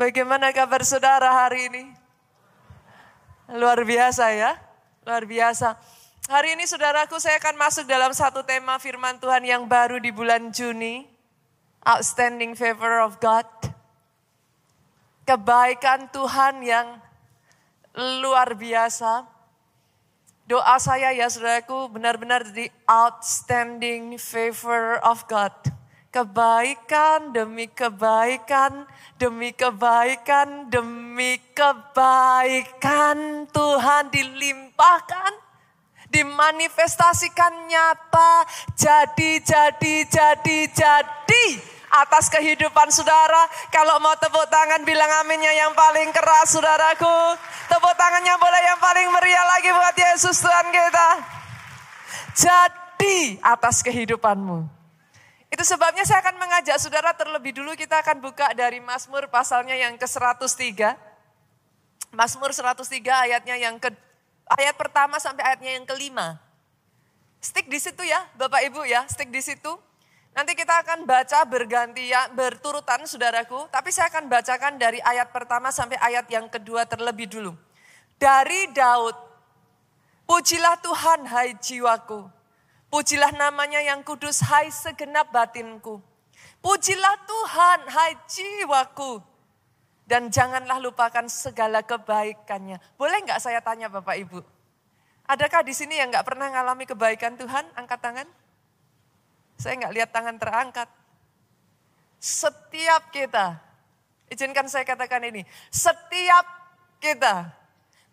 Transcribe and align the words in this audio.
Bagaimana 0.00 0.48
kabar 0.56 0.80
saudara 0.80 1.28
hari 1.28 1.68
ini? 1.68 1.84
Luar 3.52 3.84
biasa 3.84 4.32
ya, 4.32 4.56
luar 5.04 5.28
biasa. 5.28 5.76
Hari 6.24 6.56
ini 6.56 6.64
saudaraku 6.64 7.20
saya 7.20 7.36
akan 7.36 7.60
masuk 7.60 7.84
dalam 7.84 8.08
satu 8.16 8.40
tema 8.40 8.80
firman 8.80 9.20
Tuhan 9.20 9.44
yang 9.44 9.68
baru 9.68 10.00
di 10.00 10.08
bulan 10.08 10.56
Juni. 10.56 11.04
Outstanding 11.84 12.56
favor 12.56 13.04
of 13.04 13.20
God. 13.20 13.44
Kebaikan 15.28 16.08
Tuhan 16.08 16.64
yang 16.64 16.96
luar 18.24 18.56
biasa. 18.56 19.28
Doa 20.48 20.80
saya 20.80 21.12
ya 21.12 21.28
saudaraku 21.28 21.92
benar-benar 21.92 22.48
di 22.48 22.72
outstanding 22.88 24.16
favor 24.16 24.96
of 25.04 25.28
God. 25.28 25.52
Kebaikan 26.10 27.30
demi 27.30 27.70
kebaikan, 27.70 28.82
demi 29.14 29.54
kebaikan, 29.54 30.66
demi 30.66 31.38
kebaikan 31.54 33.46
Tuhan 33.46 34.10
dilimpahkan, 34.10 35.32
dimanifestasikan 36.10 37.70
nyata, 37.70 38.42
jadi, 38.74 39.38
jadi, 39.38 39.94
jadi, 40.10 40.58
jadi 40.74 41.46
atas 41.94 42.26
kehidupan 42.26 42.90
saudara. 42.90 43.46
Kalau 43.70 44.02
mau 44.02 44.18
tepuk 44.18 44.50
tangan 44.50 44.82
bilang 44.82 45.10
aminnya 45.22 45.54
yang 45.54 45.74
paling 45.78 46.10
keras 46.10 46.54
saudaraku. 46.54 47.38
Tepuk 47.70 47.94
tangannya 47.94 48.34
boleh 48.34 48.62
yang 48.66 48.78
paling 48.82 49.06
meriah 49.14 49.46
lagi 49.46 49.70
buat 49.70 49.94
Yesus 49.94 50.42
Tuhan 50.42 50.66
kita. 50.74 51.08
Jadi 52.34 53.38
atas 53.42 53.82
kehidupanmu. 53.86 54.79
Itu 55.50 55.66
sebabnya 55.66 56.06
saya 56.06 56.22
akan 56.22 56.38
mengajak 56.38 56.78
saudara 56.78 57.10
terlebih 57.10 57.50
dulu 57.58 57.74
kita 57.74 57.98
akan 57.98 58.22
buka 58.22 58.54
dari 58.54 58.78
Mazmur 58.78 59.26
pasalnya 59.26 59.74
yang 59.74 59.98
ke-103. 59.98 60.94
Mazmur 62.14 62.54
103 62.54 62.86
ayatnya 63.26 63.58
yang 63.58 63.74
ke 63.82 63.90
ayat 64.58 64.78
pertama 64.78 65.18
sampai 65.18 65.42
ayatnya 65.42 65.74
yang 65.74 65.86
kelima. 65.86 66.38
Stick 67.42 67.66
di 67.66 67.82
situ 67.82 68.02
ya, 68.06 68.22
Bapak 68.38 68.62
Ibu 68.62 68.86
ya, 68.86 69.02
stick 69.10 69.30
di 69.34 69.42
situ. 69.42 69.74
Nanti 70.30 70.54
kita 70.54 70.86
akan 70.86 71.02
baca 71.02 71.42
bergantian, 71.42 72.30
berturutan 72.38 73.02
saudaraku. 73.02 73.66
Tapi 73.74 73.90
saya 73.90 74.06
akan 74.06 74.30
bacakan 74.30 74.78
dari 74.78 75.02
ayat 75.02 75.34
pertama 75.34 75.74
sampai 75.74 75.98
ayat 75.98 76.30
yang 76.30 76.46
kedua 76.46 76.86
terlebih 76.86 77.26
dulu. 77.26 77.52
Dari 78.20 78.70
Daud, 78.70 79.16
pujilah 80.30 80.78
Tuhan 80.78 81.26
hai 81.26 81.58
jiwaku. 81.58 82.39
Pujilah 82.90 83.30
namanya 83.38 83.78
yang 83.78 84.02
kudus, 84.02 84.42
hai 84.50 84.66
segenap 84.66 85.30
batinku. 85.30 86.02
Pujilah 86.58 87.16
Tuhan, 87.22 87.78
hai 87.86 88.12
jiwaku. 88.26 89.22
Dan 90.10 90.26
janganlah 90.26 90.82
lupakan 90.82 91.30
segala 91.30 91.86
kebaikannya. 91.86 92.82
Boleh 92.98 93.22
nggak 93.22 93.38
saya 93.38 93.62
tanya 93.62 93.86
Bapak 93.86 94.18
Ibu? 94.26 94.42
Adakah 95.30 95.62
di 95.62 95.70
sini 95.70 96.02
yang 96.02 96.10
nggak 96.10 96.26
pernah 96.26 96.50
ngalami 96.50 96.82
kebaikan 96.82 97.38
Tuhan? 97.38 97.62
Angkat 97.78 98.02
tangan. 98.02 98.28
Saya 99.54 99.78
nggak 99.78 99.94
lihat 99.94 100.10
tangan 100.10 100.34
terangkat. 100.42 100.90
Setiap 102.18 103.14
kita, 103.14 103.62
izinkan 104.26 104.66
saya 104.66 104.82
katakan 104.82 105.22
ini, 105.30 105.46
setiap 105.70 106.42
kita 106.98 107.59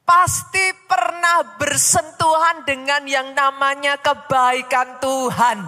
pasti 0.08 0.72
pernah 0.88 1.60
bersentuhan 1.60 2.64
dengan 2.64 3.04
yang 3.04 3.36
namanya 3.36 4.00
kebaikan 4.00 5.04
Tuhan. 5.04 5.60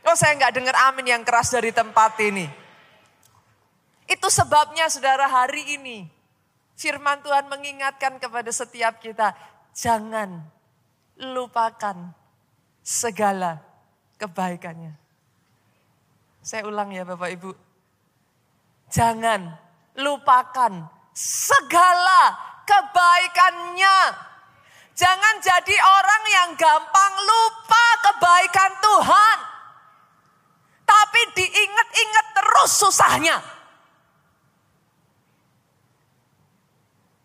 Oh 0.00 0.16
saya 0.16 0.32
nggak 0.40 0.56
dengar 0.56 0.76
amin 0.88 1.12
yang 1.12 1.22
keras 1.28 1.52
dari 1.52 1.68
tempat 1.68 2.16
ini. 2.24 2.48
Itu 4.08 4.32
sebabnya 4.32 4.88
saudara 4.88 5.28
hari 5.28 5.76
ini 5.76 6.08
firman 6.80 7.20
Tuhan 7.20 7.52
mengingatkan 7.52 8.16
kepada 8.16 8.48
setiap 8.48 8.96
kita. 9.04 9.36
Jangan 9.76 10.40
lupakan 11.20 12.16
segala 12.80 13.60
kebaikannya. 14.16 14.96
Saya 16.40 16.64
ulang 16.64 16.88
ya 16.96 17.04
Bapak 17.04 17.30
Ibu. 17.36 17.52
Jangan 18.88 19.52
lupakan 20.00 20.88
segala 21.12 22.34
kebaikannya. 22.70 23.98
Jangan 24.94 25.34
jadi 25.42 25.76
orang 25.80 26.22
yang 26.28 26.50
gampang 26.54 27.14
lupa 27.24 27.86
kebaikan 28.04 28.72
Tuhan. 28.78 29.38
Tapi 30.86 31.20
diingat-ingat 31.34 32.26
terus 32.36 32.70
susahnya. 32.74 33.38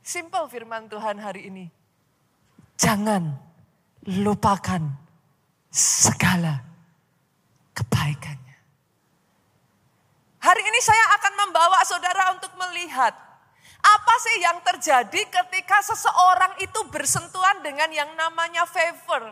Simple 0.05 0.45
firman 0.47 0.85
Tuhan 0.85 1.17
hari 1.17 1.49
ini. 1.49 1.65
Jangan 2.77 3.33
lupakan 4.05 4.83
segala 5.73 6.61
kebaikannya. 7.73 8.57
Hari 10.45 10.61
ini 10.61 10.79
saya 10.79 11.05
akan 11.17 11.33
membawa 11.41 11.81
saudara 11.81 12.37
untuk 12.37 12.53
melihat 12.53 13.24
apa 13.85 14.13
sih 14.17 14.41
yang 14.41 14.57
terjadi 14.65 15.21
ketika 15.29 15.77
seseorang 15.85 16.57
itu 16.57 16.81
bersentuhan 16.89 17.61
dengan 17.61 17.89
yang 17.93 18.09
namanya 18.17 18.65
favor? 18.65 19.29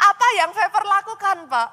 Apa 0.00 0.26
yang 0.38 0.54
favor 0.54 0.84
lakukan, 0.86 1.50
Pak? 1.50 1.70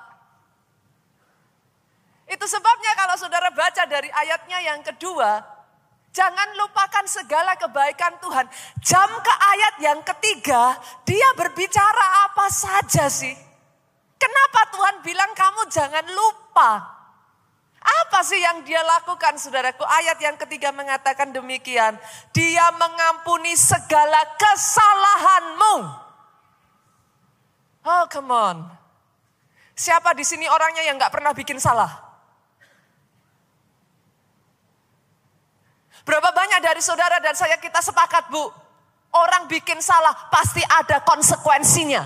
Itu 2.27 2.43
sebabnya 2.49 2.91
kalau 2.97 3.15
saudara 3.15 3.53
baca 3.53 3.87
dari 3.87 4.11
ayatnya 4.11 4.59
yang 4.59 4.81
kedua, 4.83 5.39
jangan 6.11 6.49
lupakan 6.59 7.05
segala 7.07 7.55
kebaikan 7.55 8.19
Tuhan. 8.19 8.45
Jam 8.83 9.09
ke 9.21 9.33
ayat 9.55 9.75
yang 9.79 9.99
ketiga, 10.03 10.75
dia 11.07 11.29
berbicara 11.37 12.27
apa 12.27 12.51
saja 12.51 13.07
sih? 13.07 13.37
Kenapa 14.17 14.61
Tuhan 14.73 14.95
bilang 15.05 15.31
kamu 15.37 15.61
jangan 15.69 16.05
lupa? 16.09 16.96
Apa 17.87 18.19
sih 18.19 18.39
yang 18.43 18.67
dia 18.67 18.83
lakukan 18.83 19.39
saudaraku? 19.39 19.87
Ayat 19.87 20.19
yang 20.19 20.35
ketiga 20.35 20.75
mengatakan 20.75 21.31
demikian. 21.31 21.95
Dia 22.35 22.67
mengampuni 22.75 23.55
segala 23.55 24.19
kesalahanmu. 24.35 25.75
Oh 27.87 28.03
come 28.11 28.35
on. 28.35 28.57
Siapa 29.71 30.11
di 30.11 30.27
sini 30.27 30.43
orangnya 30.51 30.83
yang 30.83 30.99
gak 30.99 31.15
pernah 31.15 31.31
bikin 31.31 31.63
salah? 31.63 31.87
Berapa 36.03 36.31
banyak 36.35 36.59
dari 36.59 36.83
saudara 36.83 37.23
dan 37.23 37.35
saya 37.39 37.55
kita 37.55 37.79
sepakat 37.79 38.27
bu. 38.27 38.51
Orang 39.15 39.47
bikin 39.47 39.79
salah 39.79 40.11
pasti 40.27 40.59
ada 40.63 40.99
konsekuensinya. 41.07 42.03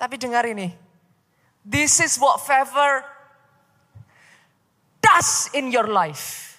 Tapi 0.00 0.14
dengar 0.18 0.42
ini. 0.50 0.89
This 1.70 2.02
is 2.02 2.18
what 2.18 2.42
favor 2.42 3.06
does 4.98 5.54
in 5.54 5.70
your 5.70 5.86
life. 5.86 6.58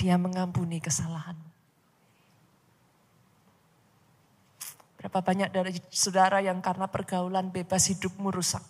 Dia 0.00 0.16
mengampuni 0.16 0.80
kesalahan. 0.80 1.36
Berapa 4.96 5.20
banyak 5.20 5.52
dari 5.52 5.76
saudara 5.92 6.40
yang 6.40 6.64
karena 6.64 6.88
pergaulan 6.88 7.52
bebas 7.52 7.92
hidupmu 7.92 8.32
rusak. 8.32 8.64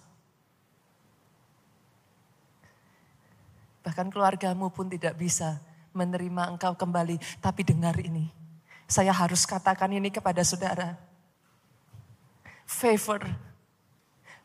Bahkan 3.86 4.10
keluargamu 4.10 4.74
pun 4.74 4.90
tidak 4.90 5.14
bisa 5.22 5.62
menerima 5.94 6.50
engkau 6.50 6.74
kembali. 6.74 7.14
Tapi 7.38 7.62
dengar 7.62 7.94
ini, 8.02 8.26
saya 8.90 9.14
harus 9.14 9.46
katakan 9.46 9.94
ini 9.94 10.10
kepada 10.10 10.42
saudara. 10.42 10.98
Favor 12.66 13.51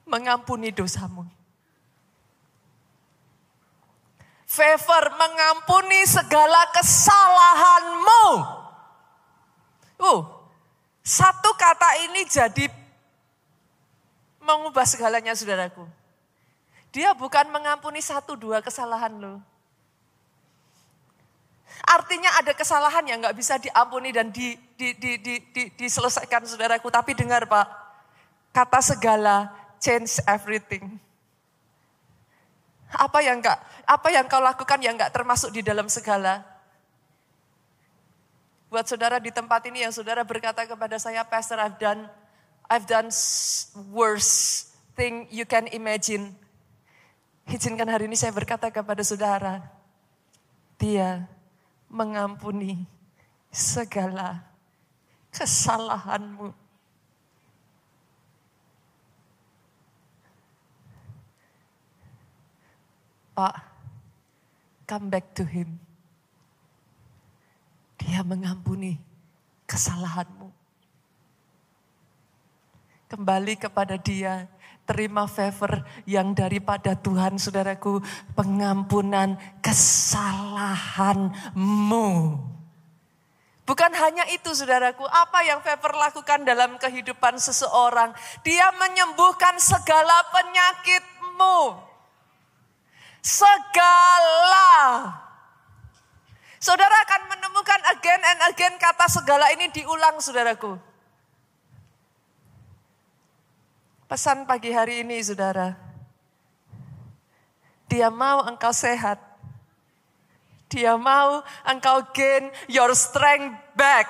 mengampuni 0.07 0.71
dosamu. 0.71 1.27
Favor 4.47 5.03
mengampuni 5.19 6.07
segala 6.07 6.71
kesalahanmu. 6.71 8.25
Uh, 9.99 10.23
satu 11.03 11.51
kata 11.59 12.07
ini 12.07 12.23
jadi 12.25 12.71
mengubah 14.39 14.87
segalanya 14.87 15.35
saudaraku. 15.35 15.83
Dia 16.95 17.11
bukan 17.11 17.51
mengampuni 17.51 17.99
satu 17.99 18.39
dua 18.39 18.63
kesalahan 18.63 19.11
lo. 19.19 19.43
Artinya 21.83 22.31
ada 22.39 22.55
kesalahan 22.55 23.05
yang 23.05 23.19
nggak 23.21 23.37
bisa 23.37 23.59
diampuni 23.59 24.09
dan 24.15 24.31
di, 24.31 24.55
di, 24.79 24.95
di, 24.97 25.19
di, 25.19 25.35
di, 25.51 25.63
diselesaikan 25.75 26.47
saudaraku. 26.47 26.87
Tapi 26.87 27.13
dengar 27.13 27.45
pak, 27.45 27.67
kata 28.55 28.79
segala 28.81 29.51
change 29.77 30.21
everything. 30.25 30.99
Apa 32.87 33.19
yang 33.19 33.43
enggak, 33.43 33.59
apa 33.83 34.07
yang 34.11 34.25
kau 34.31 34.39
lakukan 34.39 34.79
yang 34.79 34.95
enggak 34.95 35.11
termasuk 35.11 35.51
di 35.51 35.59
dalam 35.59 35.91
segala? 35.91 36.43
Buat 38.67 38.87
saudara 38.87 39.19
di 39.19 39.31
tempat 39.31 39.63
ini 39.67 39.83
yang 39.87 39.95
saudara 39.95 40.27
berkata 40.27 40.67
kepada 40.67 40.99
saya, 40.99 41.23
Pastor, 41.23 41.55
I've 41.59 41.79
done, 41.79 42.07
I've 42.67 42.83
done 42.83 43.07
worse 43.91 44.67
thing 44.95 45.27
you 45.31 45.47
can 45.47 45.71
imagine. 45.71 46.35
Izinkan 47.47 47.87
hari 47.87 48.11
ini 48.11 48.19
saya 48.19 48.35
berkata 48.35 48.67
kepada 48.67 48.99
saudara, 49.07 49.63
dia 50.75 51.23
mengampuni 51.87 52.83
segala 53.47 54.43
kesalahanmu. 55.31 56.66
Pak, 63.37 63.53
come 64.89 65.13
back 65.13 65.37
to 65.37 65.45
him. 65.45 65.77
Dia 68.01 68.25
mengampuni 68.25 68.97
kesalahanmu. 69.69 70.49
Kembali 73.13 73.53
kepada 73.61 73.93
dia, 74.01 74.49
terima 74.89 75.29
favor 75.29 75.85
yang 76.09 76.33
daripada 76.33 76.97
Tuhan 76.97 77.37
saudaraku, 77.37 78.01
pengampunan 78.33 79.37
kesalahanmu. 79.61 81.29
Bukan 83.69 83.91
hanya 84.01 84.25
itu 84.33 84.49
saudaraku, 84.49 85.05
apa 85.05 85.45
yang 85.45 85.61
favor 85.61 85.93
lakukan 85.93 86.41
dalam 86.41 86.81
kehidupan 86.81 87.37
seseorang? 87.37 88.17
Dia 88.41 88.73
menyembuhkan 88.81 89.61
segala 89.61 90.25
penyakitmu. 90.33 91.86
Segala. 93.21 94.69
Saudara 96.57 96.95
akan 97.05 97.21
menemukan 97.31 97.81
again 97.95 98.21
and 98.23 98.39
again 98.51 98.75
kata 98.81 99.05
segala 99.07 99.53
ini 99.53 99.69
diulang 99.71 100.17
saudaraku. 100.19 100.75
Pesan 104.07 104.47
pagi 104.47 104.71
hari 104.71 105.03
ini 105.03 105.19
saudara. 105.19 105.75
Dia 107.87 108.11
mau 108.11 108.43
engkau 108.43 108.71
sehat. 108.75 109.19
Dia 110.67 110.99
mau 110.99 111.39
engkau 111.63 112.03
gain 112.11 112.51
your 112.67 112.91
strength 112.91 113.55
back. 113.75 114.07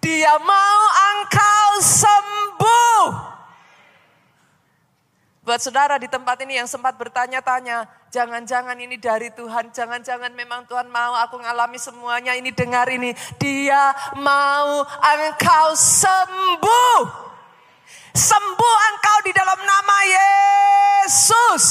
Dia 0.00 0.36
mau 0.40 0.80
engkau 1.12 1.68
sembuh. 1.80 3.35
Buat 5.46 5.62
saudara 5.62 5.94
di 5.94 6.10
tempat 6.10 6.42
ini 6.42 6.58
yang 6.58 6.66
sempat 6.66 6.98
bertanya-tanya, 6.98 7.86
jangan-jangan 8.10 8.74
ini 8.82 8.98
dari 8.98 9.30
Tuhan, 9.30 9.70
jangan-jangan 9.70 10.34
memang 10.34 10.66
Tuhan 10.66 10.90
mau 10.90 11.14
aku 11.22 11.38
ngalami 11.38 11.78
semuanya, 11.78 12.34
ini 12.34 12.50
dengar 12.50 12.90
ini. 12.90 13.14
Dia 13.38 13.94
mau 14.18 14.82
engkau 14.98 15.78
sembuh. 15.78 17.30
Sembuh 18.10 18.76
engkau 18.90 19.18
di 19.22 19.30
dalam 19.30 19.60
nama 19.62 19.98
Yesus. 20.18 21.66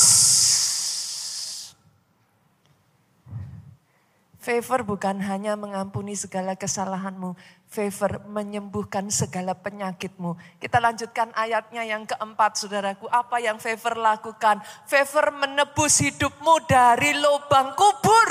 Favor 4.66 4.98
bukan 4.98 5.22
hanya 5.22 5.54
mengampuni 5.54 6.18
segala 6.18 6.58
kesalahanmu, 6.58 7.38
favor 7.70 8.18
menyembuhkan 8.26 9.14
segala 9.14 9.54
penyakitmu. 9.54 10.34
Kita 10.58 10.82
lanjutkan 10.82 11.30
ayatnya 11.38 11.86
yang 11.86 12.02
keempat, 12.10 12.58
saudaraku. 12.58 13.06
Apa 13.14 13.38
yang 13.38 13.62
favor 13.62 13.94
lakukan? 13.94 14.66
Favor 14.90 15.38
menebus 15.38 16.02
hidupmu 16.02 16.66
dari 16.66 17.14
lubang 17.14 17.78
kubur. 17.78 18.30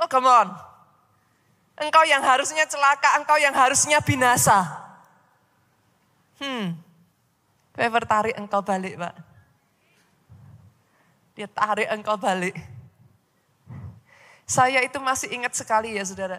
Oh, 0.00 0.08
come 0.08 0.32
on. 0.32 0.48
Engkau 1.76 2.08
yang 2.08 2.24
harusnya 2.24 2.64
celaka, 2.64 3.20
engkau 3.20 3.36
yang 3.36 3.52
harusnya 3.52 4.00
binasa. 4.00 4.64
Hmm, 6.40 6.72
Favor 7.76 8.00
tarik 8.08 8.32
engkau 8.40 8.64
balik 8.64 8.96
pak. 8.96 9.12
Dia 11.36 11.52
tarik 11.52 11.84
engkau 11.92 12.16
balik. 12.16 12.75
Saya 14.46 14.78
itu 14.86 15.02
masih 15.02 15.34
ingat 15.34 15.58
sekali 15.58 15.98
ya 15.98 16.06
saudara. 16.06 16.38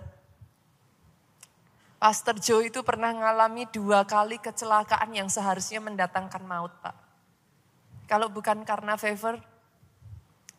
Pastor 2.00 2.40
Joe 2.40 2.72
itu 2.72 2.80
pernah 2.86 3.12
mengalami 3.12 3.68
dua 3.68 4.08
kali 4.08 4.40
kecelakaan 4.40 5.12
yang 5.12 5.28
seharusnya 5.28 5.84
mendatangkan 5.84 6.40
maut 6.46 6.72
pak. 6.80 6.96
Kalau 8.08 8.32
bukan 8.32 8.64
karena 8.64 8.96
favor, 8.96 9.36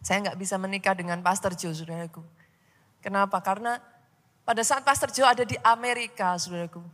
saya 0.04 0.28
nggak 0.28 0.38
bisa 0.38 0.60
menikah 0.60 0.92
dengan 0.92 1.24
Pastor 1.24 1.56
Joe 1.56 1.72
saudaraku. 1.72 2.20
Kenapa? 3.00 3.40
Karena 3.40 3.80
pada 4.44 4.60
saat 4.60 4.84
Pastor 4.84 5.08
Joe 5.08 5.24
ada 5.24 5.48
di 5.48 5.56
Amerika 5.64 6.36
saudaraku. 6.36 6.84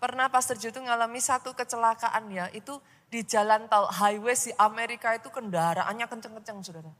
Pernah 0.00 0.32
Pastor 0.32 0.56
Joe 0.56 0.72
itu 0.72 0.80
mengalami 0.80 1.20
satu 1.20 1.52
kecelakaan 1.52 2.32
ya, 2.32 2.48
itu 2.56 2.80
di 3.12 3.20
jalan 3.26 3.68
tol 3.68 3.84
highway 3.90 4.32
di 4.32 4.54
Amerika 4.56 5.12
itu 5.12 5.28
kendaraannya 5.28 6.06
kenceng-kenceng 6.08 6.64
saudara. 6.64 6.92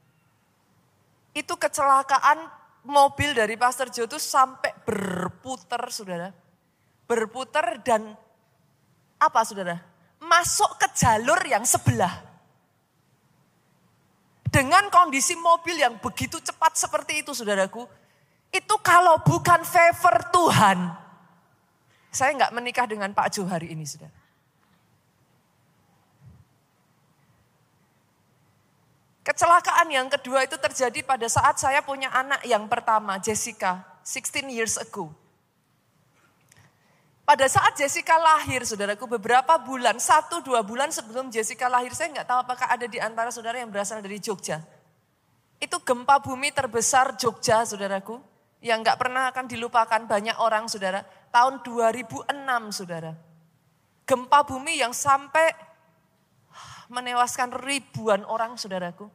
Itu 1.33 1.57
kecelakaan 1.57 2.60
mobil 2.85 3.35
dari 3.35 3.53
Pastor 3.57 3.93
Joe 3.93 4.09
itu 4.09 4.17
sampai 4.17 4.73
berputar 4.85 5.81
saudara. 5.93 6.33
Berputar 7.05 7.81
dan 7.83 8.15
apa 9.21 9.39
saudara? 9.45 9.77
Masuk 10.21 10.77
ke 10.77 10.87
jalur 10.97 11.37
yang 11.45 11.65
sebelah. 11.65 12.29
Dengan 14.51 14.91
kondisi 14.91 15.33
mobil 15.39 15.79
yang 15.79 15.95
begitu 16.03 16.37
cepat 16.43 16.75
seperti 16.75 17.23
itu 17.23 17.31
saudaraku. 17.31 17.87
Itu 18.51 18.75
kalau 18.83 19.23
bukan 19.23 19.63
favor 19.63 20.27
Tuhan, 20.27 20.91
saya 22.11 22.35
nggak 22.35 22.51
menikah 22.51 22.83
dengan 22.83 23.15
Pak 23.15 23.31
Jo 23.31 23.47
hari 23.47 23.71
ini, 23.71 23.87
sudah. 23.87 24.11
Kecelakaan 29.21 29.85
yang 29.93 30.09
kedua 30.09 30.49
itu 30.49 30.57
terjadi 30.57 31.05
pada 31.05 31.29
saat 31.29 31.61
saya 31.61 31.85
punya 31.85 32.09
anak 32.09 32.41
yang 32.45 32.65
pertama, 32.65 33.21
Jessica, 33.21 33.85
16 34.01 34.49
years 34.49 34.81
ago. 34.81 35.13
Pada 37.21 37.45
saat 37.45 37.77
Jessica 37.77 38.17
lahir, 38.17 38.65
saudaraku, 38.65 39.05
beberapa 39.05 39.61
bulan, 39.61 40.01
satu 40.01 40.41
dua 40.41 40.65
bulan 40.65 40.89
sebelum 40.89 41.29
Jessica 41.29 41.69
lahir, 41.69 41.93
saya 41.93 42.09
nggak 42.11 42.27
tahu 42.27 42.39
apakah 42.43 42.67
ada 42.67 42.89
di 42.89 42.97
antara 42.97 43.29
saudara 43.29 43.61
yang 43.61 43.69
berasal 43.69 44.01
dari 44.01 44.17
Jogja. 44.17 44.59
Itu 45.61 45.77
gempa 45.85 46.17
bumi 46.17 46.49
terbesar 46.49 47.13
Jogja, 47.15 47.61
saudaraku, 47.61 48.17
yang 48.59 48.81
nggak 48.81 48.97
pernah 48.97 49.29
akan 49.29 49.45
dilupakan 49.45 50.01
banyak 50.09 50.33
orang, 50.41 50.65
saudara 50.65 51.05
tahun 51.31 51.63
2006 51.63 52.27
saudara. 52.73 53.15
Gempa 54.03 54.43
bumi 54.43 54.83
yang 54.83 54.91
sampai 54.91 55.70
menewaskan 56.91 57.55
ribuan 57.55 58.27
orang 58.27 58.59
saudaraku. 58.59 59.07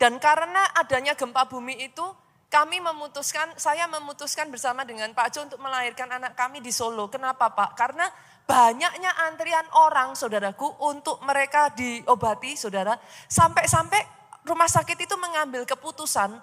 Dan 0.00 0.16
karena 0.16 0.64
adanya 0.78 1.12
gempa 1.12 1.44
bumi 1.50 1.76
itu 1.84 2.06
kami 2.50 2.82
memutuskan, 2.82 3.52
saya 3.60 3.86
memutuskan 3.86 4.48
bersama 4.48 4.82
dengan 4.82 5.12
Pak 5.14 5.28
Jo 5.30 5.46
untuk 5.46 5.60
melahirkan 5.62 6.08
anak 6.10 6.34
kami 6.34 6.58
di 6.58 6.72
Solo. 6.74 7.06
Kenapa 7.06 7.52
Pak? 7.52 7.76
Karena 7.76 8.08
banyaknya 8.48 9.12
antrian 9.28 9.66
orang 9.76 10.18
saudaraku 10.18 10.66
untuk 10.82 11.22
mereka 11.22 11.70
diobati 11.70 12.58
saudara. 12.58 12.98
Sampai-sampai 13.30 14.02
rumah 14.42 14.66
sakit 14.66 14.98
itu 14.98 15.14
mengambil 15.20 15.62
keputusan 15.62 16.34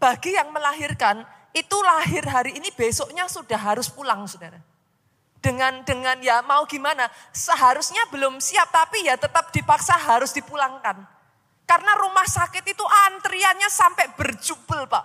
bagi 0.00 0.34
yang 0.34 0.50
melahirkan 0.50 1.22
itu 1.54 1.76
lahir 1.84 2.24
hari 2.26 2.58
ini 2.58 2.74
besoknya 2.74 3.28
sudah 3.28 3.60
harus 3.60 3.86
pulang 3.86 4.24
saudara. 4.26 4.71
Dengan 5.42 5.82
dengan 5.82 6.22
ya 6.22 6.38
mau 6.46 6.62
gimana, 6.70 7.10
seharusnya 7.34 8.06
belum 8.14 8.38
siap 8.38 8.70
tapi 8.70 9.10
ya 9.10 9.18
tetap 9.18 9.50
dipaksa 9.50 9.98
harus 9.98 10.30
dipulangkan. 10.30 11.02
Karena 11.66 11.92
rumah 11.98 12.22
sakit 12.22 12.62
itu 12.62 12.84
antriannya 13.10 13.66
sampai 13.66 14.14
berjubel 14.14 14.86
pak. 14.86 15.02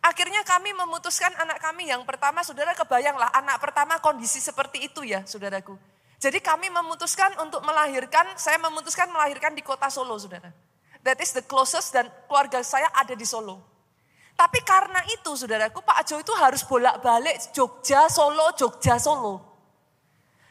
Akhirnya 0.00 0.40
kami 0.48 0.72
memutuskan 0.72 1.36
anak 1.36 1.60
kami 1.60 1.92
yang 1.92 2.00
pertama, 2.08 2.40
saudara 2.40 2.72
kebayanglah 2.72 3.28
anak 3.36 3.60
pertama 3.60 4.00
kondisi 4.00 4.40
seperti 4.40 4.88
itu 4.88 5.04
ya 5.04 5.20
saudaraku. 5.28 5.76
Jadi 6.20 6.40
kami 6.40 6.72
memutuskan 6.72 7.36
untuk 7.40 7.60
melahirkan, 7.64 8.24
saya 8.40 8.56
memutuskan 8.56 9.12
melahirkan 9.12 9.52
di 9.52 9.60
kota 9.60 9.92
Solo 9.92 10.16
saudara. 10.16 10.52
That 11.04 11.20
is 11.20 11.32
the 11.32 11.44
closest 11.44 11.92
dan 11.92 12.08
keluarga 12.28 12.64
saya 12.64 12.88
ada 12.92 13.12
di 13.12 13.24
Solo. 13.24 13.60
Tapi 14.40 14.64
karena 14.64 15.04
itu 15.12 15.36
saudaraku 15.36 15.84
Pak 15.84 16.00
Ajo 16.00 16.16
itu 16.16 16.32
harus 16.32 16.64
bolak-balik 16.64 17.52
Jogja, 17.52 18.08
Solo, 18.08 18.48
Jogja, 18.56 18.96
Solo. 18.96 19.36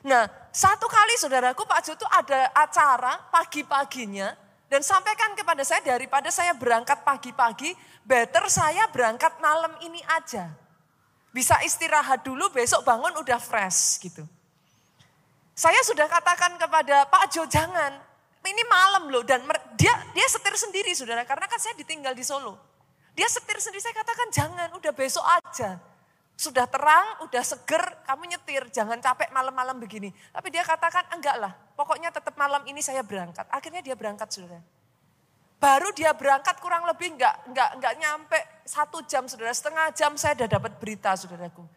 Nah 0.05 0.29
satu 0.53 0.85
kali 0.85 1.17
saudaraku 1.17 1.65
Pak 1.65 1.81
Ajo 1.81 1.97
itu 1.97 2.05
ada 2.05 2.53
acara 2.53 3.17
pagi-paginya 3.33 4.37
dan 4.69 4.85
sampaikan 4.85 5.33
kepada 5.33 5.65
saya 5.65 5.81
daripada 5.81 6.29
saya 6.29 6.53
berangkat 6.53 7.01
pagi-pagi, 7.01 7.73
better 8.05 8.45
saya 8.45 8.85
berangkat 8.93 9.41
malam 9.41 9.73
ini 9.81 9.97
aja. 10.05 10.53
Bisa 11.33 11.57
istirahat 11.65 12.21
dulu, 12.21 12.45
besok 12.53 12.85
bangun 12.85 13.17
udah 13.17 13.41
fresh 13.41 13.97
gitu. 14.05 14.21
Saya 15.57 15.81
sudah 15.81 16.05
katakan 16.05 16.61
kepada 16.61 17.09
Pak 17.09 17.33
Jo 17.33 17.49
jangan, 17.49 17.97
ini 18.45 18.63
malam 18.69 19.09
loh 19.09 19.25
dan 19.25 19.41
dia 19.73 19.97
dia 20.13 20.27
setir 20.29 20.53
sendiri 20.53 20.93
saudara 20.93 21.25
karena 21.25 21.49
kan 21.49 21.57
saya 21.57 21.73
ditinggal 21.73 22.13
di 22.13 22.21
Solo. 22.21 22.68
Dia 23.19 23.27
setir 23.27 23.59
sendiri, 23.59 23.83
saya 23.83 23.99
katakan 23.99 24.31
jangan, 24.31 24.71
udah 24.79 24.95
besok 24.95 25.27
aja. 25.27 25.75
Sudah 26.39 26.63
terang, 26.71 27.27
udah 27.27 27.43
seger, 27.43 27.83
kamu 28.07 28.31
nyetir, 28.31 28.63
jangan 28.71 28.95
capek 29.03 29.27
malam-malam 29.35 29.75
begini. 29.75 30.07
Tapi 30.31 30.47
dia 30.47 30.63
katakan 30.63 31.03
enggak 31.11 31.35
lah, 31.35 31.51
pokoknya 31.75 32.15
tetap 32.15 32.31
malam 32.39 32.63
ini 32.63 32.79
saya 32.79 33.03
berangkat. 33.03 33.43
Akhirnya 33.51 33.83
dia 33.83 33.99
berangkat 33.99 34.31
saudara. 34.31 34.63
Baru 35.59 35.91
dia 35.91 36.15
berangkat 36.15 36.63
kurang 36.63 36.87
lebih 36.87 37.19
nggak 37.19 37.51
nggak 37.51 37.69
nggak 37.83 37.93
nyampe 37.99 38.39
satu 38.63 39.03
jam 39.03 39.27
saudara, 39.27 39.51
setengah 39.51 39.91
jam 39.91 40.15
saya 40.15 40.39
udah 40.39 40.49
dapat 40.55 40.79
berita 40.79 41.11
saudaraku. 41.19 41.67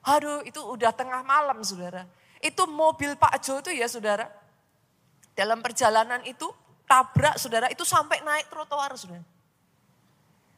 Aduh 0.00 0.40
itu 0.48 0.64
udah 0.64 0.96
tengah 0.96 1.20
malam 1.20 1.60
saudara. 1.60 2.08
Itu 2.40 2.64
mobil 2.64 3.20
Pak 3.20 3.36
Jo 3.44 3.60
itu 3.60 3.76
ya 3.76 3.84
saudara. 3.84 4.32
Dalam 5.36 5.60
perjalanan 5.60 6.24
itu 6.24 6.48
tabrak 6.88 7.36
saudara, 7.36 7.68
itu 7.68 7.84
sampai 7.84 8.24
naik 8.24 8.48
trotoar 8.48 8.96
saudara. 8.96 9.35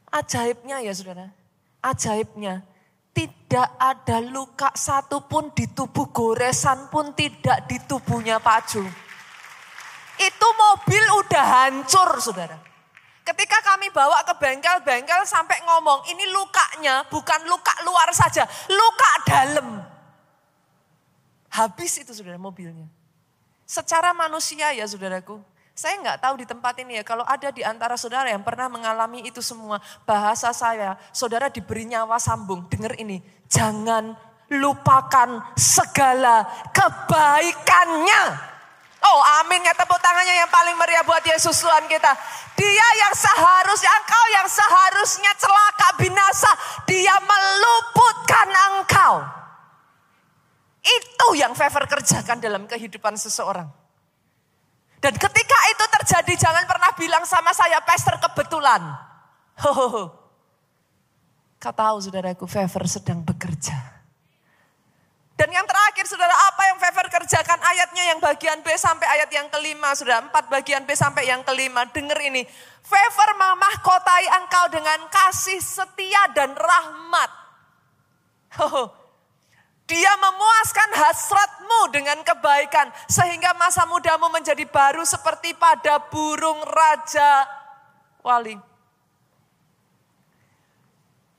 Ajaibnya 0.09 0.81
ya 0.81 0.93
saudara, 0.93 1.29
ajaibnya 1.85 2.65
tidak 3.13 3.69
ada 3.77 4.17
luka 4.25 4.69
satupun 4.73 5.53
di 5.53 5.69
tubuh 5.69 6.09
goresan 6.09 6.89
pun 6.89 7.13
tidak 7.13 7.69
di 7.69 7.77
tubuhnya 7.85 8.41
Pak 8.41 8.59
Jo. 8.69 8.81
Itu 10.19 10.47
mobil 10.55 11.03
udah 11.23 11.45
hancur 11.45 12.09
saudara. 12.19 12.57
Ketika 13.23 13.61
kami 13.61 13.93
bawa 13.93 14.25
ke 14.25 14.33
bengkel-bengkel 14.41 15.21
sampai 15.29 15.61
ngomong, 15.61 16.01
ini 16.09 16.25
lukanya 16.33 17.05
bukan 17.13 17.45
luka 17.45 17.73
luar 17.85 18.09
saja, 18.09 18.41
luka 18.65 19.11
dalam. 19.29 19.85
Habis 21.53 22.01
itu 22.01 22.09
saudara 22.09 22.41
mobilnya. 22.41 22.89
Secara 23.69 24.17
manusia 24.17 24.73
ya 24.73 24.81
saudaraku, 24.89 25.37
saya 25.79 25.95
nggak 26.03 26.19
tahu 26.19 26.43
di 26.43 26.45
tempat 26.45 26.75
ini 26.83 26.99
ya, 26.99 27.07
kalau 27.07 27.23
ada 27.23 27.55
di 27.55 27.63
antara 27.63 27.95
saudara 27.95 28.27
yang 28.27 28.43
pernah 28.43 28.67
mengalami 28.67 29.23
itu 29.23 29.39
semua, 29.39 29.79
bahasa 30.03 30.51
saya, 30.51 30.99
saudara 31.15 31.47
diberi 31.47 31.87
nyawa 31.87 32.19
sambung, 32.19 32.67
dengar 32.67 32.99
ini, 32.99 33.23
jangan 33.47 34.11
lupakan 34.51 35.39
segala 35.55 36.43
kebaikannya. 36.75 38.51
Oh 38.99 39.23
amin 39.39 39.63
ya 39.63 39.71
tepuk 39.71 39.95
tangannya 40.03 40.43
yang 40.43 40.51
paling 40.51 40.75
meriah 40.75 40.99
buat 41.07 41.23
Yesus 41.23 41.55
Tuhan 41.63 41.87
kita. 41.87 42.11
Dia 42.59 42.87
yang 42.99 43.15
seharusnya, 43.15 43.87
engkau 44.03 44.25
yang 44.35 44.47
seharusnya 44.51 45.31
celaka 45.39 45.89
binasa. 45.95 46.51
Dia 46.91 47.15
meluputkan 47.23 48.47
engkau. 48.51 49.23
Itu 50.83 51.39
yang 51.39 51.55
favor 51.55 51.87
kerjakan 51.87 52.43
dalam 52.43 52.67
kehidupan 52.67 53.15
seseorang. 53.15 53.78
Dan 54.99 55.15
ketika 55.15 55.57
itu 55.71 55.85
terjadi 55.99 56.33
jangan 56.35 56.67
pernah 56.67 56.91
bilang 56.99 57.23
sama 57.23 57.55
saya, 57.55 57.79
pastor 57.83 58.19
kebetulan. 58.19 58.83
Hohoho. 59.59 60.11
Kau 61.59 61.75
tahu 61.75 61.97
saudaraku, 62.03 62.47
favor 62.47 62.83
sedang 62.87 63.23
bekerja. 63.23 63.99
Dan 65.39 65.55
yang 65.55 65.63
terakhir 65.63 66.03
saudara, 66.03 66.35
apa 66.35 66.67
yang 66.67 66.77
Fever 66.83 67.07
kerjakan 67.07 67.63
ayatnya 67.63 68.11
yang 68.11 68.19
bagian 68.19 68.59
B 68.59 68.75
sampai 68.75 69.07
ayat 69.07 69.31
yang 69.31 69.47
kelima. 69.47 69.95
Sudah 69.95 70.19
empat 70.19 70.51
bagian 70.51 70.83
B 70.83 70.91
sampai 70.91 71.31
yang 71.31 71.47
kelima. 71.47 71.87
Dengar 71.95 72.19
ini. 72.19 72.43
Fever 72.83 73.29
memahkotai 73.39 74.27
engkau 74.35 74.67
dengan 74.67 74.99
kasih 75.07 75.63
setia 75.63 76.27
dan 76.35 76.51
rahmat. 76.51 77.31
Oh, 78.59 78.91
dia 79.89 80.13
memuaskan 80.21 80.89
hasratmu 80.93 81.81
dengan 81.89 82.21
kebaikan. 82.21 82.93
Sehingga 83.09 83.57
masa 83.57 83.89
mudamu 83.89 84.29
menjadi 84.29 84.61
baru 84.69 85.01
seperti 85.01 85.57
pada 85.57 85.97
burung 86.13 86.61
raja 86.61 87.49
wali. 88.21 88.53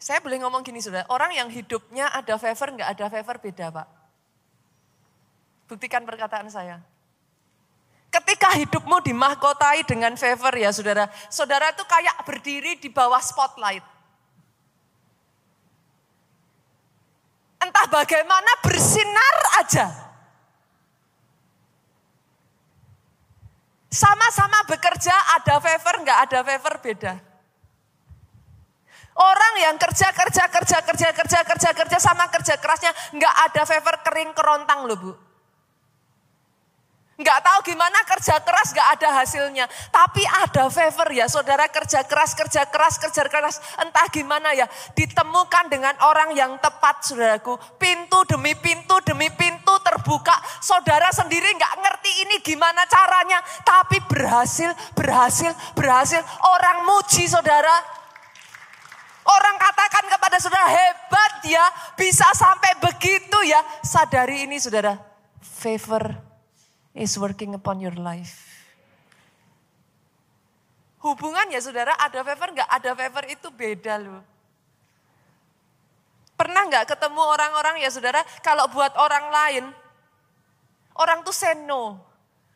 Saya 0.01 0.19
boleh 0.19 0.43
ngomong 0.43 0.67
gini 0.67 0.83
sudah, 0.83 1.07
orang 1.13 1.31
yang 1.37 1.47
hidupnya 1.47 2.11
ada 2.11 2.35
favor, 2.41 2.75
nggak 2.75 2.91
ada 2.99 3.07
favor 3.13 3.37
beda 3.39 3.71
pak. 3.71 3.87
Buktikan 5.71 6.03
perkataan 6.03 6.51
saya. 6.51 6.83
Ketika 8.11 8.51
hidupmu 8.59 9.07
dimahkotai 9.07 9.87
dengan 9.87 10.19
favor 10.19 10.51
ya 10.59 10.75
saudara, 10.75 11.07
saudara 11.31 11.71
itu 11.71 11.87
kayak 11.87 12.27
berdiri 12.27 12.75
di 12.83 12.91
bawah 12.91 13.23
spotlight. 13.23 13.87
Entah 17.61 17.87
bagaimana 17.93 18.53
bersinar 18.65 19.37
aja. 19.61 19.87
Sama-sama 23.91 24.65
bekerja 24.71 25.13
ada 25.37 25.59
favor, 25.61 25.95
nggak 26.01 26.19
ada 26.31 26.39
favor 26.47 26.75
beda. 26.79 27.15
Orang 29.21 29.55
yang 29.61 29.77
kerja, 29.77 30.09
kerja, 30.15 30.49
kerja, 30.49 30.79
kerja, 30.81 31.09
kerja, 31.13 31.41
kerja, 31.45 31.71
kerja 31.75 31.99
sama 32.01 32.31
kerja 32.33 32.57
kerasnya 32.57 32.95
nggak 33.13 33.35
ada 33.51 33.63
favor 33.69 34.01
kering 34.01 34.33
kerontang 34.33 34.89
loh 34.89 34.97
bu. 34.97 35.13
Nggak 37.21 37.41
tahu 37.45 37.59
gimana 37.69 38.01
kerja 38.09 38.41
keras 38.41 38.73
nggak 38.73 38.89
ada 38.97 39.09
hasilnya. 39.21 39.69
Tapi 39.93 40.25
ada 40.25 40.73
favor 40.73 41.13
ya 41.13 41.29
saudara 41.29 41.69
kerja 41.69 42.01
keras, 42.09 42.33
kerja 42.33 42.65
keras, 42.65 42.97
kerja 42.97 43.29
keras. 43.29 43.61
Entah 43.77 44.09
gimana 44.09 44.57
ya. 44.57 44.65
Ditemukan 44.97 45.69
dengan 45.69 45.93
orang 46.01 46.33
yang 46.33 46.57
tepat 46.65 47.05
saudaraku. 47.05 47.61
Pintu 47.77 48.25
demi 48.25 48.57
pintu 48.57 48.97
demi 49.05 49.29
pintu 49.37 49.77
terbuka. 49.85 50.33
Saudara 50.65 51.13
sendiri 51.13 51.53
nggak 51.61 51.75
ngerti 51.85 52.11
ini 52.25 52.41
gimana 52.41 52.89
caranya. 52.89 53.45
Tapi 53.69 54.01
berhasil, 54.09 54.73
berhasil, 54.97 55.53
berhasil. 55.77 56.25
Orang 56.41 56.89
muji 56.89 57.29
saudara. 57.29 58.01
Orang 59.29 59.61
katakan 59.61 60.09
kepada 60.09 60.41
saudara 60.41 60.67
hebat 60.73 61.33
ya, 61.45 61.63
bisa 62.01 62.25
sampai 62.33 62.81
begitu 62.81 63.37
ya. 63.45 63.61
Sadari 63.85 64.49
ini 64.49 64.57
saudara, 64.57 64.97
favor 65.45 66.30
is 66.95 67.15
working 67.19 67.55
upon 67.55 67.79
your 67.79 67.95
life. 67.95 68.51
Hubungan 71.01 71.49
ya 71.49 71.61
saudara, 71.65 71.97
ada 71.97 72.21
favor 72.21 72.53
nggak? 72.53 72.69
Ada 72.69 72.91
favor 72.93 73.25
itu 73.25 73.49
beda 73.49 73.97
loh. 73.97 74.21
Pernah 76.37 76.69
nggak 76.69 76.93
ketemu 76.93 77.23
orang-orang 77.25 77.81
ya 77.81 77.89
saudara, 77.89 78.21
kalau 78.45 78.69
buat 78.69 78.93
orang 79.01 79.27
lain, 79.33 79.65
orang 80.97 81.25
tuh 81.25 81.33
seno. 81.33 82.01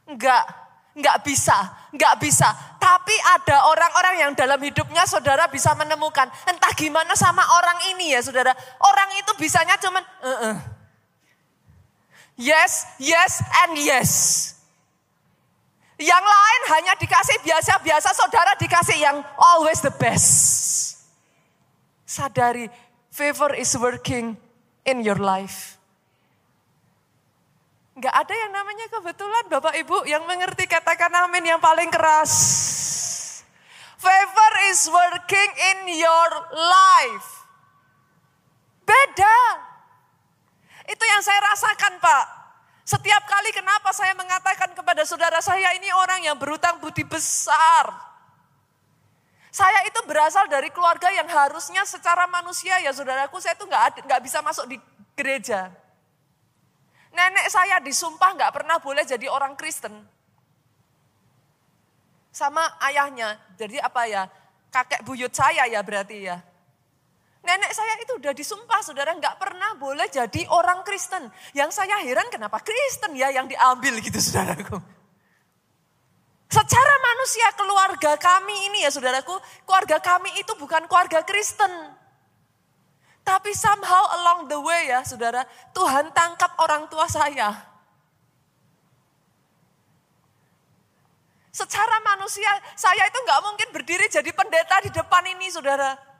Enggak, 0.04 0.44
enggak 0.92 1.24
bisa, 1.24 1.88
enggak 1.88 2.20
bisa. 2.20 2.52
Tapi 2.76 3.16
ada 3.32 3.72
orang-orang 3.72 4.28
yang 4.28 4.32
dalam 4.36 4.60
hidupnya 4.60 5.08
saudara 5.08 5.48
bisa 5.48 5.72
menemukan. 5.72 6.28
Entah 6.44 6.72
gimana 6.76 7.16
sama 7.16 7.40
orang 7.40 7.96
ini 7.96 8.12
ya 8.12 8.20
saudara. 8.20 8.52
Orang 8.76 9.08
itu 9.16 9.32
bisanya 9.40 9.80
cuman 9.80 10.04
uh 10.20 10.28
-uh. 10.28 10.56
Yes, 12.38 12.86
yes, 12.98 13.42
and 13.64 13.78
yes. 13.78 14.10
Yang 15.94 16.24
lain 16.26 16.60
hanya 16.74 16.92
dikasih 16.98 17.38
biasa-biasa, 17.46 18.10
saudara 18.12 18.58
dikasih 18.58 18.98
yang 18.98 19.22
always 19.38 19.78
the 19.78 19.94
best. 19.94 21.06
Sadari, 22.02 22.66
favor 23.14 23.54
is 23.54 23.74
working 23.78 24.34
in 24.82 25.06
your 25.06 25.18
life. 25.18 25.78
Enggak 27.94 28.10
ada 28.10 28.34
yang 28.34 28.50
namanya 28.50 28.86
kebetulan 28.90 29.44
Bapak 29.46 29.74
Ibu 29.78 30.02
yang 30.10 30.26
mengerti 30.26 30.66
katakan 30.66 31.14
amin 31.14 31.46
yang 31.46 31.62
paling 31.62 31.94
keras. 31.94 32.34
Favor 34.02 34.52
is 34.74 34.90
working 34.90 35.50
in 35.72 35.78
your 35.94 36.30
life. 36.52 37.46
Beda. 38.82 39.38
Itu 40.84 41.04
yang 41.04 41.22
saya 41.24 41.40
rasakan 41.40 41.96
Pak. 42.00 42.24
Setiap 42.84 43.24
kali 43.24 43.48
kenapa 43.56 43.96
saya 43.96 44.12
mengatakan 44.12 44.76
kepada 44.76 45.08
saudara 45.08 45.40
saya 45.40 45.72
ini 45.72 45.88
orang 45.96 46.20
yang 46.20 46.36
berutang 46.36 46.76
budi 46.84 47.00
besar. 47.00 47.88
Saya 49.48 49.86
itu 49.88 49.96
berasal 50.04 50.50
dari 50.50 50.68
keluarga 50.68 51.08
yang 51.08 51.30
harusnya 51.30 51.86
secara 51.88 52.28
manusia 52.28 52.76
ya 52.84 52.92
saudaraku 52.92 53.40
saya 53.40 53.56
itu 53.56 53.64
nggak 53.64 54.04
nggak 54.04 54.20
bisa 54.20 54.44
masuk 54.44 54.68
di 54.68 54.76
gereja. 55.16 55.72
Nenek 57.14 57.46
saya 57.48 57.78
disumpah 57.80 58.34
nggak 58.34 58.52
pernah 58.52 58.76
boleh 58.82 59.06
jadi 59.06 59.30
orang 59.30 59.54
Kristen. 59.56 59.94
Sama 62.34 62.66
ayahnya, 62.82 63.38
jadi 63.54 63.78
apa 63.78 64.10
ya, 64.10 64.26
kakek 64.74 65.06
buyut 65.06 65.30
saya 65.30 65.70
ya 65.70 65.78
berarti 65.86 66.26
ya. 66.26 66.42
Nenek 67.44 67.76
saya 67.76 68.00
itu 68.00 68.16
udah 68.16 68.32
disumpah 68.32 68.80
saudara 68.80 69.12
nggak 69.12 69.36
pernah 69.36 69.76
boleh 69.76 70.08
jadi 70.08 70.48
orang 70.48 70.80
Kristen. 70.80 71.28
Yang 71.52 71.76
saya 71.76 72.00
heran 72.00 72.32
kenapa 72.32 72.64
Kristen 72.64 73.12
ya 73.12 73.28
yang 73.28 73.44
diambil 73.44 74.00
gitu 74.00 74.16
saudaraku. 74.16 74.80
Secara 76.48 76.94
manusia 77.04 77.48
keluarga 77.52 78.16
kami 78.16 78.72
ini 78.72 78.88
ya 78.88 78.90
saudaraku, 78.94 79.36
keluarga 79.68 80.00
kami 80.00 80.32
itu 80.40 80.56
bukan 80.56 80.88
keluarga 80.88 81.20
Kristen. 81.20 81.68
Tapi 83.24 83.52
somehow 83.52 84.04
along 84.20 84.48
the 84.48 84.56
way 84.60 84.88
ya 84.88 85.04
saudara, 85.04 85.44
Tuhan 85.76 86.16
tangkap 86.16 86.56
orang 86.60 86.88
tua 86.88 87.04
saya. 87.08 87.52
Secara 91.52 92.00
manusia, 92.02 92.50
saya 92.72 93.04
itu 93.04 93.18
nggak 93.20 93.40
mungkin 93.44 93.68
berdiri 93.68 94.08
jadi 94.08 94.32
pendeta 94.32 94.80
di 94.80 94.90
depan 94.92 95.22
ini 95.28 95.52
saudara. 95.52 96.13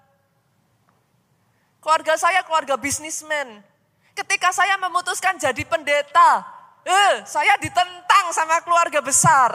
Keluarga 1.85 2.17
saya 2.17 2.41
keluarga 2.49 2.81
bisnismen. 2.81 3.61
Ketika 4.17 4.57
saya 4.57 4.81
memutuskan 4.81 5.37
jadi 5.37 5.69
pendeta, 5.69 6.41
eh, 6.81 7.29
saya 7.29 7.61
ditentang 7.61 8.33
sama 8.33 8.65
keluarga 8.65 9.05
besar. 9.05 9.53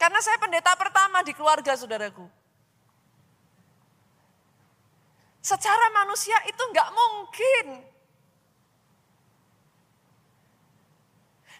Karena 0.00 0.16
saya 0.24 0.40
pendeta 0.40 0.72
pertama 0.72 1.20
di 1.20 1.36
keluarga 1.36 1.76
saudaraku. 1.76 2.24
Secara 5.44 5.92
manusia 5.92 6.40
itu 6.48 6.62
nggak 6.72 6.88
mungkin. 6.88 7.66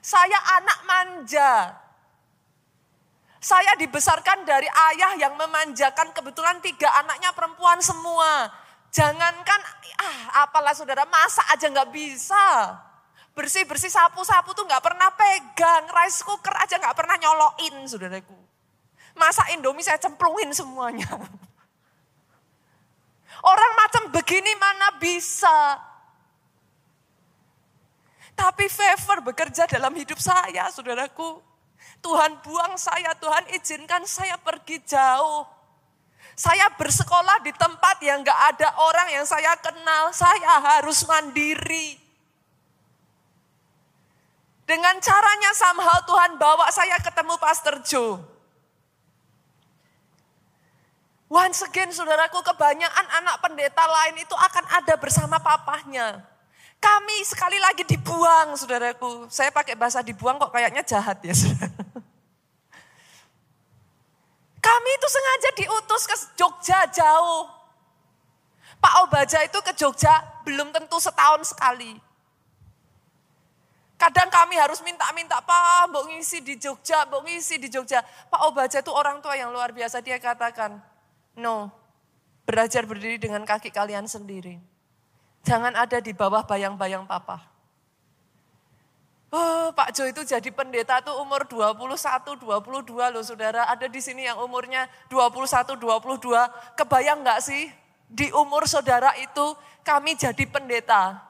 Saya 0.01 0.41
anak 0.57 0.79
manja. 0.89 1.53
Saya 3.45 3.77
dibesarkan 3.77 4.49
dari 4.49 4.73
ayah 4.73 5.21
yang 5.21 5.37
memanjakan 5.37 6.17
kebetulan 6.17 6.65
tiga 6.65 6.89
anaknya 6.97 7.37
perempuan 7.37 7.77
semua. 7.85 8.65
Jangankan, 8.97 9.61
ah 10.01 10.49
apalah 10.49 10.73
saudara, 10.73 11.05
masa 11.05 11.45
aja 11.53 11.69
nggak 11.69 11.93
bisa. 11.93 12.45
Bersih-bersih 13.37 13.93
sapu-sapu 13.93 14.57
tuh 14.57 14.65
nggak 14.65 14.81
pernah 14.81 15.13
pegang. 15.13 15.85
Rice 15.93 16.25
cooker 16.25 16.57
aja 16.57 16.81
nggak 16.81 16.97
pernah 16.97 17.21
nyoloin 17.21 17.85
saudaraku. 17.85 18.33
Masa 19.13 19.53
Indomie 19.53 19.85
saya 19.85 20.01
cemplungin 20.01 20.49
semuanya. 20.57 21.05
Orang 23.45 23.73
macam 23.77 24.03
begini 24.17 24.57
mana 24.57 24.97
bisa. 24.97 25.77
Tapi 28.33 28.73
favor 28.73 29.29
bekerja 29.29 29.69
dalam 29.69 29.93
hidup 29.93 30.17
saya, 30.17 30.73
saudaraku. 30.73 31.45
Tuhan 32.01 32.41
buang 32.41 32.81
saya, 32.81 33.13
Tuhan 33.21 33.45
izinkan 33.61 34.09
saya 34.09 34.41
pergi 34.41 34.81
jauh. 34.89 35.56
Saya 36.37 36.69
bersekolah 36.77 37.41
di 37.41 37.49
tempat 37.57 37.97
yang 38.05 38.21
gak 38.21 38.41
ada 38.53 38.69
orang 38.85 39.09
yang 39.09 39.25
saya 39.25 39.57
kenal. 39.57 40.13
Saya 40.13 40.61
harus 40.61 41.01
mandiri. 41.09 41.97
Dengan 44.69 45.01
caranya 45.01 45.51
somehow 45.57 45.97
Tuhan 46.05 46.37
bawa 46.37 46.69
saya 46.69 47.01
ketemu 47.01 47.41
Pastor 47.41 47.81
Joe. 47.81 48.21
Once 51.27 51.65
again 51.65 51.89
saudaraku 51.89 52.45
kebanyakan 52.45 53.07
anak 53.17 53.41
pendeta 53.41 53.83
lain 53.89 54.21
itu 54.21 54.37
akan 54.37 54.65
ada 54.77 54.95
bersama 55.01 55.41
papahnya. 55.41 56.21
Kami 56.77 57.17
sekali 57.25 57.57
lagi 57.57 57.83
dibuang 57.89 58.53
saudaraku. 58.61 59.25
Saya 59.33 59.49
pakai 59.49 59.73
bahasa 59.73 60.05
dibuang 60.05 60.37
kok 60.37 60.53
kayaknya 60.53 60.85
jahat 60.85 61.17
ya 61.25 61.33
saudara. 61.33 61.86
Kami 64.67 64.91
itu 64.99 65.09
sengaja 65.09 65.51
diutus 65.55 66.03
ke 66.11 66.17
Jogja 66.35 66.79
jauh. 66.91 67.47
Pak 68.83 68.95
Obaja 69.07 69.39
itu 69.47 69.59
ke 69.63 69.73
Jogja 69.79 70.11
belum 70.43 70.75
tentu 70.75 70.99
setahun 70.99 71.55
sekali. 71.55 71.95
Kadang 73.97 74.29
kami 74.29 74.61
harus 74.61 74.85
minta-minta, 74.85 75.41
Pak, 75.41 75.89
mau 75.89 76.05
ngisi 76.05 76.45
di 76.45 76.61
Jogja, 76.61 77.09
mau 77.09 77.25
ngisi 77.25 77.57
di 77.57 77.73
Jogja. 77.73 78.05
Pak 78.05 78.43
Obaja 78.45 78.85
itu 78.85 78.93
orang 78.93 79.25
tua 79.25 79.39
yang 79.39 79.49
luar 79.55 79.73
biasa. 79.73 80.05
Dia 80.05 80.21
katakan, 80.21 80.77
No, 81.39 81.73
belajar 82.45 82.85
berdiri 82.85 83.17
dengan 83.17 83.47
kaki 83.49 83.73
kalian 83.73 84.05
sendiri. 84.05 84.61
Jangan 85.49 85.73
ada 85.79 86.03
di 86.03 86.13
bawah 86.13 86.45
bayang-bayang 86.45 87.09
papa. 87.09 87.56
Oh, 89.37 89.69
Pak 89.77 89.93
Jo 89.93 90.09
itu 90.09 90.25
jadi 90.25 90.49
pendeta 90.49 91.05
tuh 91.05 91.13
umur 91.21 91.45
21, 91.45 92.41
22 92.41 93.13
loh 93.13 93.21
saudara. 93.21 93.69
Ada 93.69 93.85
di 93.85 94.01
sini 94.01 94.25
yang 94.25 94.41
umurnya 94.41 94.89
21, 95.13 95.77
22. 95.77 96.73
Kebayang 96.73 97.21
nggak 97.21 97.45
sih 97.45 97.69
di 98.09 98.33
umur 98.33 98.65
saudara 98.65 99.13
itu 99.21 99.53
kami 99.85 100.17
jadi 100.17 100.41
pendeta. 100.49 101.21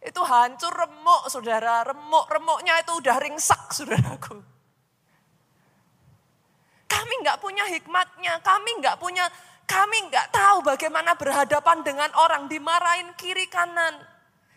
Itu 0.00 0.24
hancur 0.24 0.72
remuk 0.72 1.28
saudara, 1.28 1.84
remuk-remuknya 1.84 2.80
itu 2.80 2.96
udah 2.96 3.16
ringsak 3.20 3.68
saudaraku. 3.68 4.40
Kami 6.88 7.14
nggak 7.20 7.44
punya 7.44 7.68
hikmatnya, 7.68 8.40
kami 8.40 8.80
nggak 8.80 8.96
punya, 8.96 9.28
kami 9.68 10.08
nggak 10.08 10.32
tahu 10.32 10.64
bagaimana 10.64 11.12
berhadapan 11.12 11.84
dengan 11.84 12.08
orang 12.16 12.48
dimarahin 12.48 13.12
kiri 13.20 13.44
kanan. 13.52 14.09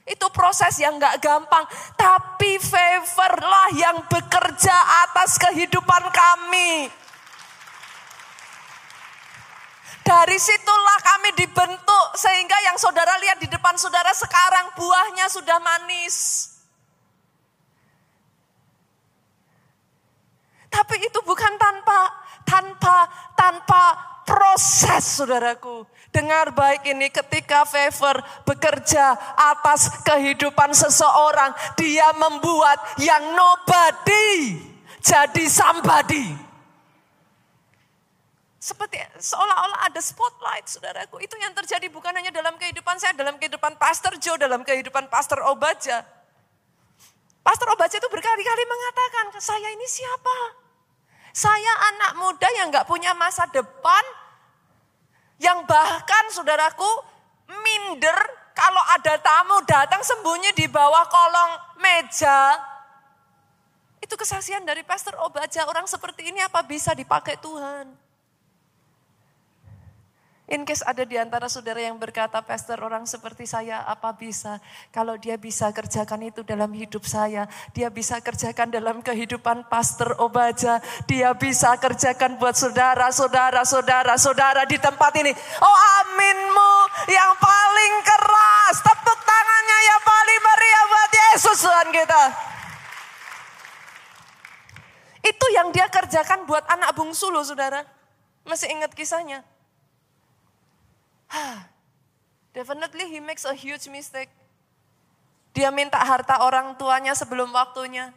Itu 0.03 0.27
proses 0.35 0.75
yang 0.83 0.99
nggak 0.99 1.23
gampang, 1.23 1.63
tapi 1.95 2.59
favor 2.59 3.33
lah 3.39 3.71
yang 3.71 4.03
bekerja 4.11 4.75
atas 5.07 5.39
kehidupan 5.39 6.03
kami. 6.11 6.91
Dari 10.03 10.35
situlah 10.35 10.99
kami 10.99 11.31
dibentuk 11.39 12.07
sehingga 12.19 12.59
yang 12.67 12.75
saudara 12.75 13.15
lihat 13.23 13.39
di 13.39 13.47
depan 13.47 13.79
saudara 13.79 14.11
sekarang 14.11 14.75
buahnya 14.75 15.31
sudah 15.31 15.63
manis. 15.63 16.51
Tapi 20.67 20.99
itu 20.99 21.19
bukan 21.23 21.55
tanpa 21.55 22.11
tanpa 22.43 23.07
tanpa 23.39 23.83
proses 24.27 25.23
saudaraku. 25.23 25.87
Dengar 26.13 26.53
baik 26.53 26.85
ini 26.85 27.09
ketika 27.09 27.65
favor 27.65 28.21
bekerja 28.45 29.17
atas 29.33 29.89
kehidupan 30.05 30.69
seseorang, 30.69 31.49
dia 31.73 32.13
membuat 32.13 32.77
yang 33.01 33.33
nobody 33.33 34.61
jadi 35.01 35.45
somebody. 35.49 36.53
Seperti 38.63 38.95
seolah-olah 39.19 39.91
ada 39.91 39.99
spotlight 39.99 40.69
saudaraku. 40.71 41.19
Itu 41.19 41.35
yang 41.35 41.51
terjadi 41.51 41.91
bukan 41.91 42.15
hanya 42.15 42.31
dalam 42.31 42.55
kehidupan 42.55 42.95
saya, 42.95 43.11
dalam 43.11 43.35
kehidupan 43.35 43.75
Pastor 43.75 44.15
Joe, 44.21 44.39
dalam 44.39 44.63
kehidupan 44.63 45.11
Pastor 45.11 45.43
Obaja. 45.49 45.99
Pastor 47.43 47.67
Obaja 47.75 47.99
itu 47.99 48.07
berkali-kali 48.07 48.63
mengatakan, 48.63 49.35
saya 49.43 49.67
ini 49.67 49.83
siapa? 49.83 50.61
Saya 51.35 51.73
anak 51.91 52.11
muda 52.15 52.47
yang 52.55 52.71
gak 52.71 52.87
punya 52.87 53.11
masa 53.11 53.43
depan, 53.51 54.03
yang 55.43 55.67
bahkan 55.67 56.31
saudaraku 56.31 56.87
minder 57.51 58.15
kalau 58.55 58.79
ada 58.95 59.19
tamu 59.19 59.59
datang 59.67 59.99
sembunyi 59.99 60.55
di 60.55 60.71
bawah 60.71 61.03
kolong 61.11 61.51
meja. 61.83 62.55
Itu 63.99 64.15
kesaksian 64.15 64.63
dari 64.63 64.87
Pastor 64.87 65.19
Obaja, 65.19 65.67
orang 65.67 65.83
seperti 65.83 66.31
ini 66.31 66.39
apa 66.39 66.63
bisa 66.63 66.95
dipakai 66.95 67.35
Tuhan? 67.43 68.02
In 70.53 70.69
case 70.69 70.85
ada 70.85 71.01
di 71.01 71.17
antara 71.17 71.49
saudara 71.49 71.81
yang 71.81 71.97
berkata, 71.97 72.37
Pastor 72.45 72.77
orang 72.85 73.09
seperti 73.09 73.49
saya 73.49 73.81
apa 73.89 74.13
bisa? 74.13 74.61
Kalau 74.93 75.17
dia 75.17 75.33
bisa 75.33 75.73
kerjakan 75.73 76.29
itu 76.29 76.45
dalam 76.45 76.69
hidup 76.77 77.09
saya, 77.09 77.49
dia 77.73 77.89
bisa 77.89 78.21
kerjakan 78.21 78.69
dalam 78.69 79.01
kehidupan 79.01 79.65
Pastor 79.65 80.13
Obaja, 80.21 80.77
dia 81.09 81.33
bisa 81.33 81.73
kerjakan 81.81 82.37
buat 82.37 82.53
saudara, 82.53 83.09
saudara, 83.09 83.65
saudara, 83.65 84.13
saudara 84.13 84.61
di 84.69 84.77
tempat 84.77 85.09
ini. 85.25 85.33
Oh 85.57 85.77
aminmu 86.05 86.73
yang 87.09 87.33
paling 87.41 87.93
keras, 88.05 88.77
tepuk 88.85 89.19
tangannya 89.25 89.79
yang 89.89 90.01
paling 90.05 90.39
meriah 90.45 90.85
buat 90.85 91.11
Yesus 91.17 91.57
Tuhan 91.65 91.89
kita. 91.89 92.23
Itu 95.33 95.45
yang 95.49 95.73
dia 95.73 95.89
kerjakan 95.89 96.45
buat 96.45 96.61
anak 96.69 96.93
bungsu 96.93 97.33
loh 97.33 97.41
saudara. 97.41 97.81
Masih 98.45 98.69
ingat 98.69 98.93
kisahnya? 98.93 99.41
Definitely 102.57 103.09
he 103.09 103.19
makes 103.19 103.45
a 103.45 103.53
huge 103.53 103.89
mistake. 103.89 104.29
Dia 105.53 105.69
minta 105.69 106.01
harta 106.01 106.41
orang 106.41 106.73
tuanya 106.77 107.13
sebelum 107.13 107.53
waktunya. 107.53 108.09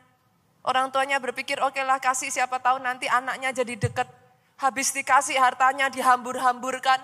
Orang 0.67 0.91
tuanya 0.91 1.21
berpikir, 1.23 1.61
oke 1.63 1.77
okay 1.77 1.85
lah 1.87 2.01
kasih 2.03 2.33
siapa 2.33 2.59
tahu 2.59 2.83
nanti 2.83 3.07
anaknya 3.07 3.53
jadi 3.55 3.77
dekat. 3.77 4.09
Habis 4.57 4.91
dikasih 4.97 5.37
hartanya 5.37 5.93
dihambur-hamburkan. 5.93 6.99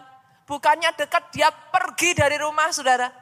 Bukannya 0.49 0.91
dekat, 0.97 1.31
dia 1.31 1.53
pergi 1.71 2.17
dari 2.17 2.41
rumah 2.41 2.73
saudara. 2.73 3.13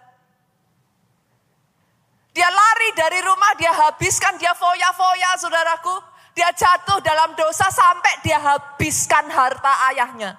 Dia 2.30 2.46
lari 2.46 2.90
dari 2.94 3.20
rumah, 3.26 3.52
dia 3.58 3.74
habiskan, 3.74 4.38
dia 4.38 4.54
foya-foya 4.54 5.34
saudaraku. 5.34 5.96
Dia 6.30 6.54
jatuh 6.54 7.02
dalam 7.02 7.34
dosa 7.34 7.66
sampai 7.68 8.22
dia 8.22 8.38
habiskan 8.38 9.26
harta 9.28 9.90
ayahnya. 9.92 10.38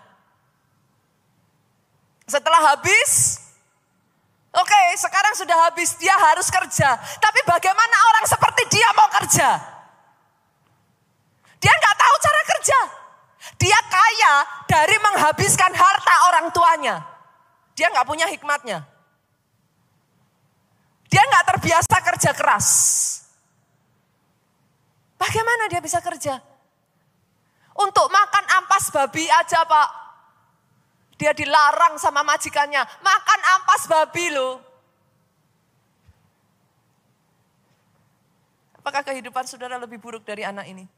Setelah 2.32 2.64
habis, 2.72 3.44
oke 4.56 4.64
okay, 4.64 4.86
sekarang 4.96 5.36
sudah 5.36 5.68
habis, 5.68 6.00
dia 6.00 6.16
harus 6.16 6.48
kerja. 6.48 6.96
Tapi 7.20 7.40
bagaimana 7.44 7.96
orang 8.08 8.24
seperti 8.24 8.72
dia 8.72 8.88
mau 8.96 9.12
kerja? 9.20 9.50
Dia 11.60 11.74
nggak 11.76 11.98
tahu 12.00 12.16
cara 12.24 12.42
kerja. 12.56 12.80
Dia 13.60 13.80
kaya 13.84 14.34
dari 14.64 14.96
menghabiskan 15.04 15.76
harta 15.76 16.16
orang 16.32 16.48
tuanya. 16.56 17.04
Dia 17.76 17.92
nggak 17.92 18.08
punya 18.08 18.32
hikmatnya. 18.32 18.80
Dia 21.12 21.24
nggak 21.28 21.46
terbiasa 21.52 21.96
kerja 22.00 22.32
keras. 22.32 22.68
Bagaimana 25.20 25.68
dia 25.68 25.84
bisa 25.84 26.00
kerja? 26.00 26.40
Untuk 27.76 28.08
makan 28.08 28.46
ampas 28.64 28.88
babi 28.88 29.28
aja 29.28 29.68
pak. 29.68 30.01
Dia 31.22 31.38
dilarang 31.38 32.02
sama 32.02 32.26
majikannya, 32.26 32.82
makan 32.82 33.40
ampas 33.54 33.86
babi 33.86 34.34
lo. 34.34 34.58
Apakah 38.82 39.06
kehidupan 39.06 39.46
saudara 39.46 39.78
lebih 39.78 40.02
buruk 40.02 40.26
dari 40.26 40.42
anak 40.42 40.66
ini? 40.66 40.90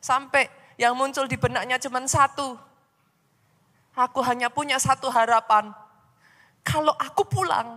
Sampai 0.00 0.48
yang 0.80 0.96
muncul 0.96 1.28
di 1.28 1.36
benaknya 1.36 1.76
cuma 1.76 2.00
satu. 2.08 2.56
Aku 3.92 4.24
hanya 4.24 4.48
punya 4.48 4.80
satu 4.80 5.12
harapan. 5.12 5.68
Kalau 6.64 6.96
aku 6.96 7.28
pulang. 7.28 7.76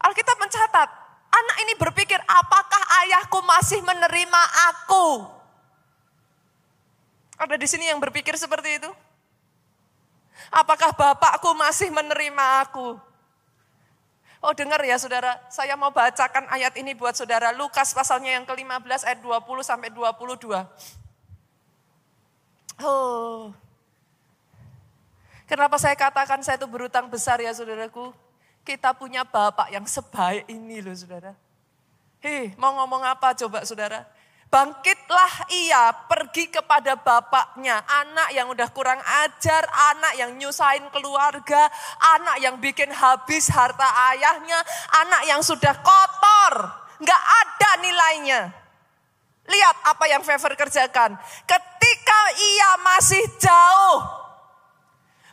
Alkitab 0.00 0.40
mencatat, 0.40 0.88
anak 1.28 1.56
ini 1.68 1.76
berpikir 1.76 2.16
apakah 2.24 2.80
ayahku 3.04 3.44
masih 3.44 3.84
menerima 3.84 4.42
aku? 4.72 5.39
Ada 7.40 7.56
di 7.56 7.64
sini 7.64 7.88
yang 7.88 7.96
berpikir 7.96 8.36
seperti 8.36 8.76
itu? 8.76 8.90
Apakah 10.52 10.92
bapakku 10.92 11.56
masih 11.56 11.88
menerima 11.88 12.68
aku? 12.68 13.00
Oh 14.40 14.52
dengar 14.52 14.80
ya 14.84 14.96
saudara, 15.00 15.40
saya 15.52 15.72
mau 15.76 15.88
bacakan 15.88 16.48
ayat 16.52 16.76
ini 16.76 16.92
buat 16.92 17.16
saudara. 17.16 17.52
Lukas 17.56 17.96
pasalnya 17.96 18.36
yang 18.36 18.44
ke-15 18.44 19.08
ayat 19.08 19.20
20 19.24 19.40
sampai 19.64 19.88
22. 19.88 20.64
Oh. 22.80 23.52
Kenapa 25.44 25.76
saya 25.76 25.96
katakan 25.96 26.40
saya 26.44 26.60
itu 26.60 26.68
berutang 26.68 27.08
besar 27.08 27.40
ya 27.40 27.52
saudaraku? 27.52 28.12
Kita 28.64 28.92
punya 28.92 29.24
bapak 29.24 29.72
yang 29.72 29.84
sebaik 29.88 30.44
ini 30.48 30.80
loh 30.84 30.96
saudara. 30.96 31.32
Hei, 32.20 32.52
mau 32.60 32.76
ngomong 32.80 33.00
apa 33.04 33.32
coba 33.32 33.64
saudara? 33.64 34.04
Bangkitlah 34.50 35.46
ia 35.54 35.94
pergi 36.10 36.50
kepada 36.50 36.98
bapaknya. 36.98 37.86
Anak 37.86 38.34
yang 38.34 38.50
udah 38.50 38.66
kurang 38.74 38.98
ajar, 38.98 39.62
anak 39.94 40.18
yang 40.18 40.34
nyusahin 40.34 40.90
keluarga, 40.90 41.70
anak 42.18 42.42
yang 42.42 42.58
bikin 42.58 42.90
habis 42.90 43.46
harta 43.46 43.86
ayahnya, 44.10 44.58
anak 45.06 45.22
yang 45.30 45.38
sudah 45.38 45.70
kotor. 45.78 46.66
Nggak 46.98 47.22
ada 47.22 47.70
nilainya. 47.78 48.40
Lihat 49.46 49.76
apa 49.86 50.04
yang 50.10 50.26
Fever 50.26 50.58
kerjakan. 50.58 51.14
Ketika 51.46 52.20
ia 52.34 52.70
masih 52.82 53.22
jauh 53.38 54.19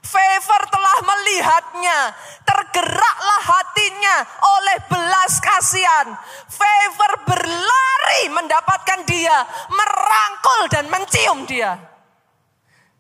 Favor 0.08 0.62
telah 0.72 0.98
melihatnya, 1.04 2.00
tergeraklah 2.48 3.42
hatinya 3.44 4.16
oleh 4.40 4.78
belas 4.88 5.44
kasihan. 5.44 6.16
Favor 6.48 7.12
berlari 7.28 8.24
mendapatkan 8.32 9.04
dia, 9.04 9.44
merangkul 9.68 10.62
dan 10.72 10.86
mencium 10.88 11.44
dia. 11.44 11.76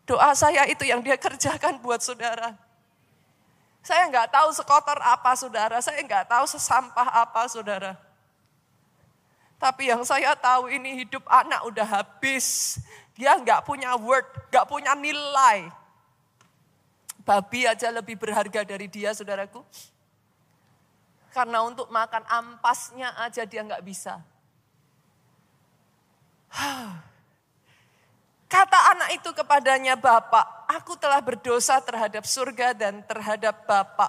Doa 0.04 0.36
saya 0.36 0.67
itu 0.67 0.84
yang 0.84 1.00
dia 1.00 1.15
kerjakan 1.15 1.80
buat 1.80 2.04
saudara. 2.04 2.56
Saya 3.88 4.12
nggak 4.12 4.28
tahu 4.36 4.52
sekotor 4.52 5.00
apa 5.00 5.32
saudara, 5.39 5.80
saya 5.80 6.04
nggak 6.04 6.28
tahu 6.28 6.43
sesampah 6.43 7.08
apa 7.24 7.48
saudara. 7.48 7.96
Tapi 9.56 9.89
yang 9.89 10.04
saya 10.04 10.36
tahu 10.36 10.67
ini 10.67 11.08
hidup 11.08 11.24
anak 11.32 11.63
udah 11.63 11.88
habis. 11.88 12.78
Dia 13.15 13.39
nggak 13.39 13.63
punya 13.63 13.96
word, 13.96 14.28
nggak 14.52 14.67
punya 14.67 14.91
nilai. 14.91 15.87
Babi 17.28 17.68
aja 17.68 17.92
lebih 17.92 18.16
berharga 18.16 18.63
dari 18.63 18.88
dia 18.88 19.12
saudaraku. 19.12 19.60
Karena 21.36 21.60
untuk 21.68 21.92
makan 21.92 22.24
ampasnya 22.24 23.12
aja 23.20 23.44
dia 23.44 23.68
nggak 23.68 23.84
bisa. 23.84 24.24
Kata 28.48 28.80
anak 28.96 29.20
itu 29.20 29.30
kepadanya, 29.36 30.00
Bapak, 30.00 30.72
aku 30.72 30.96
telah 30.96 31.20
berdosa 31.20 31.84
terhadap 31.84 32.24
surga 32.24 32.72
dan 32.72 33.04
terhadap 33.04 33.68
Bapak. 33.68 34.08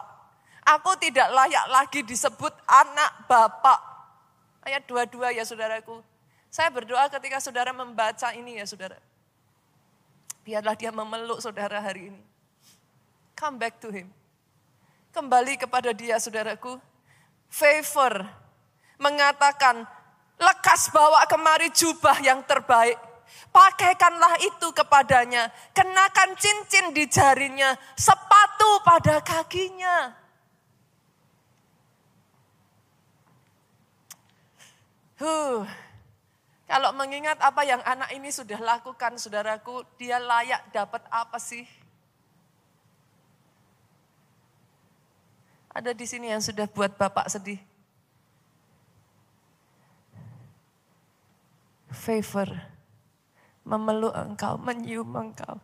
Aku 0.62 0.94
tidak 1.02 1.26
layak 1.34 1.66
lagi 1.74 2.06
disebut 2.06 2.54
anak 2.70 3.26
Bapak. 3.26 3.82
Ayat 4.62 4.86
22 4.86 5.34
ya 5.34 5.42
saudaraku. 5.42 6.06
Saya 6.54 6.70
berdoa 6.70 7.10
ketika 7.10 7.42
saudara 7.42 7.74
membaca 7.74 8.30
ini 8.30 8.62
ya 8.62 8.64
saudara. 8.64 8.96
Biarlah 10.46 10.78
dia 10.78 10.94
memeluk 10.94 11.42
saudara 11.42 11.82
hari 11.82 12.14
ini. 12.14 12.22
Come 13.38 13.54
back 13.62 13.78
to 13.78 13.94
him. 13.94 14.10
Kembali 15.14 15.54
kepada 15.54 15.94
dia 15.94 16.18
saudaraku. 16.18 16.74
Favor 17.46 18.26
mengatakan, 18.98 19.86
lekas 20.42 20.90
bawa 20.90 21.22
kemari 21.30 21.70
jubah 21.70 22.18
yang 22.18 22.42
terbaik. 22.42 22.98
Pakaikanlah 23.54 24.42
itu 24.42 24.74
kepadanya. 24.74 25.54
Kenakan 25.70 26.34
cincin 26.34 26.90
di 26.90 27.06
jarinya. 27.06 27.78
Sepatu 27.94 28.82
pada 28.82 29.22
kakinya. 29.22 30.18
Huh. 35.22 35.62
Kalau 36.66 36.90
mengingat 36.92 37.38
apa 37.38 37.62
yang 37.62 37.80
anak 37.86 38.10
ini 38.12 38.34
sudah 38.34 38.58
lakukan, 38.58 39.14
saudaraku, 39.16 39.86
dia 39.96 40.18
layak 40.18 40.68
dapat 40.74 41.00
apa 41.08 41.38
sih? 41.38 41.77
Ada 45.78 45.94
di 45.94 46.10
sini 46.10 46.26
yang 46.34 46.42
sudah 46.42 46.66
buat 46.66 46.98
Bapak 46.98 47.30
sedih. 47.30 47.62
Favor, 51.94 52.50
memeluk 53.62 54.10
engkau, 54.10 54.58
menyium 54.58 55.06
engkau. 55.14 55.62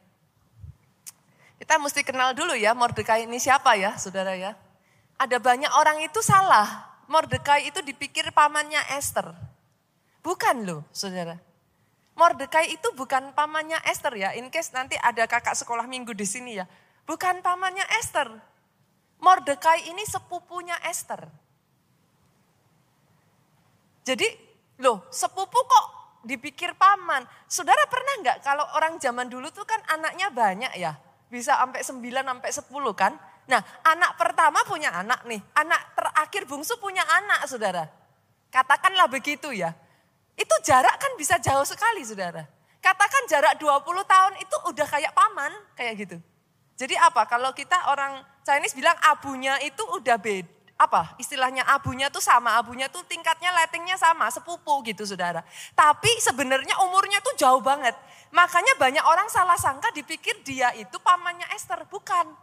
Kita 1.60 1.76
mesti 1.76 2.08
kenal 2.08 2.32
dulu 2.32 2.56
ya 2.56 2.72
Mordekai 2.72 3.28
ini 3.28 3.36
siapa 3.36 3.76
ya 3.76 4.00
saudara 4.00 4.32
ya. 4.32 4.56
Ada 5.20 5.44
banyak 5.44 5.76
orang 5.76 6.00
itu 6.08 6.24
salah. 6.24 6.88
Mordekai 7.12 7.68
itu 7.68 7.84
dipikir 7.84 8.32
pamannya 8.32 8.80
Esther. 8.96 9.36
Bukan 10.24 10.64
loh 10.64 10.88
saudara. 10.96 11.36
Mordekai 12.16 12.80
itu 12.80 12.88
bukan 12.96 13.36
pamannya 13.36 13.76
Esther 13.92 14.16
ya. 14.16 14.32
In 14.40 14.48
case 14.48 14.72
nanti 14.72 14.96
ada 15.04 15.28
kakak 15.28 15.60
sekolah 15.60 15.84
minggu 15.84 16.16
di 16.16 16.24
sini 16.24 16.64
ya. 16.64 16.66
Bukan 17.04 17.44
pamannya 17.44 17.84
Esther. 18.00 18.51
Mordekai 19.22 19.94
ini 19.94 20.02
sepupunya 20.10 20.74
Esther. 20.90 21.30
Jadi 24.02 24.26
loh 24.82 25.06
sepupu 25.14 25.62
kok 25.62 25.86
dipikir 26.26 26.74
paman. 26.74 27.22
Saudara 27.46 27.86
pernah 27.86 28.18
nggak 28.26 28.38
kalau 28.42 28.66
orang 28.74 28.98
zaman 28.98 29.30
dulu 29.30 29.54
tuh 29.54 29.62
kan 29.62 29.78
anaknya 29.94 30.34
banyak 30.34 30.74
ya. 30.74 30.98
Bisa 31.30 31.54
sampai 31.62 31.86
9 31.86 32.02
sampai 32.02 32.50
10 32.50 32.98
kan. 32.98 33.14
Nah 33.46 33.62
anak 33.86 34.18
pertama 34.18 34.66
punya 34.66 34.90
anak 34.90 35.22
nih. 35.30 35.38
Anak 35.54 35.94
terakhir 35.94 36.50
bungsu 36.50 36.82
punya 36.82 37.06
anak 37.06 37.46
saudara. 37.46 37.86
Katakanlah 38.50 39.06
begitu 39.06 39.54
ya. 39.54 39.70
Itu 40.34 40.56
jarak 40.66 40.98
kan 40.98 41.14
bisa 41.14 41.38
jauh 41.38 41.64
sekali 41.64 42.02
saudara. 42.02 42.42
Katakan 42.82 43.30
jarak 43.30 43.62
20 43.62 43.86
tahun 43.86 44.34
itu 44.42 44.56
udah 44.74 44.88
kayak 44.90 45.14
paman 45.14 45.54
kayak 45.78 45.94
gitu. 46.02 46.18
Jadi 46.74 46.98
apa? 46.98 47.30
Kalau 47.30 47.54
kita 47.54 47.94
orang 47.94 48.31
Chinese 48.42 48.74
bilang 48.74 48.98
abunya 49.06 49.58
itu 49.62 49.82
udah 49.86 50.18
beda. 50.18 50.62
Apa 50.82 51.14
istilahnya 51.22 51.62
abunya 51.70 52.10
tuh 52.10 52.26
sama, 52.26 52.58
abunya 52.58 52.90
tuh 52.90 53.06
tingkatnya 53.06 53.54
lettingnya 53.54 54.02
sama, 54.02 54.26
sepupu 54.34 54.82
gitu 54.82 55.06
saudara. 55.06 55.46
Tapi 55.78 56.10
sebenarnya 56.18 56.74
umurnya 56.82 57.22
tuh 57.22 57.38
jauh 57.38 57.62
banget. 57.62 57.94
Makanya 58.34 58.74
banyak 58.82 59.06
orang 59.06 59.30
salah 59.30 59.62
sangka 59.62 59.94
dipikir 59.94 60.42
dia 60.42 60.74
itu 60.74 60.98
pamannya 60.98 61.46
Esther. 61.54 61.86
Bukan. 61.86 62.34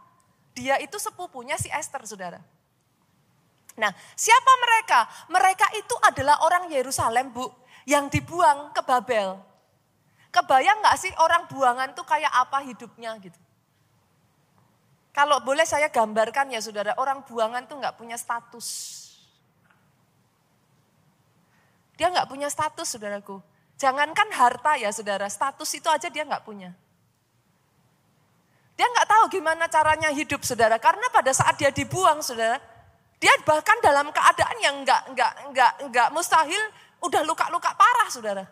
Dia 0.55 0.79
itu 0.79 0.95
sepupunya 0.95 1.59
si 1.59 1.67
Esther 1.67 2.07
saudara. 2.07 2.39
Nah 3.75 3.91
siapa 4.15 4.51
mereka? 4.63 4.99
Mereka 5.27 5.67
itu 5.75 5.95
adalah 5.99 6.39
orang 6.47 6.71
Yerusalem 6.71 7.35
bu. 7.35 7.43
Yang 7.83 8.23
dibuang 8.23 8.71
ke 8.71 8.79
Babel. 8.87 9.35
Kebayang 10.31 10.79
gak 10.79 10.95
sih 10.95 11.11
orang 11.19 11.43
buangan 11.51 11.91
tuh 11.91 12.07
kayak 12.07 12.31
apa 12.31 12.63
hidupnya 12.63 13.17
gitu. 13.19 13.35
Kalau 15.19 15.43
boleh 15.43 15.67
saya 15.67 15.91
gambarkan 15.91 16.47
ya 16.47 16.63
saudara, 16.63 16.95
orang 16.95 17.27
buangan 17.27 17.67
tuh 17.67 17.75
nggak 17.75 17.99
punya 17.99 18.15
status. 18.15 18.67
Dia 21.99 22.07
nggak 22.07 22.31
punya 22.31 22.47
status 22.47 22.87
saudaraku. 22.87 23.43
Jangankan 23.75 24.31
harta 24.31 24.79
ya 24.79 24.87
saudara, 24.95 25.27
status 25.27 25.67
itu 25.75 25.91
aja 25.91 26.07
dia 26.07 26.23
nggak 26.23 26.47
punya. 26.47 26.71
Dia 28.79 28.87
nggak 28.87 29.07
tahu 29.11 29.23
gimana 29.35 29.67
caranya 29.67 30.07
hidup 30.07 30.39
saudara, 30.47 30.79
karena 30.79 31.11
pada 31.11 31.35
saat 31.35 31.59
dia 31.59 31.67
dibuang 31.67 32.23
saudara, 32.23 32.55
dia 33.19 33.35
bahkan 33.43 33.75
dalam 33.83 34.15
keadaan 34.15 34.57
yang 34.63 34.87
nggak 34.87 35.03
nggak 35.19 35.33
nggak 35.51 35.73
nggak 35.91 36.07
mustahil 36.15 36.63
udah 37.03 37.27
luka-luka 37.27 37.75
parah 37.75 38.07
saudara. 38.07 38.47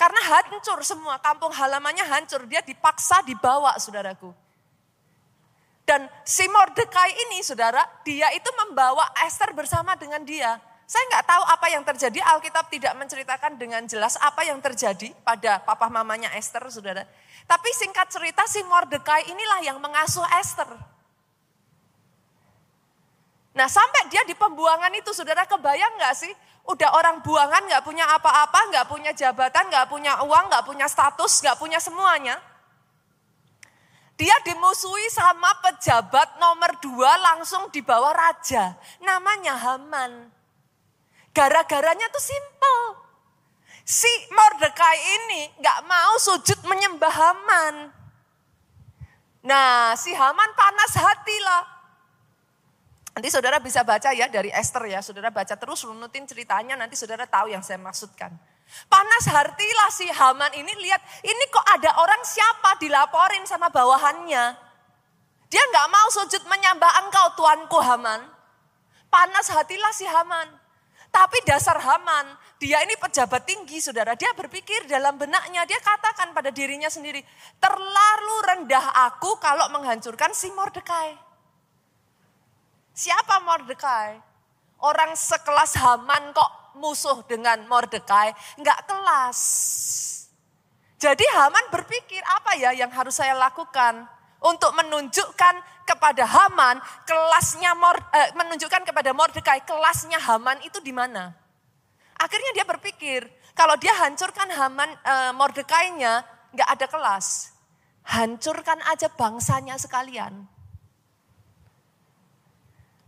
Karena 0.00 0.16
hancur 0.32 0.80
semua, 0.80 1.20
kampung 1.20 1.52
halamannya 1.52 2.08
hancur. 2.08 2.48
Dia 2.48 2.64
dipaksa 2.64 3.20
dibawa 3.20 3.76
saudaraku. 3.76 4.32
Dan 5.84 6.08
si 6.24 6.48
Mordekai 6.48 7.12
ini 7.28 7.44
saudara, 7.44 7.84
dia 8.00 8.32
itu 8.32 8.48
membawa 8.64 9.12
Esther 9.28 9.52
bersama 9.52 9.92
dengan 10.00 10.24
dia. 10.24 10.56
Saya 10.88 11.04
nggak 11.12 11.26
tahu 11.28 11.42
apa 11.44 11.66
yang 11.68 11.84
terjadi, 11.84 12.18
Alkitab 12.32 12.72
tidak 12.72 12.96
menceritakan 12.96 13.60
dengan 13.60 13.84
jelas 13.84 14.16
apa 14.24 14.40
yang 14.40 14.56
terjadi 14.64 15.12
pada 15.20 15.60
papa 15.60 15.92
mamanya 15.92 16.32
Esther 16.32 16.64
saudara. 16.72 17.04
Tapi 17.44 17.68
singkat 17.76 18.08
cerita 18.08 18.48
si 18.48 18.64
Mordekai 18.64 19.28
inilah 19.28 19.60
yang 19.68 19.76
mengasuh 19.84 20.24
Esther. 20.40 20.66
Nah 23.52 23.68
sampai 23.68 24.08
dia 24.08 24.24
di 24.24 24.32
pembuangan 24.32 24.94
itu 24.96 25.12
saudara 25.12 25.44
kebayang 25.44 25.92
nggak 26.00 26.14
sih? 26.16 26.32
Udah 26.68 26.90
orang 26.92 27.24
buangan 27.24 27.66
nggak 27.66 27.84
punya 27.84 28.04
apa-apa, 28.04 28.60
nggak 28.68 28.86
punya 28.86 29.12
jabatan, 29.16 29.64
nggak 29.72 29.88
punya 29.88 30.20
uang, 30.22 30.44
nggak 30.52 30.64
punya 30.66 30.86
status, 30.86 31.40
nggak 31.40 31.56
punya 31.56 31.80
semuanya. 31.80 32.36
Dia 34.20 34.36
dimusuhi 34.44 35.08
sama 35.08 35.48
pejabat 35.64 36.36
nomor 36.36 36.76
dua 36.84 37.16
langsung 37.16 37.72
di 37.72 37.80
bawah 37.80 38.12
raja. 38.12 38.76
Namanya 39.00 39.56
Haman. 39.56 40.28
Gara-garanya 41.32 42.04
tuh 42.12 42.20
simple. 42.20 43.00
Si 43.80 44.12
Mordekai 44.28 44.98
ini 45.16 45.56
nggak 45.56 45.88
mau 45.88 46.20
sujud 46.20 46.68
menyembah 46.68 47.14
Haman. 47.16 47.74
Nah 49.48 49.96
si 49.96 50.12
Haman 50.12 50.52
panas 50.52 50.92
hati 51.00 51.36
lah. 51.40 51.79
Nanti 53.10 53.26
saudara 53.26 53.58
bisa 53.58 53.82
baca 53.82 54.14
ya 54.14 54.30
dari 54.30 54.54
Esther 54.54 54.86
ya, 54.86 55.02
saudara 55.02 55.34
baca 55.34 55.58
terus 55.58 55.82
runutin 55.82 56.24
ceritanya, 56.30 56.78
nanti 56.78 56.94
saudara 56.94 57.26
tahu 57.26 57.50
yang 57.50 57.60
saya 57.60 57.82
maksudkan. 57.82 58.30
Panas 58.86 59.26
hatilah 59.26 59.90
si 59.90 60.06
Haman 60.06 60.54
ini 60.54 60.70
lihat, 60.78 61.02
ini 61.26 61.44
kok 61.50 61.66
ada 61.74 61.90
orang 61.98 62.22
siapa 62.22 62.78
dilaporin 62.78 63.42
sama 63.50 63.66
bawahannya. 63.66 64.54
Dia 65.50 65.62
nggak 65.74 65.88
mau 65.90 66.08
sujud 66.14 66.46
menyembah 66.46 67.02
engkau 67.02 67.26
tuanku 67.34 67.82
Haman. 67.82 68.22
Panas 69.10 69.50
hatilah 69.50 69.90
si 69.90 70.06
Haman. 70.06 70.46
Tapi 71.10 71.42
dasar 71.42 71.82
Haman, 71.82 72.38
dia 72.62 72.78
ini 72.86 72.94
pejabat 72.94 73.42
tinggi 73.42 73.82
saudara. 73.82 74.14
Dia 74.14 74.30
berpikir 74.38 74.86
dalam 74.86 75.18
benaknya, 75.18 75.66
dia 75.66 75.82
katakan 75.82 76.30
pada 76.30 76.54
dirinya 76.54 76.86
sendiri, 76.86 77.18
terlalu 77.58 78.36
rendah 78.46 79.10
aku 79.10 79.34
kalau 79.42 79.66
menghancurkan 79.74 80.30
si 80.30 80.54
Mordekai. 80.54 81.29
Siapa 83.00 83.40
Mordekai? 83.40 84.20
Orang 84.84 85.16
sekelas 85.16 85.72
Haman 85.80 86.36
kok 86.36 86.76
musuh 86.76 87.24
dengan 87.24 87.64
Mordekai? 87.64 88.36
Enggak 88.60 88.84
kelas. 88.84 89.40
Jadi 91.00 91.24
Haman 91.32 91.72
berpikir 91.72 92.20
apa 92.28 92.60
ya 92.60 92.76
yang 92.76 92.92
harus 92.92 93.16
saya 93.16 93.32
lakukan 93.32 94.04
untuk 94.44 94.76
menunjukkan 94.76 95.54
kepada 95.88 96.28
Haman 96.28 96.76
kelasnya 97.08 97.72
eh, 98.20 98.36
menunjukkan 98.36 98.84
kepada 98.84 99.16
Mordekai 99.16 99.64
kelasnya 99.64 100.20
Haman 100.20 100.60
itu 100.60 100.76
di 100.84 100.92
mana? 100.92 101.32
Akhirnya 102.20 102.52
dia 102.52 102.68
berpikir 102.68 103.24
kalau 103.56 103.80
dia 103.80 103.96
hancurkan 103.96 104.52
Haman 104.52 104.92
eh, 104.92 105.32
Mordekainya 105.32 106.20
nggak 106.52 106.68
ada 106.68 106.84
kelas, 106.84 107.56
hancurkan 108.04 108.84
aja 108.92 109.08
bangsanya 109.08 109.80
sekalian. 109.80 110.49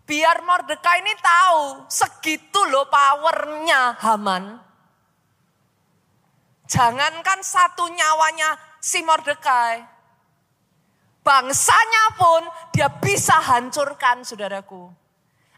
Biar 0.02 0.42
Mordekai 0.42 0.98
ini 1.00 1.14
tahu 1.22 1.86
segitu 1.86 2.58
loh 2.66 2.90
powernya 2.90 3.96
Haman. 4.02 4.58
Jangankan 6.66 7.40
satu 7.44 7.86
nyawanya 7.86 8.58
si 8.82 9.04
Mordekai. 9.04 9.84
Bangsanya 11.22 12.18
pun 12.18 12.42
dia 12.74 12.90
bisa 12.98 13.38
hancurkan 13.38 14.26
saudaraku. 14.26 14.90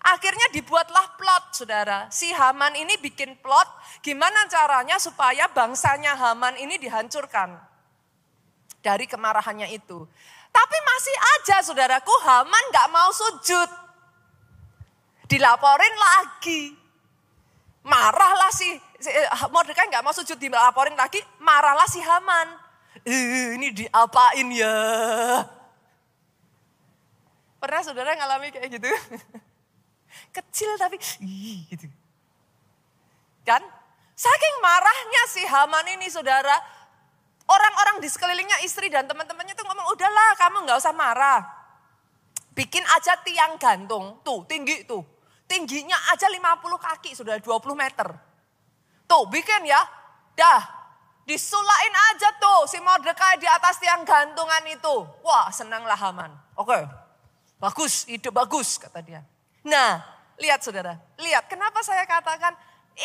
Akhirnya 0.04 0.52
dibuatlah 0.52 1.16
plot 1.16 1.56
saudara. 1.56 2.12
Si 2.12 2.28
Haman 2.28 2.76
ini 2.76 3.00
bikin 3.00 3.40
plot 3.40 3.64
gimana 4.04 4.44
caranya 4.52 5.00
supaya 5.00 5.48
bangsanya 5.48 6.12
Haman 6.12 6.60
ini 6.60 6.76
dihancurkan. 6.76 7.56
Dari 8.84 9.08
kemarahannya 9.08 9.72
itu. 9.72 10.04
Tapi 10.52 10.76
masih 10.84 11.16
aja 11.40 11.56
saudaraku 11.64 12.12
Haman 12.20 12.64
gak 12.68 12.92
mau 12.92 13.08
sujud. 13.08 13.83
Dilaporin 15.24 15.94
lagi. 15.96 16.76
Marahlah 17.84 18.48
si, 18.48 18.68
si 18.96 19.12
eh, 19.12 19.28
Mordekai 19.52 19.92
nggak 19.92 20.04
mau 20.04 20.16
sujud 20.16 20.40
dilaporin 20.40 20.96
lagi, 20.96 21.20
marahlah 21.40 21.84
si 21.84 22.00
Haman. 22.00 22.48
Eh, 23.04 23.60
ini 23.60 23.76
diapain 23.76 24.48
ya? 24.48 24.76
Pernah 27.60 27.80
saudara 27.84 28.16
ngalami 28.16 28.52
kayak 28.52 28.68
gitu? 28.72 28.88
Kecil 30.36 30.80
tapi 30.80 30.96
gitu. 31.68 31.88
Kan? 33.44 33.60
Saking 34.16 34.56
marahnya 34.64 35.22
si 35.28 35.42
Haman 35.44 35.86
ini 36.00 36.08
saudara, 36.08 36.56
orang-orang 37.44 38.00
di 38.00 38.08
sekelilingnya 38.08 38.64
istri 38.64 38.88
dan 38.88 39.04
teman-temannya 39.04 39.52
tuh 39.52 39.66
ngomong, 39.68 39.92
udahlah 39.92 40.30
kamu 40.40 40.56
nggak 40.64 40.78
usah 40.80 40.94
marah. 40.96 41.44
Bikin 42.54 42.86
aja 42.86 43.18
tiang 43.26 43.58
gantung, 43.58 44.22
tuh 44.22 44.46
tinggi 44.48 44.86
tuh. 44.86 45.13
Tingginya 45.44 45.96
aja 46.10 46.26
50 46.26 46.40
kaki, 46.80 47.10
sudah 47.12 47.36
20 47.36 47.76
meter. 47.76 48.08
Tuh 49.04 49.24
bikin 49.28 49.68
ya, 49.68 49.80
dah 50.32 50.62
disulain 51.24 51.94
aja 52.12 52.36
tuh 52.36 52.68
si 52.68 52.80
Mordekai 52.80 53.40
di 53.40 53.48
atas 53.48 53.80
tiang 53.80 54.04
gantungan 54.04 54.64
itu. 54.68 54.94
Wah 55.24 55.48
senanglah 55.52 55.96
Haman. 55.96 56.32
Oke, 56.56 56.84
bagus, 57.60 58.08
ide 58.08 58.28
bagus 58.32 58.76
kata 58.80 59.00
dia. 59.04 59.20
Nah, 59.64 60.00
lihat 60.40 60.60
saudara, 60.60 61.00
lihat 61.20 61.48
kenapa 61.48 61.80
saya 61.80 62.04
katakan 62.04 62.56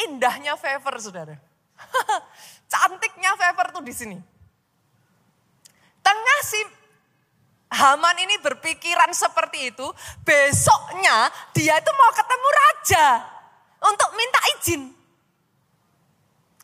indahnya 0.08 0.60
favor 0.60 0.95
saudara. 0.99 1.36
Cantiknya 2.71 3.36
favor 3.39 3.71
tuh 3.71 3.84
di 3.84 3.95
sini. 3.95 4.17
Tengah 6.04 6.39
si 6.43 6.60
Haman 7.69 8.17
ini 8.25 8.41
berpikiran 8.41 9.13
seperti 9.13 9.69
itu, 9.69 9.86
besoknya 10.25 11.29
dia 11.53 11.77
itu 11.77 11.91
mau 11.93 12.12
ketemu 12.17 12.49
raja 12.49 13.08
untuk 13.86 14.10
minta 14.17 14.41
izin. 14.58 14.82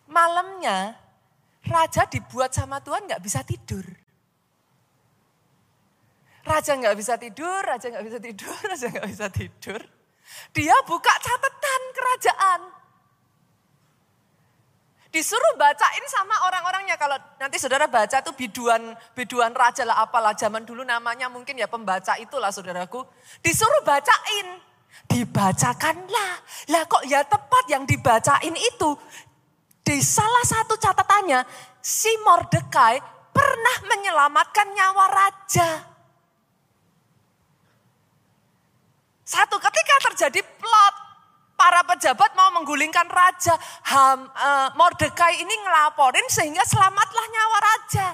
Malamnya 0.09 0.97
raja 1.69 2.09
dibuat 2.09 2.57
sama 2.57 2.81
Tuhan 2.81 3.05
nggak 3.05 3.21
bisa 3.21 3.45
tidur. 3.45 3.85
Raja 6.45 6.77
nggak 6.77 6.97
bisa 6.97 7.13
tidur, 7.17 7.61
raja 7.61 7.85
nggak 7.89 8.05
bisa 8.05 8.19
tidur, 8.21 8.57
raja 8.73 8.85
nggak 8.89 9.09
bisa 9.09 9.27
tidur. 9.29 9.81
Dia 10.57 10.75
buka 10.89 11.13
catatan 11.21 11.81
kerajaan. 11.93 12.61
Disuruh 15.15 15.55
bacain 15.55 16.03
sama 16.11 16.43
orang-orangnya. 16.43 16.99
Kalau 16.99 17.15
nanti 17.39 17.55
saudara 17.55 17.87
baca 17.87 18.19
tuh 18.19 18.35
biduan, 18.35 18.91
biduan 19.15 19.55
raja 19.55 19.87
lah 19.87 20.03
apalah. 20.03 20.35
Zaman 20.35 20.67
dulu 20.67 20.83
namanya 20.83 21.31
mungkin 21.31 21.55
ya 21.55 21.71
pembaca 21.71 22.19
itulah 22.19 22.51
saudaraku. 22.51 22.99
Disuruh 23.39 23.79
bacain. 23.87 24.59
Dibacakanlah. 25.07 26.31
Lah 26.67 26.83
kok 26.83 27.07
ya 27.07 27.23
tepat 27.23 27.63
yang 27.71 27.87
dibacain 27.87 28.59
itu. 28.59 28.91
Di 29.87 30.03
salah 30.03 30.43
satu 30.43 30.75
catatannya 30.75 31.47
si 31.79 32.11
Mordekai 32.19 32.99
pernah 33.31 33.77
menyelamatkan 33.87 34.67
nyawa 34.67 35.05
raja. 35.15 35.95
Satu 39.23 39.63
ketika 39.63 39.95
terjadi 40.11 40.43
plot, 40.59 40.95
para 41.55 41.81
pejabat 41.87 42.35
mau 42.35 42.44
menggulingkan 42.55 43.11
raja. 43.11 43.59
Ham, 43.91 44.31
uh, 44.31 44.69
Mordekai 44.79 45.43
ini 45.43 45.55
ngelaporin 45.59 46.23
sehingga 46.31 46.63
selamatlah 46.63 47.25
nyawa 47.27 47.57
raja. 47.59 48.07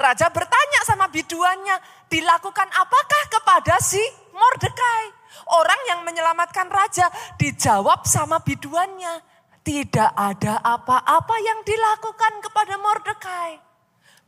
Raja 0.00 0.32
bertanya 0.32 0.80
sama 0.88 1.12
biduannya, 1.12 1.76
dilakukan 2.08 2.68
apakah 2.72 3.22
kepada 3.28 3.76
si 3.84 4.00
Mordekai? 4.32 5.04
Orang 5.52 5.80
yang 5.92 6.00
menyelamatkan 6.08 6.72
raja 6.72 7.12
dijawab 7.36 8.08
sama 8.08 8.40
biduannya, 8.40 9.20
tidak 9.60 10.08
ada 10.16 10.56
apa-apa 10.64 11.36
yang 11.44 11.60
dilakukan 11.60 12.32
kepada 12.40 12.74
Mordekai. 12.80 13.50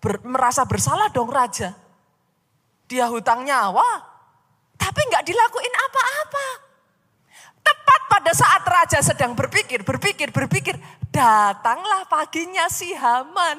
Ber, 0.03 0.21
merasa 0.29 0.69
bersalah 0.69 1.09
dong 1.09 1.33
raja. 1.33 1.73
Dia 2.91 3.09
hutang 3.09 3.47
nyawa, 3.49 4.05
tapi 4.77 5.01
nggak 5.09 5.25
dilakuin 5.25 5.75
apa-apa. 5.89 6.47
Tepat 7.63 8.01
pada 8.11 8.33
saat 8.35 8.63
raja 8.67 8.99
sedang 9.01 9.33
berpikir, 9.39 9.87
berpikir, 9.87 10.35
berpikir, 10.35 10.77
datanglah 11.15 12.05
paginya 12.11 12.67
si 12.67 12.91
Haman. 12.93 13.59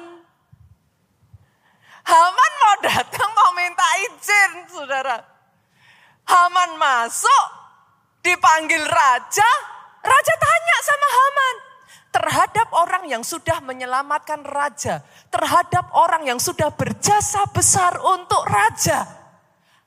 Haman 2.04 2.52
mau 2.60 2.76
datang 2.84 3.30
mau 3.32 3.50
minta 3.56 3.88
izin, 4.04 4.68
saudara. 4.68 5.24
Haman 6.28 6.76
masuk, 6.76 7.44
dipanggil 8.20 8.84
raja, 8.84 9.50
raja 10.04 10.34
tanya 10.36 10.76
sama 10.84 11.08
Haman. 11.08 11.56
Terhadap 12.14 12.68
orang 12.70 13.04
yang 13.10 13.24
sudah 13.26 13.58
menyelamatkan 13.64 14.44
raja, 14.46 15.02
terhadap 15.32 15.90
orang 15.96 16.28
yang 16.28 16.38
sudah 16.38 16.70
berjasa 16.70 17.42
besar 17.50 17.98
untuk 17.98 18.44
raja. 18.46 19.02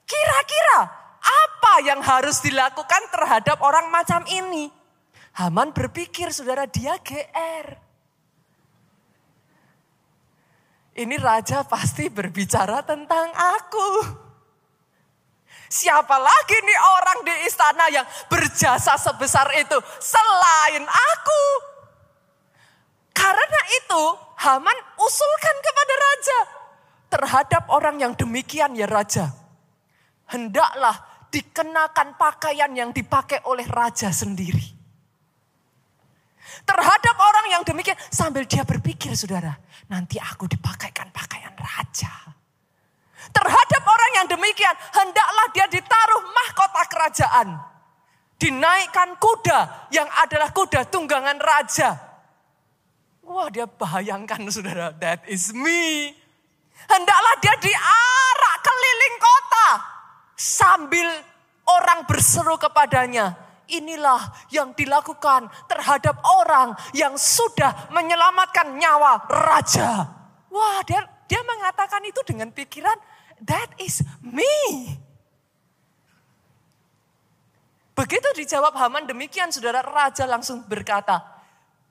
Kira-kira 0.03 0.96
apa 1.27 1.73
yang 1.83 1.99
harus 1.99 2.39
dilakukan 2.39 3.11
terhadap 3.11 3.59
orang 3.59 3.91
macam 3.91 4.23
ini? 4.31 4.71
Haman 5.37 5.75
berpikir, 5.75 6.33
saudara, 6.33 6.65
dia 6.65 6.97
GR. 6.97 7.67
Ini 10.97 11.15
raja 11.21 11.61
pasti 11.61 12.09
berbicara 12.09 12.81
tentang 12.81 13.29
aku. 13.37 13.89
Siapa 15.67 16.15
lagi 16.17 16.57
nih 16.63 16.79
orang 16.79 17.19
di 17.27 17.35
istana 17.45 17.85
yang 17.93 18.07
berjasa 18.31 18.97
sebesar 18.97 19.45
itu 19.61 19.77
selain 20.01 20.81
aku? 20.87 21.43
Karena 23.13 23.61
itu 23.83 24.03
Haman 24.37 24.77
usulkan 24.97 25.55
kepada 25.61 25.93
raja. 25.97 26.39
Terhadap 27.07 27.63
orang 27.73 27.97
yang 28.01 28.13
demikian 28.17 28.73
ya 28.73 28.89
raja. 28.89 29.33
Hendaklah 30.27 31.06
dikenakan 31.31 32.15
pakaian 32.15 32.71
yang 32.71 32.89
dipakai 32.95 33.43
oleh 33.47 33.67
raja 33.67 34.09
sendiri. 34.11 34.77
Terhadap 36.67 37.15
orang 37.15 37.45
yang 37.53 37.63
demikian 37.63 37.95
sambil 38.11 38.43
dia 38.43 38.63
berpikir 38.67 39.15
saudara, 39.15 39.55
nanti 39.87 40.19
aku 40.19 40.47
dipakaikan 40.49 41.11
pakaian 41.15 41.53
raja. 41.55 42.11
Terhadap 43.31 43.83
orang 43.83 44.11
yang 44.23 44.27
demikian, 44.31 44.75
hendaklah 44.95 45.47
dia 45.51 45.67
ditaruh 45.67 46.23
mahkota 46.27 46.83
kerajaan. 46.87 47.47
Dinaikkan 48.37 49.17
kuda 49.17 49.89
yang 49.91 50.07
adalah 50.21 50.53
kuda 50.53 50.87
tunggangan 50.87 51.39
raja. 51.41 51.97
Wah 53.27 53.51
dia 53.51 53.67
bayangkan 53.67 54.47
saudara, 54.47 54.95
that 55.03 55.27
is 55.27 55.51
me. 55.51 56.15
Hendaklah 56.87 57.35
dia 57.43 57.55
diarak 57.59 58.55
keliling 58.63 59.15
kota 59.19 59.96
sambil 60.37 61.09
orang 61.65 62.05
berseru 62.05 62.55
kepadanya, 62.61 63.33
inilah 63.67 64.21
yang 64.53 64.71
dilakukan 64.77 65.49
terhadap 65.65 66.21
orang 66.23 66.77
yang 66.93 67.17
sudah 67.17 67.89
menyelamatkan 67.91 68.77
nyawa 68.77 69.25
raja. 69.27 70.07
Wah, 70.47 70.79
dia 70.85 71.03
dia 71.27 71.43
mengatakan 71.43 71.99
itu 72.07 72.23
dengan 72.23 72.53
pikiran 72.53 72.95
that 73.43 73.73
is 73.81 73.99
me. 74.23 74.95
Begitu 77.97 78.29
dijawab 78.37 78.77
Haman 78.77 79.09
demikian 79.09 79.49
saudara 79.49 79.81
raja 79.81 80.29
langsung 80.29 80.61
berkata, 80.69 81.17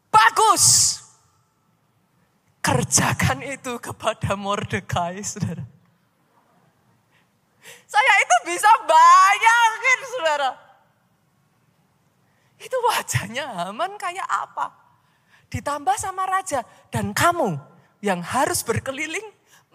bagus. 0.06 0.96
Kerjakan 2.62 3.42
itu 3.46 3.78
kepada 3.78 4.34
Mordekai 4.34 5.22
saudara. 5.22 5.75
Saya 7.86 8.12
itu 8.22 8.36
bisa 8.50 8.70
bayangin 8.84 10.00
saudara. 10.10 10.50
Itu 12.56 12.76
wajahnya 12.82 13.44
Haman 13.52 13.94
kayak 14.00 14.26
apa? 14.26 14.72
Ditambah 15.52 15.96
sama 16.00 16.26
raja. 16.26 16.64
Dan 16.90 17.12
kamu 17.12 17.56
yang 18.02 18.20
harus 18.24 18.64
berkeliling 18.66 19.24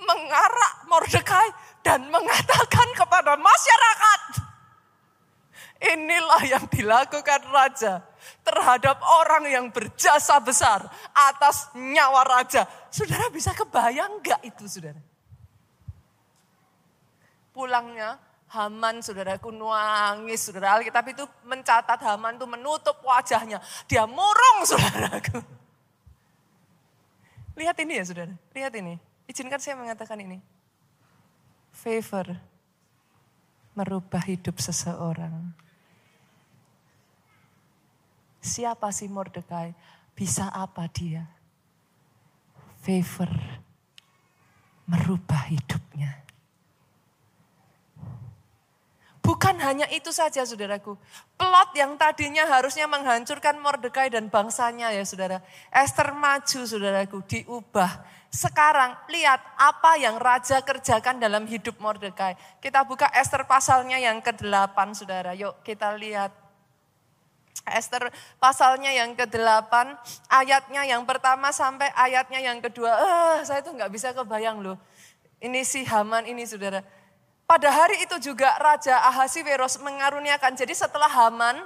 mengarak 0.02 0.74
Mordekai 0.90 1.50
dan 1.86 2.10
mengatakan 2.10 2.90
kepada 2.98 3.38
masyarakat. 3.38 4.22
Inilah 5.82 6.44
yang 6.46 6.66
dilakukan 6.70 7.42
raja 7.50 8.06
terhadap 8.46 9.02
orang 9.02 9.50
yang 9.50 9.66
berjasa 9.74 10.38
besar 10.38 10.86
atas 11.10 11.74
nyawa 11.74 12.22
raja. 12.22 12.70
Saudara 12.94 13.34
bisa 13.34 13.50
kebayang 13.58 14.22
gak 14.22 14.46
itu 14.46 14.70
saudara? 14.70 15.02
Pulangnya 17.52 18.20
Haman 18.52 19.00
saudaraku 19.00 19.48
nangis 19.56 20.44
saudara 20.44 20.76
Alkitab 20.76 21.08
itu 21.08 21.24
mencatat 21.48 22.00
Haman 22.04 22.36
itu 22.36 22.44
menutup 22.44 23.00
wajahnya. 23.00 23.64
Dia 23.88 24.04
murung 24.04 24.68
saudaraku. 24.68 25.40
Lihat 27.56 27.80
ini 27.80 28.00
ya 28.00 28.04
saudara, 28.04 28.36
lihat 28.52 28.74
ini. 28.76 29.00
Izinkan 29.28 29.60
saya 29.64 29.80
mengatakan 29.80 30.20
ini. 30.20 30.44
Favor 31.72 32.28
merubah 33.72 34.24
hidup 34.28 34.60
seseorang. 34.60 35.56
Siapa 38.44 38.92
sih 38.92 39.08
Mordekai? 39.08 39.72
Bisa 40.12 40.52
apa 40.52 40.92
dia? 40.92 41.24
Favor 42.84 43.32
merubah 44.90 45.48
hidupnya. 45.48 46.21
Bukan 49.22 49.54
hanya 49.62 49.86
itu 49.94 50.10
saja 50.10 50.42
saudaraku. 50.42 50.98
Plot 51.38 51.70
yang 51.78 51.94
tadinya 51.94 52.42
harusnya 52.50 52.90
menghancurkan 52.90 53.62
Mordekai 53.62 54.10
dan 54.10 54.34
bangsanya 54.34 54.90
ya 54.90 55.06
saudara. 55.06 55.46
Esther 55.70 56.10
maju 56.18 56.62
saudaraku 56.66 57.22
diubah. 57.30 58.02
Sekarang 58.34 58.98
lihat 59.14 59.38
apa 59.62 60.02
yang 60.02 60.18
raja 60.18 60.66
kerjakan 60.66 61.22
dalam 61.22 61.46
hidup 61.46 61.78
Mordekai. 61.78 62.34
Kita 62.58 62.82
buka 62.82 63.14
Esther 63.14 63.46
pasalnya 63.46 64.02
yang 64.02 64.18
ke-8 64.26 64.78
saudara. 64.98 65.38
Yuk 65.38 65.54
kita 65.62 65.94
lihat. 65.94 66.34
Esther 67.62 68.10
pasalnya 68.42 68.90
yang 68.90 69.14
ke-8, 69.14 69.70
ayatnya 70.34 70.82
yang 70.82 71.06
pertama 71.06 71.54
sampai 71.54 71.94
ayatnya 71.94 72.42
yang 72.42 72.58
kedua. 72.58 72.90
Eh, 72.90 73.38
saya 73.46 73.62
tuh 73.62 73.78
nggak 73.78 73.94
bisa 73.94 74.18
kebayang 74.18 74.66
loh. 74.66 74.82
Ini 75.38 75.62
si 75.62 75.86
Haman 75.86 76.26
ini 76.26 76.42
saudara 76.50 76.82
pada 77.52 77.68
hari 77.68 78.00
itu 78.08 78.32
juga 78.32 78.48
Raja 78.64 78.96
Ahasiweros 79.12 79.84
mengaruniakan. 79.84 80.56
Jadi 80.56 80.72
setelah 80.72 81.12
Haman 81.12 81.60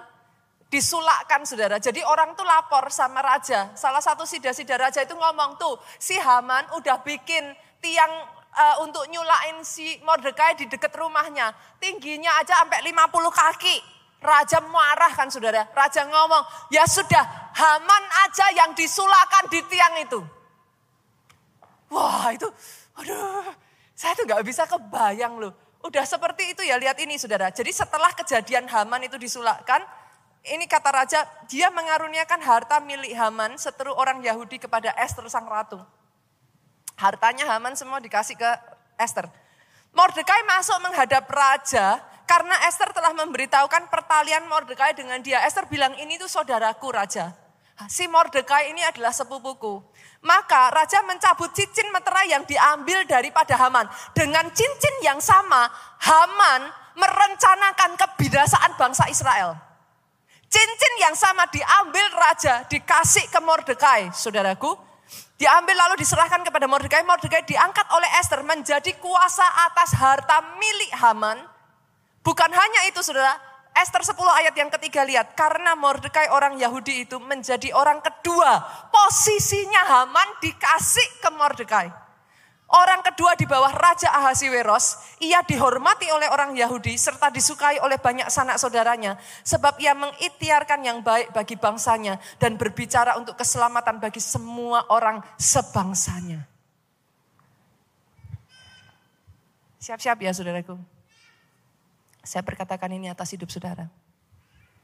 disulakkan 0.73 1.45
saudara. 1.45 1.77
Jadi 1.77 2.01
orang 2.01 2.33
tuh 2.33 2.41
lapor 2.41 2.89
sama 2.89 3.21
raja. 3.21 3.69
Salah 3.77 4.01
satu 4.01 4.25
sida-sida 4.25 4.81
raja 4.81 5.05
itu 5.05 5.13
ngomong 5.13 5.61
tuh 5.61 5.77
si 6.01 6.17
Haman 6.17 6.73
udah 6.73 7.05
bikin 7.05 7.53
tiang 7.85 8.09
uh, 8.49 8.81
untuk 8.81 9.05
nyulain 9.13 9.61
si 9.61 10.01
Mordekai 10.01 10.57
di 10.57 10.65
dekat 10.65 10.89
rumahnya. 10.97 11.53
Tingginya 11.77 12.33
aja 12.41 12.65
sampai 12.65 12.81
50 12.81 13.05
kaki. 13.29 13.77
Raja 14.25 14.65
marah 14.65 15.13
kan 15.13 15.29
saudara. 15.29 15.69
Raja 15.69 16.01
ngomong, 16.01 16.73
ya 16.73 16.89
sudah 16.89 17.53
Haman 17.53 18.03
aja 18.25 18.57
yang 18.57 18.73
disulakkan 18.73 19.53
di 19.53 19.61
tiang 19.69 20.01
itu. 20.01 20.17
Wah 21.93 22.33
itu, 22.33 22.49
aduh 22.97 23.53
saya 23.95 24.11
tuh 24.11 24.27
gak 24.27 24.43
bisa 24.43 24.67
kebayang 24.67 25.39
loh 25.39 25.64
Udah 25.85 26.01
seperti 26.01 26.57
itu 26.57 26.65
ya, 26.65 26.81
lihat 26.81 26.97
ini 26.97 27.13
saudara. 27.21 27.53
Jadi 27.53 27.69
setelah 27.69 28.09
kejadian 28.17 28.65
Haman 28.65 29.05
itu 29.05 29.21
disulakkan, 29.21 29.85
ini 30.41 30.65
kata 30.65 30.89
raja, 30.89 31.19
dia 31.45 31.69
mengaruniakan 31.69 32.41
harta 32.41 32.81
milik 32.81 33.13
Haman 33.13 33.53
seteru 33.61 33.93
orang 33.93 34.17
Yahudi 34.25 34.57
kepada 34.57 34.89
Esther 34.97 35.29
sang 35.29 35.45
ratu. 35.45 35.77
Hartanya 36.97 37.45
Haman 37.53 37.77
semua 37.77 38.01
dikasih 38.01 38.33
ke 38.33 38.51
Esther. 38.97 39.29
Mordekai 39.93 40.41
masuk 40.49 40.81
menghadap 40.81 41.29
raja 41.29 42.01
karena 42.25 42.55
Esther 42.65 42.89
telah 42.89 43.13
memberitahukan 43.13 43.85
pertalian 43.93 44.49
Mordekai 44.49 44.97
dengan 44.97 45.21
dia. 45.21 45.45
Esther 45.45 45.69
bilang 45.69 45.93
ini 46.01 46.17
tuh 46.17 46.27
saudaraku 46.27 46.89
raja. 46.89 47.29
Si 47.85 48.09
Mordekai 48.09 48.73
ini 48.73 48.81
adalah 48.81 49.13
sepupuku. 49.13 49.85
Maka 50.23 50.71
raja 50.73 51.03
mencabut 51.03 51.51
cincin 51.51 51.91
meterai 51.91 52.31
yang 52.31 52.43
diambil 52.47 53.03
daripada 53.03 53.57
Haman. 53.59 53.85
Dengan 54.15 54.47
cincin 54.53 54.95
yang 55.03 55.19
sama, 55.19 55.67
Haman 56.01 56.71
merencanakan 56.95 57.99
kebinasaan 57.99 58.73
bangsa 58.79 59.05
Israel. 59.11 59.55
Cincin 60.47 60.93
yang 61.03 61.15
sama 61.17 61.45
diambil 61.51 62.05
raja, 62.15 62.63
dikasih 62.71 63.27
ke 63.27 63.39
Mordekai, 63.43 64.13
saudaraku. 64.15 64.77
Diambil 65.35 65.75
lalu 65.75 65.99
diserahkan 65.99 66.47
kepada 66.47 66.63
Mordekai. 66.63 67.03
Mordekai 67.03 67.43
diangkat 67.43 67.85
oleh 67.91 68.07
Esther 68.23 68.39
menjadi 68.47 68.95
kuasa 69.03 69.43
atas 69.67 69.91
harta 69.99 70.55
milik 70.55 70.91
Haman. 70.95 71.37
Bukan 72.23 72.49
hanya 72.49 72.81
itu 72.87 73.03
saudara, 73.03 73.35
Esther 73.75 74.07
10 74.07 74.15
ayat 74.39 74.55
yang 74.55 74.71
ketiga 74.79 75.03
lihat. 75.03 75.35
Karena 75.35 75.75
Mordekai 75.75 76.31
orang 76.31 76.55
Yahudi 76.55 77.03
itu 77.03 77.19
menjadi 77.19 77.75
orang 77.75 77.99
kedua. 77.99 78.63
Posisinya 78.87 79.83
Haman 79.83 80.39
dikasih 80.39 81.19
ke 81.19 81.29
Mordekai. 81.35 82.05
Orang 82.65 83.05
kedua 83.05 83.37
di 83.37 83.45
bawah 83.45 83.69
Raja 83.69 84.09
Ahasiweros, 84.09 84.97
ia 85.21 85.45
dihormati 85.45 86.09
oleh 86.09 86.25
orang 86.33 86.57
Yahudi 86.57 86.97
serta 86.97 87.29
disukai 87.29 87.77
oleh 87.77 88.01
banyak 88.01 88.25
sanak 88.31 88.57
saudaranya. 88.57 89.21
Sebab 89.45 89.77
ia 89.77 89.93
mengitiarkan 89.93 90.81
yang 90.81 91.05
baik 91.05 91.29
bagi 91.29 91.59
bangsanya 91.59 92.17
dan 92.41 92.57
berbicara 92.57 93.21
untuk 93.21 93.37
keselamatan 93.37 94.01
bagi 94.01 94.17
semua 94.17 94.81
orang 94.89 95.21
sebangsanya. 95.37 96.41
Siap-siap 99.77 100.17
ya 100.17 100.33
saudaraku. 100.33 100.94
Saya 102.25 102.41
berkatakan 102.41 102.89
ini 102.89 103.05
atas 103.05 103.37
hidup 103.37 103.53
saudara. 103.53 103.85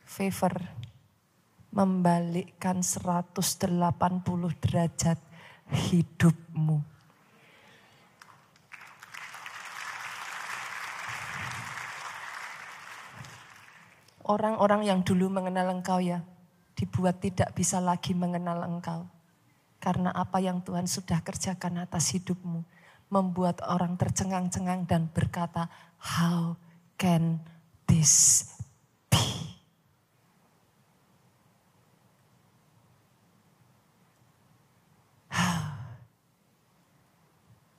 Favor 0.06 0.62
membalikkan 1.74 2.86
180 2.86 3.82
derajat 4.62 5.18
hidupmu. 5.74 6.86
Orang-orang 14.22 14.86
yang 14.86 15.02
dulu 15.02 15.34
mengenal 15.34 15.74
engkau 15.74 15.98
ya, 15.98 16.22
dibuat 16.78 17.26
tidak 17.26 17.58
bisa 17.58 17.82
lagi 17.82 18.14
mengenal 18.14 18.70
engkau. 18.70 19.10
Karena 19.82 20.14
apa 20.14 20.38
yang 20.38 20.62
Tuhan 20.62 20.86
sudah 20.86 21.26
kerjakan 21.26 21.82
atas 21.82 22.14
hidupmu, 22.14 22.62
membuat 23.10 23.66
orang 23.66 23.98
tercengang-cengang 23.98 24.86
dan 24.86 25.10
berkata, 25.10 25.66
how 25.98 26.54
can 27.02 27.41
this 27.89 28.45
be? 29.10 29.18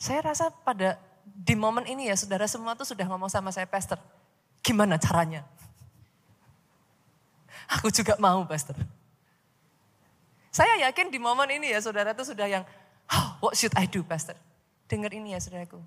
Saya 0.03 0.18
rasa 0.27 0.51
pada 0.51 0.99
di 1.23 1.55
momen 1.55 1.87
ini 1.87 2.11
ya 2.11 2.18
saudara 2.18 2.51
semua 2.51 2.75
tuh 2.75 2.83
sudah 2.83 3.07
ngomong 3.07 3.31
sama 3.31 3.55
saya, 3.55 3.70
Pastor, 3.70 4.03
gimana 4.59 4.99
caranya? 4.99 5.47
Aku 7.79 7.95
juga 7.95 8.18
mau, 8.18 8.43
Pastor. 8.43 8.75
Saya 10.51 10.91
yakin 10.91 11.14
di 11.14 11.23
momen 11.23 11.47
ini 11.55 11.70
ya 11.70 11.79
saudara 11.79 12.11
itu 12.11 12.27
sudah 12.27 12.51
yang, 12.51 12.66
oh, 13.14 13.29
what 13.39 13.55
should 13.55 13.70
I 13.79 13.87
do, 13.87 14.03
Pastor? 14.03 14.35
Dengar 14.91 15.14
ini 15.14 15.39
ya 15.39 15.41
saudaraku. 15.41 15.79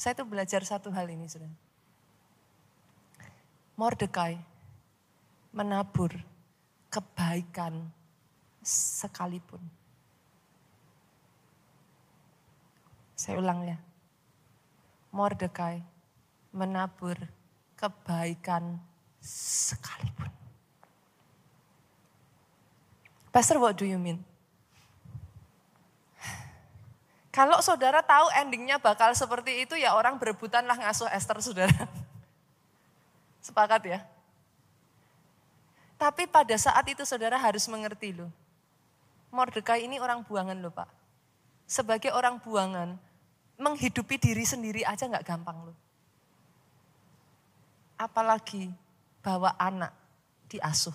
Saya 0.00 0.16
tuh 0.16 0.24
belajar 0.24 0.64
satu 0.64 0.88
hal 0.88 1.04
ini, 1.12 1.28
saudara. 1.28 1.52
Mordekai 3.80 4.36
menabur 5.56 6.12
kebaikan 6.92 7.88
sekalipun. 8.60 9.56
Saya 13.16 13.40
ulang 13.40 13.64
ya. 13.64 13.80
Mordekai 15.16 15.80
menabur 16.52 17.16
kebaikan 17.80 18.76
sekalipun. 19.24 20.28
Pastor, 23.32 23.56
what 23.64 23.80
do 23.80 23.88
you 23.88 23.96
mean? 23.96 24.20
Kalau 27.32 27.64
saudara 27.64 28.04
tahu 28.04 28.28
endingnya 28.36 28.76
bakal 28.76 29.16
seperti 29.16 29.64
itu 29.64 29.72
ya 29.80 29.96
orang 29.96 30.20
berebutanlah 30.20 30.76
ngasuh 30.76 31.08
Esther 31.16 31.40
saudara. 31.40 31.88
Sepakat 33.50 33.82
ya? 33.82 33.98
Tapi 35.98 36.30
pada 36.30 36.54
saat 36.54 36.86
itu 36.86 37.02
saudara 37.02 37.34
harus 37.34 37.66
mengerti 37.66 38.14
loh. 38.14 38.30
Mordekai 39.34 39.90
ini 39.90 39.98
orang 39.98 40.22
buangan 40.22 40.54
loh 40.54 40.70
pak. 40.70 40.86
Sebagai 41.66 42.14
orang 42.14 42.38
buangan, 42.38 42.94
menghidupi 43.58 44.22
diri 44.22 44.46
sendiri 44.46 44.86
aja 44.86 45.10
nggak 45.10 45.26
gampang 45.26 45.66
loh. 45.66 45.76
Apalagi 47.98 48.70
bawa 49.18 49.58
anak 49.58 49.90
diasuh. 50.46 50.94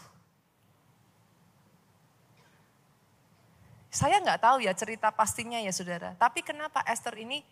Saya 3.92 4.24
nggak 4.24 4.40
tahu 4.40 4.64
ya 4.64 4.72
cerita 4.72 5.12
pastinya 5.12 5.60
ya 5.60 5.76
saudara. 5.76 6.16
Tapi 6.16 6.40
kenapa 6.40 6.80
Esther 6.88 7.20
ini 7.20 7.44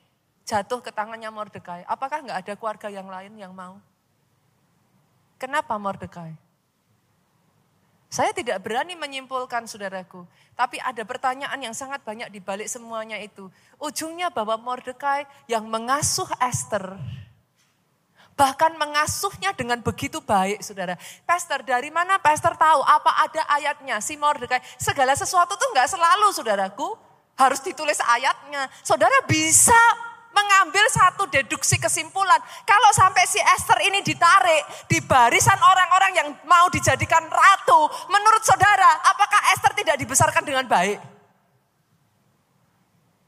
jatuh 0.48 0.80
ke 0.80 0.96
tangannya 0.96 1.28
Mordekai? 1.28 1.84
Apakah 1.92 2.24
nggak 2.24 2.40
ada 2.48 2.54
keluarga 2.56 2.88
yang 2.88 3.12
lain 3.12 3.36
yang 3.36 3.52
mau? 3.52 3.84
Kenapa 5.44 5.76
Mordekai? 5.76 6.32
Saya 8.08 8.32
tidak 8.32 8.64
berani 8.64 8.96
menyimpulkan 8.96 9.68
saudaraku. 9.68 10.24
Tapi 10.56 10.80
ada 10.80 11.04
pertanyaan 11.04 11.60
yang 11.60 11.76
sangat 11.76 12.00
banyak 12.08 12.32
di 12.32 12.40
balik 12.40 12.72
semuanya 12.72 13.20
itu. 13.20 13.52
Ujungnya 13.76 14.32
bahwa 14.32 14.56
Mordekai 14.56 15.28
yang 15.52 15.68
mengasuh 15.68 16.32
Esther 16.40 16.96
Bahkan 18.34 18.82
mengasuhnya 18.82 19.54
dengan 19.54 19.78
begitu 19.86 20.18
baik, 20.18 20.66
saudara. 20.66 20.98
Pastor, 21.22 21.62
dari 21.62 21.94
mana 21.94 22.18
pastor 22.18 22.58
tahu 22.58 22.82
apa 22.82 23.30
ada 23.30 23.46
ayatnya? 23.62 24.02
Si 24.02 24.18
Mordekai, 24.18 24.58
segala 24.82 25.14
sesuatu 25.14 25.54
tuh 25.54 25.70
nggak 25.70 25.86
selalu, 25.86 26.34
saudaraku. 26.34 26.98
Harus 27.38 27.62
ditulis 27.62 28.02
ayatnya. 28.02 28.70
Saudara 28.82 29.14
bisa 29.30 29.78
mengambil 30.34 30.86
satu 30.90 31.30
deduksi 31.30 31.78
kesimpulan. 31.78 32.42
Kalau 32.66 32.90
sampai 32.92 33.24
si 33.30 33.38
Esther 33.40 33.80
ini 33.86 34.02
ditarik 34.02 34.90
di 34.90 35.00
barisan 35.06 35.56
orang-orang 35.62 36.12
yang 36.18 36.30
mau 36.50 36.68
dijadikan 36.74 37.24
ratu, 37.30 37.88
menurut 38.10 38.42
saudara, 38.42 39.00
apakah 39.14 39.42
Esther 39.54 39.74
tidak 39.78 39.96
dibesarkan 40.02 40.44
dengan 40.44 40.66
baik? 40.66 41.00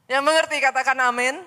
Yang 0.06 0.22
mengerti 0.22 0.56
katakan 0.62 0.98
amin. 1.02 1.42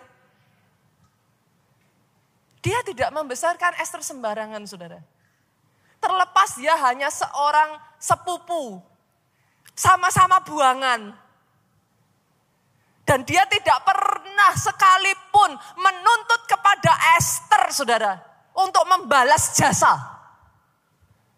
Dia 2.59 2.79
tidak 2.83 3.11
membesarkan 3.15 3.79
Esther 3.79 4.03
sembarangan 4.03 4.63
saudara. 4.67 4.99
Terlepas 5.99 6.59
dia 6.59 6.75
hanya 6.75 7.07
seorang 7.07 7.79
sepupu. 7.99 8.83
Sama-sama 9.75 10.43
buangan. 10.43 11.15
Dan 13.09 13.25
dia 13.25 13.41
tidak 13.49 13.81
pernah 13.81 14.53
sekalipun 14.53 15.57
menuntut 15.81 16.45
kepada 16.45 16.93
Esther 17.17 17.73
saudara. 17.73 18.13
Untuk 18.53 18.85
membalas 18.85 19.57
jasa. 19.57 19.97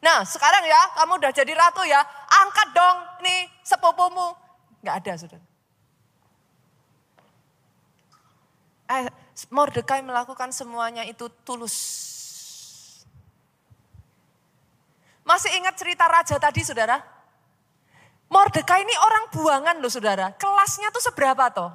Nah 0.03 0.25
sekarang 0.27 0.67
ya 0.67 0.81
kamu 0.99 1.21
udah 1.21 1.31
jadi 1.31 1.53
ratu 1.55 1.85
ya. 1.87 2.03
Angkat 2.27 2.67
dong 2.75 2.97
nih 3.23 3.47
sepupumu. 3.63 4.35
Gak 4.83 4.95
ada 4.99 5.13
saudara. 5.15 5.45
Eh, 8.91 9.07
Mordekai 9.47 10.03
melakukan 10.03 10.51
semuanya 10.51 11.07
itu 11.07 11.31
tulus. 11.47 11.77
Masih 15.23 15.55
ingat 15.55 15.79
cerita 15.79 16.03
raja 16.09 16.35
tadi 16.35 16.65
saudara? 16.67 16.99
Mordekai 18.31 18.87
ini 18.87 18.95
orang 18.95 19.27
buangan 19.27 19.75
loh 19.83 19.91
saudara. 19.91 20.31
Kelasnya 20.39 20.87
tuh 20.95 21.03
seberapa 21.03 21.51
toh? 21.51 21.67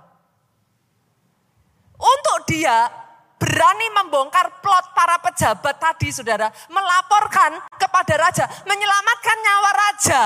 Untuk 2.00 2.48
dia 2.48 2.88
berani 3.36 3.92
membongkar 3.92 4.64
plot 4.64 4.96
para 4.96 5.20
pejabat 5.20 5.76
tadi 5.76 6.08
saudara. 6.08 6.48
Melaporkan 6.72 7.60
kepada 7.76 8.14
raja. 8.16 8.44
Menyelamatkan 8.64 9.36
nyawa 9.44 9.70
raja. 9.76 10.22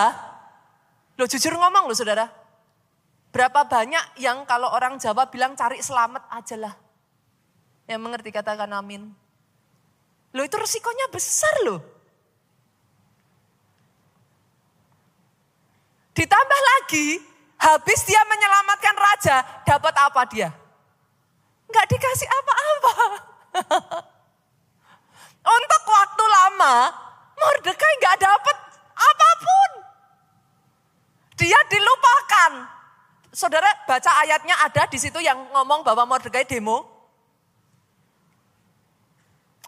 Loh 1.18 1.26
jujur 1.26 1.50
ngomong 1.58 1.90
loh 1.90 1.98
saudara. 1.98 2.30
Berapa 3.34 3.66
banyak 3.66 4.22
yang 4.22 4.46
kalau 4.46 4.70
orang 4.70 4.98
Jawa 5.02 5.26
bilang 5.30 5.58
cari 5.58 5.82
selamat 5.82 6.30
aja 6.30 6.56
lah. 6.58 6.74
Yang 7.90 8.00
mengerti 8.06 8.30
katakan 8.30 8.70
amin. 8.70 9.10
Loh 10.30 10.46
itu 10.46 10.54
resikonya 10.54 11.10
besar 11.10 11.54
loh. 11.66 11.99
Ditambah 16.14 16.60
lagi, 16.76 17.18
habis 17.60 18.00
dia 18.04 18.20
menyelamatkan 18.26 18.96
raja, 18.98 19.36
dapat 19.62 19.94
apa 19.94 20.22
dia? 20.28 20.50
Enggak 21.70 21.86
dikasih 21.86 22.28
apa-apa. 22.28 22.94
Untuk 25.56 25.82
waktu 25.86 26.24
lama, 26.26 26.74
Mordekai 27.38 27.92
enggak 28.02 28.18
dapat 28.20 28.56
apa 28.92 29.30
pun. 29.40 29.70
Dia 31.40 31.56
dilupa 31.72 32.10
Saudara 33.30 33.70
baca 33.86 34.10
ayatnya 34.26 34.58
ada 34.58 34.90
di 34.90 34.98
situ 34.98 35.22
yang 35.22 35.38
ngomong 35.54 35.86
bahwa 35.86 36.02
Mordekai 36.02 36.42
demo. 36.44 36.82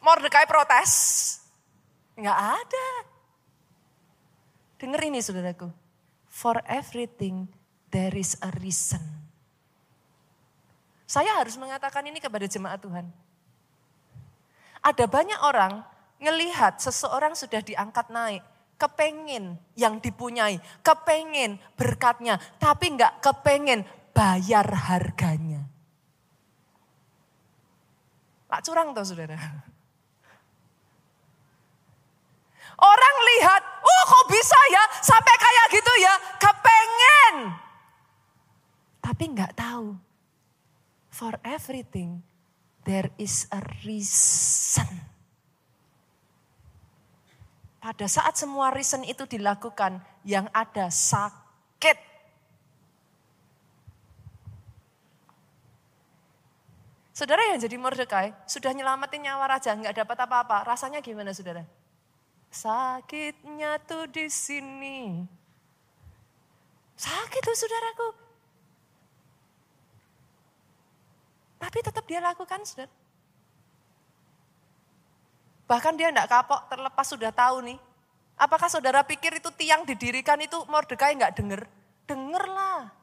Mordekai 0.03 0.51
protes. 0.51 0.91
Enggak 2.19 2.59
ada. 2.59 2.89
Dengar 4.83 5.01
ini 5.07 5.23
saudaraku. 5.23 5.71
For 6.43 6.59
everything 6.67 7.47
there 7.95 8.11
is 8.19 8.35
a 8.43 8.51
reason. 8.59 8.99
Saya 11.07 11.39
harus 11.39 11.55
mengatakan 11.55 12.03
ini 12.03 12.19
kepada 12.19 12.51
jemaat 12.51 12.83
Tuhan. 12.83 13.07
Ada 14.83 15.07
banyak 15.07 15.39
orang 15.39 15.87
ngelihat 16.19 16.83
seseorang 16.83 17.39
sudah 17.39 17.63
diangkat 17.63 18.11
naik, 18.11 18.43
kepengen 18.75 19.55
yang 19.79 20.03
dipunyai, 20.03 20.59
kepengen 20.83 21.63
berkatnya, 21.79 22.43
tapi 22.59 22.99
enggak 22.99 23.23
kepengen 23.23 23.87
bayar 24.11 24.67
harganya. 24.67 25.63
Pak 28.51 28.67
curang 28.67 28.91
tuh 28.91 29.07
saudara. 29.07 29.39
Orang 32.83 33.17
lihat, 33.31 33.63
oh 33.63 34.03
kok 34.11 34.27
bisa 34.27 34.59
ya 34.75 34.85
sampai 34.99 35.35
kayak 35.39 35.67
gitu 35.71 35.93
ya, 36.03 36.15
kepengen. 36.43 37.35
Tapi 38.99 39.25
enggak 39.31 39.55
tahu. 39.55 39.95
For 41.13 41.39
everything 41.47 42.27
there 42.83 43.15
is 43.23 43.47
a 43.55 43.63
reason. 43.87 44.89
Pada 47.83 48.07
saat 48.07 48.39
semua 48.39 48.71
reason 48.71 49.03
itu 49.03 49.27
dilakukan, 49.27 49.99
yang 50.23 50.47
ada 50.55 50.87
sakit. 50.87 51.99
Saudara 57.11 57.43
yang 57.51 57.59
jadi 57.59 57.77
Mordekai, 57.79 58.35
sudah 58.47 58.71
nyelamatin 58.71 59.27
nyawa 59.27 59.59
raja, 59.59 59.75
nggak 59.75 59.99
dapat 60.03 60.19
apa-apa. 60.27 60.63
Rasanya 60.67 61.03
gimana 61.03 61.35
saudara? 61.35 61.67
Sakitnya 62.53 63.81
tuh 63.89 64.05
di 64.13 64.29
sini. 64.29 65.25
Sakit 67.01 67.41
tuh 67.41 67.57
saudaraku. 67.57 68.09
Tapi 71.57 71.79
tetap 71.81 72.05
dia 72.05 72.21
lakukan 72.21 72.61
saudara. 72.69 72.93
Bahkan 75.65 75.97
dia 75.97 76.13
tidak 76.13 76.29
kapok 76.29 76.69
terlepas 76.69 77.07
sudah 77.09 77.33
tahu 77.33 77.65
nih. 77.65 77.79
Apakah 78.37 78.69
saudara 78.69 79.01
pikir 79.01 79.41
itu 79.41 79.49
tiang 79.57 79.89
didirikan 79.89 80.37
itu 80.37 80.61
Mordekai 80.69 81.17
nggak 81.17 81.33
denger? 81.33 81.65
Dengerlah. 82.05 83.02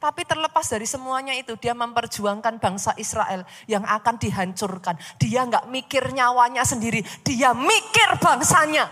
Tapi 0.00 0.24
terlepas 0.24 0.64
dari 0.64 0.88
semuanya 0.88 1.36
itu 1.36 1.60
dia 1.60 1.76
memperjuangkan 1.76 2.56
bangsa 2.56 2.96
Israel 2.96 3.44
yang 3.68 3.84
akan 3.84 4.16
dihancurkan. 4.16 4.96
Dia 5.20 5.44
nggak 5.44 5.68
mikir 5.68 6.16
nyawanya 6.16 6.64
sendiri, 6.64 7.04
dia 7.20 7.52
mikir 7.52 8.16
bangsanya. 8.16 8.88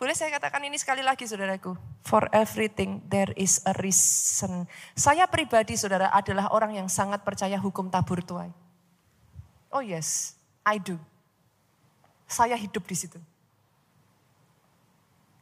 Boleh 0.00 0.16
saya 0.16 0.32
katakan 0.32 0.64
ini 0.64 0.80
sekali 0.80 1.04
lagi 1.04 1.28
saudaraku. 1.28 1.76
For 2.08 2.24
everything 2.32 3.04
there 3.08 3.36
is 3.36 3.60
a 3.68 3.76
reason. 3.76 4.64
Saya 4.96 5.28
pribadi 5.28 5.76
saudara 5.76 6.08
adalah 6.08 6.52
orang 6.56 6.72
yang 6.72 6.88
sangat 6.88 7.20
percaya 7.20 7.60
hukum 7.60 7.92
tabur 7.92 8.24
tuai. 8.24 8.48
Oh 9.68 9.84
yes, 9.84 10.40
I 10.64 10.80
do. 10.80 10.96
Saya 12.24 12.56
hidup 12.56 12.88
di 12.88 12.96
situ. 12.96 13.20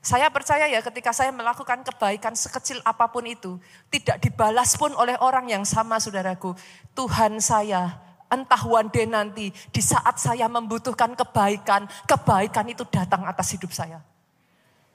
Saya 0.04 0.28
percaya 0.28 0.68
ya 0.68 0.84
ketika 0.84 1.16
saya 1.16 1.32
melakukan 1.32 1.80
kebaikan 1.80 2.36
sekecil 2.36 2.76
apa 2.84 3.08
pun 3.08 3.24
itu. 3.24 3.56
Tidak 3.88 4.20
dibalas 4.20 4.76
pun 4.76 4.92
oleh 4.92 5.16
orang 5.16 5.48
yang 5.48 5.64
sama 5.64 5.96
saudaraku. 5.96 6.52
Tuhan 6.92 7.40
saya 7.40 7.96
entah 8.28 8.60
one 8.68 8.92
day 8.92 9.08
nanti 9.08 9.48
di 9.48 9.80
saat 9.80 10.20
saya 10.20 10.44
membutuhkan 10.44 11.16
kebaikan. 11.16 11.88
Kebaikan 12.04 12.68
itu 12.68 12.84
datang 12.84 13.24
atas 13.24 13.56
hidup 13.56 13.72
saya. 13.72 14.04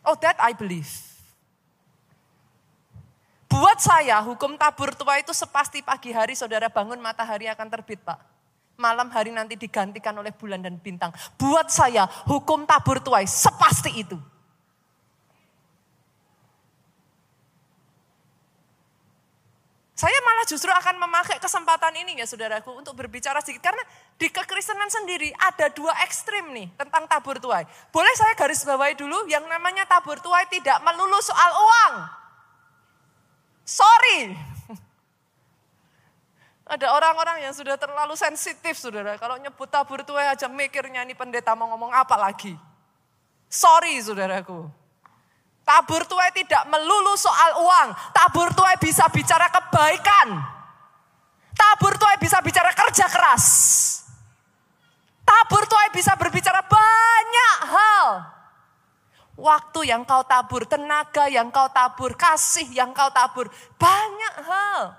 Oh 0.06 0.14
that 0.22 0.38
I 0.38 0.54
believe. 0.54 0.94
Buat 3.50 3.82
saya 3.82 4.22
hukum 4.22 4.62
tabur 4.62 4.94
tua 4.94 5.18
itu 5.18 5.34
sepasti 5.34 5.82
pagi 5.82 6.14
hari 6.14 6.38
saudara 6.38 6.70
bangun 6.70 7.02
matahari 7.02 7.50
akan 7.50 7.66
terbit 7.66 7.98
pak. 8.06 8.22
Malam 8.78 9.10
hari 9.10 9.34
nanti 9.34 9.58
digantikan 9.58 10.14
oleh 10.22 10.30
bulan 10.38 10.62
dan 10.62 10.78
bintang. 10.78 11.10
Buat 11.34 11.74
saya 11.74 12.06
hukum 12.30 12.70
tabur 12.70 13.02
tuai 13.02 13.26
sepasti 13.26 14.06
itu. 14.06 14.22
Saya 20.00 20.16
malah 20.24 20.48
justru 20.48 20.72
akan 20.72 20.96
memakai 20.96 21.44
kesempatan 21.44 21.92
ini 21.92 22.24
ya 22.24 22.24
saudaraku 22.24 22.72
untuk 22.72 22.96
berbicara 22.96 23.44
sedikit. 23.44 23.68
Karena 23.68 23.84
di 24.16 24.32
kekristenan 24.32 24.88
sendiri 24.88 25.28
ada 25.36 25.68
dua 25.76 25.92
ekstrim 26.08 26.56
nih 26.56 26.72
tentang 26.80 27.04
tabur 27.04 27.36
tuai. 27.36 27.68
Boleh 27.92 28.16
saya 28.16 28.32
garis 28.32 28.64
bawahi 28.64 28.96
dulu 28.96 29.28
yang 29.28 29.44
namanya 29.52 29.84
tabur 29.84 30.16
tuai 30.24 30.48
tidak 30.48 30.80
melulu 30.88 31.20
soal 31.20 31.52
uang. 31.52 31.94
Sorry. 33.68 34.40
Ada 36.80 36.96
orang-orang 36.96 37.44
yang 37.44 37.52
sudah 37.52 37.76
terlalu 37.76 38.16
sensitif 38.16 38.80
saudara. 38.80 39.20
Kalau 39.20 39.36
nyebut 39.36 39.68
tabur 39.68 40.08
tuai 40.08 40.32
aja 40.32 40.48
mikirnya 40.48 41.04
ini 41.04 41.12
pendeta 41.12 41.52
mau 41.60 41.76
ngomong 41.76 41.92
apa 41.92 42.16
lagi. 42.16 42.56
Sorry 43.52 44.00
saudaraku. 44.00 44.79
Tabur 45.70 46.02
tuai 46.10 46.34
tidak 46.34 46.66
melulu 46.66 47.14
soal 47.14 47.62
uang. 47.62 47.94
Tabur 48.10 48.50
tuai 48.58 48.74
bisa 48.82 49.06
bicara 49.14 49.54
kebaikan. 49.54 50.42
Tabur 51.54 51.94
tuai 51.94 52.18
bisa 52.18 52.42
bicara 52.42 52.74
kerja 52.74 53.06
keras. 53.06 53.46
Tabur 55.22 55.70
tuai 55.70 55.94
bisa 55.94 56.18
berbicara 56.18 56.66
banyak 56.66 57.58
hal. 57.70 58.06
Waktu 59.38 59.94
yang 59.94 60.10
kau 60.10 60.26
tabur, 60.26 60.66
tenaga 60.66 61.30
yang 61.30 61.54
kau 61.54 61.70
tabur, 61.70 62.18
kasih 62.18 62.66
yang 62.74 62.90
kau 62.90 63.14
tabur, 63.14 63.46
banyak 63.78 64.36
hal. 64.42 64.98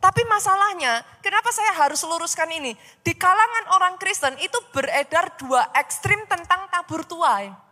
Tapi 0.00 0.24
masalahnya, 0.32 1.04
kenapa 1.20 1.52
saya 1.52 1.76
harus 1.76 2.00
luruskan 2.08 2.48
ini? 2.48 2.72
Di 3.04 3.12
kalangan 3.14 3.76
orang 3.76 3.94
Kristen 4.00 4.34
itu 4.40 4.56
beredar 4.72 5.36
dua 5.36 5.68
ekstrim 5.76 6.24
tentang 6.24 6.72
tabur 6.72 7.04
tuai. 7.04 7.71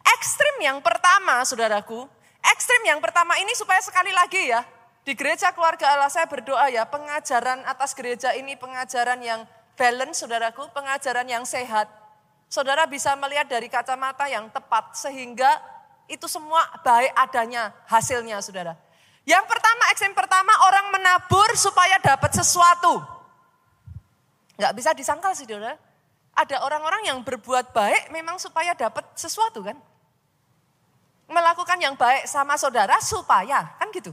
Ekstrim 0.00 0.56
yang 0.64 0.78
pertama, 0.80 1.44
saudaraku, 1.44 2.08
ekstrim 2.42 2.82
yang 2.88 2.98
pertama 2.98 3.36
ini 3.38 3.52
supaya 3.52 3.78
sekali 3.84 4.10
lagi 4.10 4.50
ya, 4.50 4.64
di 5.02 5.18
gereja 5.18 5.50
keluarga 5.50 5.98
Allah 5.98 6.10
saya 6.10 6.30
berdoa 6.30 6.70
ya, 6.70 6.86
pengajaran 6.86 7.66
atas 7.66 7.90
gereja 7.92 8.30
ini 8.38 8.54
pengajaran 8.54 9.18
yang 9.18 9.42
balance, 9.74 10.22
saudaraku, 10.22 10.70
pengajaran 10.70 11.26
yang 11.26 11.42
sehat. 11.42 11.90
Saudara 12.46 12.86
bisa 12.86 13.16
melihat 13.18 13.48
dari 13.48 13.66
kacamata 13.66 14.28
yang 14.28 14.46
tepat 14.52 14.94
sehingga 14.94 15.58
itu 16.06 16.28
semua 16.30 16.62
baik 16.86 17.10
adanya 17.18 17.74
hasilnya, 17.88 18.38
saudara. 18.38 18.78
Yang 19.26 19.44
pertama, 19.46 19.82
ekstrim 19.90 20.14
pertama 20.14 20.52
orang 20.66 20.86
menabur 20.94 21.50
supaya 21.54 21.98
dapat 22.02 22.30
sesuatu. 22.34 23.02
Gak 24.58 24.74
bisa 24.76 24.94
disangkal 24.94 25.34
sih, 25.34 25.46
saudara. 25.46 25.78
Ada 26.32 26.64
orang-orang 26.64 27.12
yang 27.12 27.20
berbuat 27.20 27.76
baik 27.76 28.08
memang 28.08 28.40
supaya 28.40 28.72
dapat 28.72 29.04
sesuatu 29.12 29.60
kan. 29.60 29.76
Melakukan 31.28 31.78
yang 31.80 31.96
baik 31.96 32.28
sama 32.28 32.56
saudara 32.56 32.96
supaya, 33.04 33.76
kan 33.76 33.88
gitu. 33.92 34.12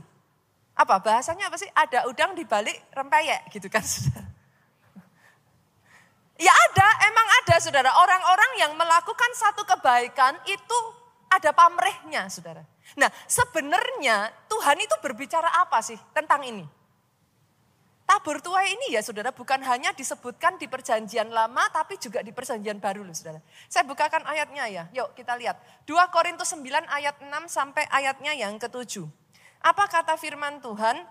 Apa 0.75 0.99
bahasanya 0.99 1.51
apa 1.51 1.59
sih? 1.59 1.67
Ada 1.71 2.07
udang 2.07 2.31
di 2.35 2.47
balik 2.47 2.75
rempeyek 2.95 3.51
gitu 3.51 3.67
kan 3.67 3.83
saudara. 3.83 4.27
Ya 6.39 6.55
ada, 6.55 6.87
emang 7.11 7.27
ada 7.43 7.55
saudara. 7.59 7.91
Orang-orang 7.99 8.51
yang 8.63 8.71
melakukan 8.79 9.31
satu 9.35 9.67
kebaikan 9.67 10.39
itu 10.47 10.77
ada 11.27 11.51
pamrehnya 11.51 12.31
saudara. 12.31 12.63
Nah 12.95 13.11
sebenarnya 13.27 14.31
Tuhan 14.47 14.79
itu 14.79 14.95
berbicara 15.03 15.51
apa 15.59 15.83
sih 15.83 15.99
tentang 16.15 16.47
ini? 16.47 16.63
Tabur 18.09 18.41
tuai 18.41 18.73
ini 18.73 18.97
ya 18.97 19.05
saudara 19.05 19.29
bukan 19.29 19.61
hanya 19.61 19.93
disebutkan 19.93 20.57
di 20.57 20.65
perjanjian 20.65 21.29
lama 21.29 21.61
tapi 21.69 21.93
juga 22.01 22.25
di 22.25 22.33
perjanjian 22.33 22.81
baru 22.81 23.05
loh 23.05 23.13
saudara. 23.13 23.37
Saya 23.69 23.85
bukakan 23.85 24.25
ayatnya 24.25 24.65
ya, 24.65 24.83
yuk 24.97 25.13
kita 25.13 25.37
lihat. 25.37 25.61
2 25.85 25.93
Korintus 26.09 26.49
9 26.57 26.89
ayat 26.89 27.21
6 27.21 27.29
sampai 27.45 27.85
ayatnya 27.93 28.33
yang 28.33 28.57
ketujuh. 28.57 29.05
Apa 29.61 29.85
kata 29.85 30.17
firman 30.17 30.57
Tuhan 30.57 31.05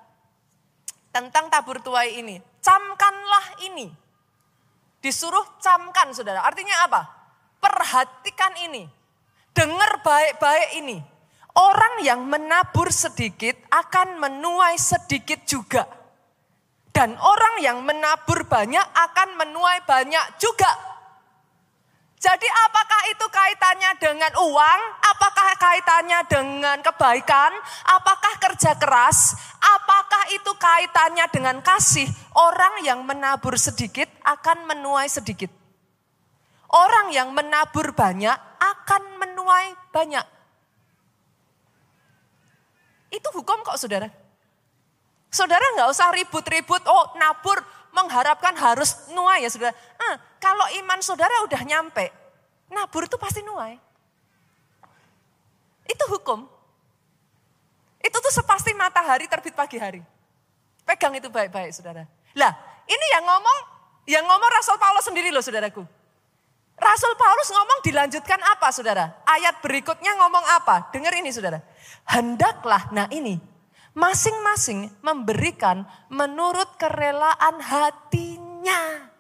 tentang 1.14 1.46
tabur 1.46 1.78
tuai 1.86 2.18
ini? 2.18 2.42
Camkanlah 2.59 3.62
ini. 3.70 3.94
Disuruh 4.99 5.46
camkan 5.62 6.11
saudara. 6.11 6.42
Artinya 6.42 6.82
apa? 6.82 7.07
Perhatikan 7.62 8.59
ini. 8.66 8.90
Dengar 9.55 10.03
baik-baik 10.03 10.82
ini. 10.82 10.99
Orang 11.55 12.03
yang 12.03 12.26
menabur 12.26 12.90
sedikit 12.90 13.55
akan 13.70 14.18
menuai 14.18 14.74
sedikit 14.74 15.46
juga. 15.46 15.97
Dan 16.99 17.14
orang 17.14 17.62
yang 17.62 17.86
menabur 17.86 18.42
banyak 18.51 18.82
akan 18.82 19.38
menuai 19.38 19.86
banyak 19.86 20.34
juga. 20.42 20.66
Jadi 22.18 22.42
apakah 22.66 23.07
itu 23.14 23.22
kaitannya 23.30 23.94
dengan 24.03 24.34
uang? 24.34 24.80
Apakah 25.07 25.55
kaitannya 25.62 26.26
dengan 26.26 26.82
kebaikan? 26.82 27.55
Apakah 27.86 28.42
kerja 28.42 28.74
keras? 28.74 29.38
Apakah 29.62 30.26
itu 30.34 30.51
kaitannya 30.59 31.30
dengan 31.30 31.62
kasih? 31.62 32.11
Orang 32.34 32.82
yang 32.82 33.07
menabur 33.07 33.55
sedikit 33.55 34.11
akan 34.26 34.66
menuai 34.66 35.07
sedikit. 35.07 35.55
Orang 36.66 37.14
yang 37.14 37.30
menabur 37.30 37.94
banyak 37.94 38.34
akan 38.59 39.22
menuai 39.22 39.78
banyak. 39.94 40.26
Itu 43.14 43.30
hukum 43.38 43.62
kok 43.62 43.78
saudara. 43.78 44.28
Saudara 45.29 45.61
nggak 45.76 45.89
usah 45.93 46.09
ribut-ribut, 46.12 46.81
oh 46.89 47.05
nabur 47.20 47.61
mengharapkan 47.93 48.57
harus 48.57 49.09
nuai 49.12 49.45
ya 49.45 49.51
saudara. 49.53 49.76
Eh, 49.76 50.16
kalau 50.41 50.64
iman 50.81 51.01
saudara 51.05 51.45
udah 51.45 51.61
nyampe, 51.68 52.09
nabur 52.72 53.05
itu 53.05 53.16
pasti 53.20 53.45
nuai. 53.45 53.76
Itu 55.89 56.05
hukum. 56.09 56.49
Itu 58.01 58.16
tuh 58.20 58.33
sepasti 58.33 58.72
matahari 58.72 59.29
terbit 59.29 59.53
pagi 59.53 59.76
hari. 59.76 60.01
Pegang 60.85 61.12
itu 61.16 61.29
baik-baik 61.29 61.76
saudara. 61.76 62.09
Lah 62.37 62.53
ini 62.89 63.07
yang 63.12 63.24
ngomong, 63.29 63.59
yang 64.09 64.24
ngomong 64.24 64.51
Rasul 64.53 64.81
Paulus 64.81 65.05
sendiri 65.05 65.29
loh 65.29 65.45
saudaraku. 65.45 65.85
Rasul 66.79 67.12
Paulus 67.18 67.51
ngomong 67.51 67.79
dilanjutkan 67.83 68.39
apa 68.39 68.70
saudara? 68.70 69.18
Ayat 69.26 69.59
berikutnya 69.59 70.14
ngomong 70.14 70.45
apa? 70.62 70.89
Dengar 70.95 71.11
ini 71.18 71.35
saudara. 71.35 71.59
Hendaklah, 72.07 72.89
nah 72.95 73.11
ini. 73.11 73.57
Masing-masing 73.99 74.94
memberikan 75.03 75.82
menurut 76.07 76.78
kerelaan 76.78 77.59
hatinya. 77.59 79.11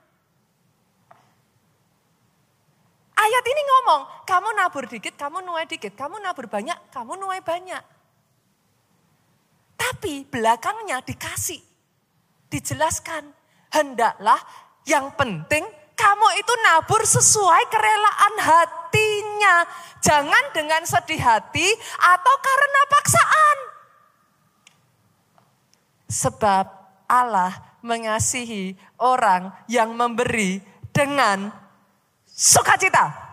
Ayat 3.18 3.44
ini 3.50 3.62
ngomong, 3.66 4.02
kamu 4.22 4.48
nabur 4.54 4.86
dikit, 4.86 5.18
kamu 5.18 5.42
nuai 5.42 5.66
dikit. 5.66 5.98
Kamu 5.98 6.22
nabur 6.22 6.46
banyak, 6.46 6.78
kamu 6.94 7.18
nuai 7.18 7.42
banyak. 7.42 7.82
Tapi 9.74 10.22
belakangnya 10.30 11.02
dikasih. 11.02 11.58
Dijelaskan, 12.46 13.34
hendaklah 13.74 14.38
yang 14.86 15.10
penting 15.18 15.66
kamu 15.98 16.28
itu 16.38 16.54
nabur 16.62 17.02
sesuai 17.02 17.66
kerelaan 17.66 18.34
hatinya. 18.38 19.66
Jangan 19.98 20.54
dengan 20.54 20.86
sedih 20.86 21.18
hati 21.18 21.66
atau 21.98 22.34
karena 22.38 22.80
paksaan. 22.86 23.77
Sebab 26.08 26.64
Allah 27.06 27.78
mengasihi 27.84 28.74
orang 28.98 29.52
yang 29.70 29.92
memberi 29.92 30.60
dengan 30.90 31.52
sukacita. 32.26 33.28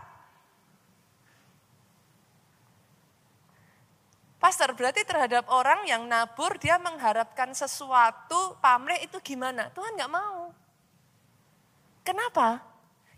Pastor, 4.45 4.77
berarti 4.77 5.01
terhadap 5.01 5.49
orang 5.49 5.89
yang 5.89 6.05
nabur 6.05 6.53
dia 6.61 6.77
mengharapkan 6.77 7.49
sesuatu 7.57 8.53
pamrih 8.61 9.01
itu 9.01 9.17
gimana? 9.25 9.73
Tuhan 9.73 9.97
nggak 9.97 10.13
mau. 10.13 10.53
Kenapa? 12.05 12.61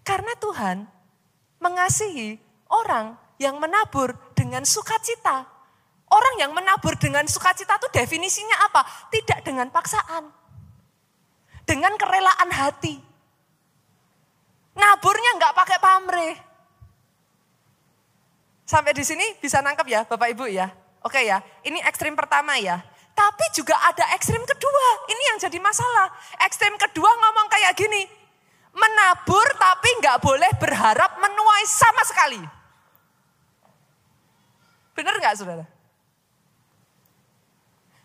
Karena 0.08 0.32
Tuhan 0.40 0.88
mengasihi 1.60 2.40
orang 2.72 3.20
yang 3.36 3.60
menabur 3.60 4.16
dengan 4.32 4.64
sukacita. 4.64 5.57
Orang 6.08 6.36
yang 6.40 6.56
menabur 6.56 6.96
dengan 6.96 7.28
sukacita 7.28 7.76
itu 7.76 7.88
definisinya 7.92 8.72
apa? 8.72 8.82
Tidak 9.12 9.44
dengan 9.44 9.68
paksaan. 9.68 10.32
Dengan 11.68 12.00
kerelaan 12.00 12.48
hati. 12.48 12.96
Naburnya 14.78 15.32
nggak 15.36 15.56
pakai 15.58 15.78
pamrih. 15.84 16.36
Sampai 18.64 18.96
di 18.96 19.04
sini 19.04 19.36
bisa 19.40 19.60
nangkep 19.60 19.88
ya 19.88 20.02
Bapak 20.08 20.32
Ibu 20.32 20.48
ya. 20.48 20.72
Oke 21.04 21.24
ya, 21.24 21.44
ini 21.68 21.80
ekstrim 21.84 22.16
pertama 22.16 22.56
ya. 22.56 22.80
Tapi 23.12 23.46
juga 23.52 23.76
ada 23.84 24.12
ekstrim 24.16 24.44
kedua. 24.44 24.88
Ini 25.12 25.24
yang 25.34 25.38
jadi 25.44 25.60
masalah. 25.60 26.12
Ekstrim 26.46 26.76
kedua 26.80 27.10
ngomong 27.10 27.48
kayak 27.50 27.74
gini, 27.76 28.06
menabur 28.76 29.48
tapi 29.58 29.90
nggak 30.04 30.22
boleh 30.22 30.52
berharap 30.62 31.18
menuai 31.20 31.66
sama 31.66 32.04
sekali. 32.06 32.42
Benar 34.94 35.16
nggak 35.18 35.36
saudara? 35.36 35.77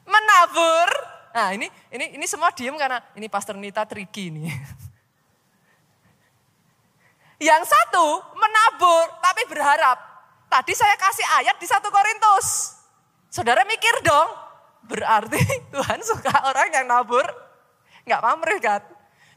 Menabur, 0.02 0.88
nah 1.30 1.54
ini 1.54 1.70
ini 1.94 2.18
ini 2.18 2.26
semua 2.26 2.50
diem 2.50 2.74
karena 2.74 2.98
ini 3.14 3.30
Pastor 3.30 3.54
Nita 3.54 3.86
tricky 3.86 4.34
nih. 4.34 4.50
Yang 7.42 7.66
satu 7.66 8.22
menabur 8.38 9.18
tapi 9.18 9.42
berharap. 9.50 9.98
Tadi 10.46 10.72
saya 10.78 10.94
kasih 10.94 11.26
ayat 11.42 11.56
di 11.58 11.66
satu 11.66 11.90
Korintus. 11.90 12.78
Saudara 13.32 13.66
mikir 13.66 14.04
dong, 14.06 14.28
berarti 14.86 15.40
Tuhan 15.74 15.98
suka 16.06 16.30
orang 16.46 16.70
yang 16.70 16.86
nabur, 16.86 17.24
nggak 18.06 18.22
pamrih 18.22 18.60
kan? 18.62 18.82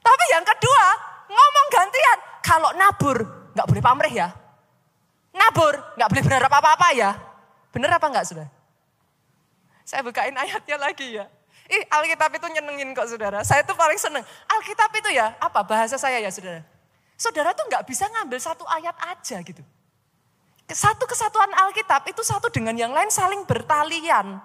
Tapi 0.06 0.24
yang 0.36 0.46
kedua, 0.46 0.86
ngomong 1.32 1.68
gantian. 1.74 2.20
Kalau 2.46 2.70
nabur, 2.78 3.18
nggak 3.58 3.66
boleh 3.66 3.82
pamrih 3.82 4.14
ya. 4.14 4.30
Nabur, 5.34 5.74
nggak 5.98 6.10
boleh 6.14 6.24
berharap 6.30 6.52
apa-apa 6.52 6.88
ya. 6.94 7.12
Bener 7.74 7.90
apa 7.90 8.06
nggak 8.06 8.28
sudah? 8.28 8.48
Saya 9.86 10.02
bukain 10.02 10.34
ayatnya 10.34 10.82
lagi 10.82 11.22
ya. 11.22 11.30
Ih, 11.70 11.86
Alkitab 11.90 12.34
itu 12.34 12.46
nyenengin 12.50 12.94
kok 12.98 13.06
saudara. 13.06 13.46
Saya 13.46 13.62
tuh 13.62 13.78
paling 13.78 13.98
seneng. 13.98 14.26
Alkitab 14.50 14.90
itu 14.98 15.10
ya, 15.14 15.34
apa 15.38 15.62
bahasa 15.62 15.98
saya 15.98 16.18
ya 16.18 16.30
saudara? 16.34 16.66
Saudara 17.16 17.54
tuh 17.54 17.66
nggak 17.70 17.86
bisa 17.86 18.10
ngambil 18.10 18.38
satu 18.42 18.66
ayat 18.66 18.98
aja 19.02 19.38
gitu. 19.46 19.64
Satu 20.66 21.06
kesatuan 21.06 21.54
Alkitab 21.54 22.10
itu 22.10 22.26
satu 22.26 22.50
dengan 22.50 22.74
yang 22.74 22.90
lain 22.90 23.14
saling 23.14 23.46
bertalian. 23.46 24.42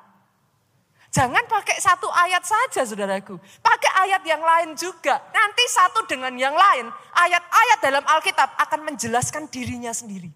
Jangan 1.10 1.42
pakai 1.50 1.82
satu 1.82 2.06
ayat 2.06 2.46
saja 2.46 2.86
saudaraku. 2.86 3.34
Pakai 3.58 3.90
ayat 4.06 4.22
yang 4.22 4.38
lain 4.38 4.78
juga. 4.78 5.18
Nanti 5.34 5.64
satu 5.66 6.06
dengan 6.06 6.30
yang 6.38 6.54
lain. 6.54 6.86
Ayat-ayat 7.10 7.78
dalam 7.82 8.04
Alkitab 8.06 8.54
akan 8.54 8.94
menjelaskan 8.94 9.50
dirinya 9.50 9.90
sendiri. 9.90 10.30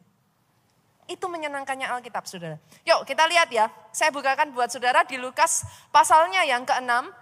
Itu 1.04 1.28
menyenangkannya 1.28 1.84
Alkitab 1.84 2.24
saudara. 2.24 2.56
Yuk 2.88 3.04
kita 3.04 3.28
lihat 3.28 3.52
ya. 3.52 3.68
Saya 3.92 4.08
bukakan 4.10 4.56
buat 4.56 4.72
saudara 4.72 5.04
di 5.04 5.20
Lukas 5.20 5.64
pasalnya 5.92 6.42
yang 6.48 6.64
ke-6. 6.64 7.12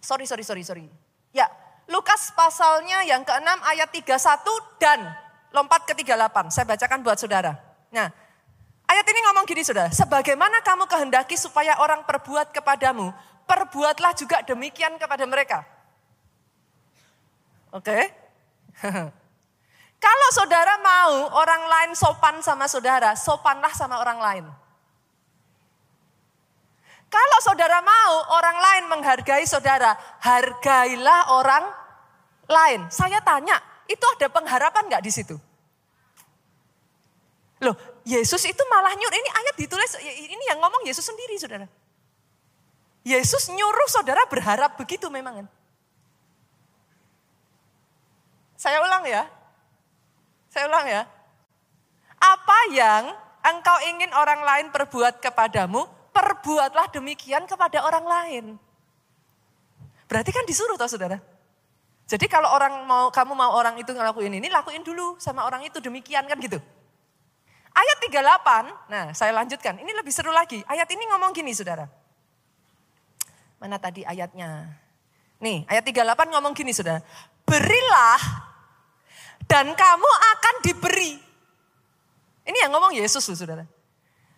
Sorry, 0.00 0.24
sorry, 0.24 0.44
sorry, 0.44 0.64
sorry. 0.64 0.86
Ya, 1.36 1.46
Lukas 1.86 2.32
pasalnya 2.32 3.04
yang 3.04 3.20
ke-6 3.22 3.48
ayat 3.60 3.88
31 3.92 4.80
dan 4.80 5.00
lompat 5.52 5.84
ke 5.84 5.92
38. 5.92 6.48
Saya 6.48 6.64
bacakan 6.64 6.98
buat 7.04 7.20
saudara. 7.20 7.52
Nah, 7.92 8.08
Ayat 8.90 9.06
ini 9.06 9.22
ngomong 9.22 9.46
gini 9.46 9.62
saudara, 9.62 9.86
sebagaimana 9.94 10.66
kamu 10.66 10.90
kehendaki 10.90 11.38
supaya 11.38 11.78
orang 11.78 12.02
perbuat 12.02 12.50
kepadamu, 12.50 13.14
perbuatlah 13.46 14.18
juga 14.18 14.42
demikian 14.42 14.98
kepada 14.98 15.22
mereka. 15.30 15.62
Oke? 17.70 17.86
Okay? 17.86 18.02
Kalau 20.00 20.28
saudara 20.32 20.80
mau 20.80 21.28
orang 21.36 21.62
lain 21.68 21.90
sopan 21.92 22.40
sama 22.40 22.64
saudara, 22.64 23.12
sopanlah 23.12 23.68
sama 23.76 24.00
orang 24.00 24.18
lain. 24.18 24.44
Kalau 27.10 27.38
saudara 27.44 27.84
mau 27.84 28.32
orang 28.32 28.56
lain 28.56 28.84
menghargai 28.88 29.44
saudara, 29.44 29.92
hargailah 30.24 31.36
orang 31.36 31.64
lain. 32.48 32.88
Saya 32.88 33.20
tanya, 33.20 33.60
itu 33.84 34.00
ada 34.16 34.32
pengharapan 34.32 34.88
nggak 34.88 35.04
di 35.04 35.12
situ? 35.12 35.36
Loh, 37.60 37.76
Yesus 38.08 38.40
itu 38.48 38.62
malah 38.72 38.96
nyuruh, 38.96 39.12
ini 39.12 39.28
ayat 39.36 39.54
ditulis, 39.58 39.92
ini 40.00 40.44
yang 40.48 40.64
ngomong 40.64 40.80
Yesus 40.88 41.04
sendiri 41.04 41.36
saudara. 41.36 41.68
Yesus 43.04 43.52
nyuruh 43.52 43.88
saudara 43.90 44.24
berharap 44.30 44.80
begitu 44.80 45.12
memang. 45.12 45.44
Saya 48.56 48.80
ulang 48.80 49.04
ya. 49.04 49.39
Saya 50.50 50.66
ulang 50.66 50.86
ya. 50.90 51.02
Apa 52.20 52.58
yang 52.74 53.14
engkau 53.40 53.78
ingin 53.86 54.10
orang 54.12 54.42
lain 54.42 54.66
perbuat 54.74 55.22
kepadamu, 55.22 55.86
perbuatlah 56.10 56.90
demikian 56.92 57.46
kepada 57.46 57.86
orang 57.86 58.04
lain. 58.04 58.44
Berarti 60.10 60.34
kan 60.34 60.44
disuruh 60.44 60.74
toh 60.74 60.90
saudara. 60.90 61.22
Jadi 62.10 62.26
kalau 62.26 62.50
orang 62.50 62.82
mau 62.82 63.14
kamu 63.14 63.32
mau 63.38 63.54
orang 63.54 63.78
itu 63.78 63.94
ngelakuin 63.94 64.42
ini, 64.42 64.50
lakuin 64.50 64.82
dulu 64.82 65.14
sama 65.22 65.46
orang 65.46 65.62
itu 65.62 65.78
demikian 65.78 66.26
kan 66.26 66.34
gitu. 66.42 66.58
Ayat 67.70 67.96
38, 68.02 68.90
nah 68.90 69.14
saya 69.14 69.30
lanjutkan, 69.30 69.78
ini 69.78 69.94
lebih 69.94 70.10
seru 70.10 70.34
lagi. 70.34 70.58
Ayat 70.66 70.90
ini 70.90 71.06
ngomong 71.06 71.30
gini 71.30 71.54
saudara. 71.54 71.86
Mana 73.62 73.78
tadi 73.78 74.02
ayatnya? 74.02 74.66
Nih 75.38 75.62
ayat 75.70 75.86
38 75.86 76.34
ngomong 76.34 76.52
gini 76.58 76.74
saudara. 76.74 76.98
Berilah 77.46 78.49
dan 79.50 79.74
kamu 79.74 80.10
akan 80.38 80.54
diberi. 80.62 81.18
Ini 82.46 82.58
yang 82.62 82.70
ngomong 82.70 82.94
Yesus 82.94 83.26
loh 83.26 83.34
saudara. 83.34 83.66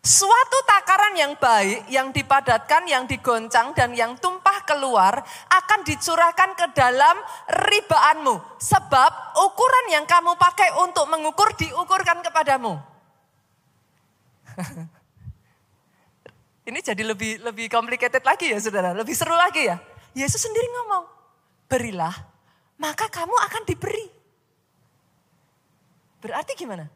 Suatu 0.02 0.58
takaran 0.66 1.14
yang 1.14 1.38
baik, 1.38 1.86
yang 1.86 2.10
dipadatkan, 2.10 2.90
yang 2.90 3.06
digoncang, 3.06 3.70
dan 3.76 3.94
yang 3.94 4.18
tumpah 4.18 4.66
keluar 4.66 5.22
akan 5.46 5.80
dicurahkan 5.86 6.58
ke 6.58 6.66
dalam 6.74 7.22
ribaanmu. 7.46 8.58
Sebab 8.58 9.12
ukuran 9.46 9.86
yang 9.94 10.04
kamu 10.08 10.34
pakai 10.34 10.74
untuk 10.82 11.06
mengukur 11.06 11.54
diukurkan 11.54 12.18
kepadamu. 12.24 12.82
Ini 16.68 16.78
jadi 16.82 17.02
lebih 17.06 17.46
lebih 17.46 17.70
complicated 17.70 18.26
lagi 18.26 18.50
ya 18.50 18.58
saudara, 18.58 18.90
lebih 18.90 19.14
seru 19.14 19.38
lagi 19.38 19.70
ya. 19.70 19.78
Yesus 20.18 20.42
sendiri 20.42 20.66
ngomong, 20.66 21.06
berilah, 21.70 22.26
maka 22.74 23.06
kamu 23.06 23.38
akan 23.38 23.62
diberi. 23.70 24.21
Berarti 26.22 26.54
gimana? 26.54 26.86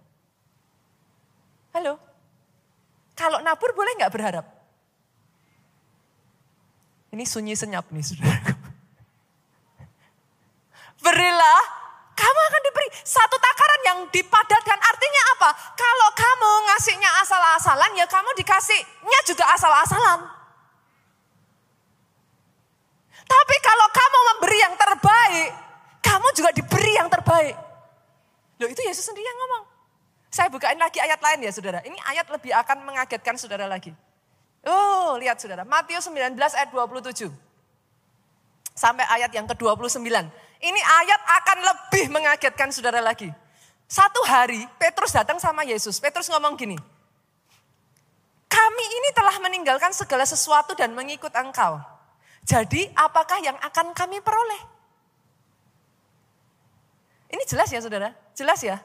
Halo? 1.75 1.99
Kalau 3.19 3.43
nabur 3.43 3.75
boleh 3.75 3.99
nggak 3.99 4.15
berharap? 4.15 4.47
Ini 7.11 7.27
sunyi 7.27 7.59
senyap 7.59 7.91
nih 7.91 8.07
saudara. 8.07 8.39
Berilah, 11.05 11.63
kamu 12.15 12.41
akan 12.41 12.63
diberi 12.71 12.89
satu 13.03 13.37
takaran 13.43 13.83
yang 13.83 13.99
dipadatkan. 14.15 14.79
Artinya 14.79 15.23
apa? 15.35 15.51
Kalau 15.75 16.09
kamu 16.15 16.51
ngasihnya 16.71 17.11
asal-asalan, 17.27 17.99
ya 17.99 18.07
kamu 18.07 18.31
dikasihnya 18.39 19.21
juga 19.27 19.45
asal-asalan. 19.59 20.23
Tapi 23.27 23.57
kalau 23.59 23.89
kamu 23.91 24.19
memberi 24.31 24.59
yang 24.63 24.75
terbaik, 24.79 25.51
kamu 25.99 26.29
juga 26.31 26.51
diberi 26.55 26.93
yang 26.95 27.11
terbaik. 27.11 27.66
Loh 28.57 28.69
itu 28.69 28.81
Yesus 28.85 29.05
sendiri 29.05 29.25
yang 29.25 29.39
ngomong. 29.45 29.65
Saya 30.33 30.49
bukain 30.53 30.77
lagi 30.77 31.01
ayat 31.01 31.21
lain 31.21 31.45
ya 31.45 31.53
saudara. 31.53 31.81
Ini 31.85 31.97
ayat 32.13 32.27
lebih 32.29 32.53
akan 32.53 32.85
mengagetkan 32.85 33.37
saudara 33.41 33.65
lagi. 33.69 33.93
Oh 34.67 35.17
lihat 35.21 35.41
saudara. 35.41 35.63
Matius 35.65 36.09
19 36.09 36.37
ayat 36.37 36.69
27. 36.73 37.31
Sampai 38.77 39.09
ayat 39.09 39.33
yang 39.33 39.49
ke-29. 39.49 40.05
Ini 40.61 40.81
ayat 40.81 41.21
akan 41.41 41.59
lebih 41.65 42.05
mengagetkan 42.13 42.69
saudara 42.73 43.01
lagi. 43.01 43.33
Satu 43.87 44.21
hari 44.27 44.67
Petrus 44.77 45.15
datang 45.15 45.39
sama 45.39 45.63
Yesus. 45.63 46.03
Petrus 46.03 46.27
ngomong 46.29 46.59
gini. 46.59 46.77
Kami 48.51 48.85
ini 48.85 49.09
telah 49.15 49.37
meninggalkan 49.41 49.95
segala 49.95 50.27
sesuatu 50.27 50.75
dan 50.75 50.93
mengikut 50.97 51.31
engkau. 51.33 51.79
Jadi 52.47 52.89
apakah 52.95 53.39
yang 53.43 53.57
akan 53.59 53.95
kami 53.95 54.19
peroleh? 54.23 54.63
Ini 57.31 57.43
jelas 57.47 57.71
ya 57.71 57.83
saudara? 57.83 58.26
Jelas 58.37 58.61
ya? 58.61 58.85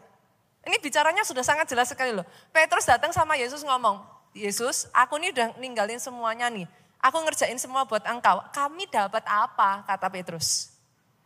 Ini 0.64 0.80
bicaranya 0.80 1.28
sudah 1.28 1.44
sangat 1.44 1.68
jelas 1.68 1.92
sekali 1.92 2.16
loh. 2.16 2.24
Petrus 2.56 2.88
datang 2.88 3.12
sama 3.12 3.36
Yesus 3.36 3.68
ngomong, 3.68 4.00
Yesus 4.32 4.88
aku 4.96 5.20
ini 5.20 5.36
udah 5.36 5.60
ninggalin 5.60 6.00
semuanya 6.00 6.48
nih. 6.48 6.64
Aku 7.04 7.20
ngerjain 7.20 7.58
semua 7.60 7.84
buat 7.84 8.06
engkau. 8.08 8.40
Kami 8.56 8.88
dapat 8.88 9.26
apa? 9.28 9.84
Kata 9.84 10.08
Petrus. 10.08 10.72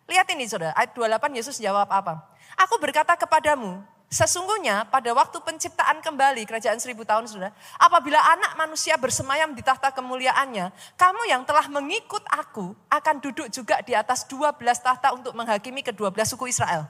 Lihat 0.10 0.26
ini 0.34 0.50
saudara, 0.50 0.74
ayat 0.74 0.96
28 0.96 1.38
Yesus 1.38 1.60
jawab 1.62 1.86
apa? 1.92 2.26
Aku 2.56 2.80
berkata 2.80 3.14
kepadamu, 3.20 3.84
sesungguhnya 4.08 4.88
pada 4.88 5.12
waktu 5.12 5.38
penciptaan 5.44 6.00
kembali 6.00 6.48
kerajaan 6.48 6.80
seribu 6.80 7.04
tahun 7.04 7.28
saudara, 7.28 7.52
apabila 7.76 8.18
anak 8.18 8.56
manusia 8.56 8.96
bersemayam 8.96 9.52
di 9.52 9.62
tahta 9.62 9.92
kemuliaannya, 9.92 10.72
kamu 10.96 11.22
yang 11.28 11.44
telah 11.44 11.68
mengikut 11.68 12.24
aku 12.32 12.72
akan 12.88 13.16
duduk 13.20 13.52
juga 13.52 13.84
di 13.84 13.92
atas 13.92 14.24
12 14.26 14.56
tahta 14.80 15.12
untuk 15.12 15.36
menghakimi 15.36 15.84
kedua 15.84 16.08
belas 16.08 16.32
suku 16.32 16.48
Israel. 16.48 16.88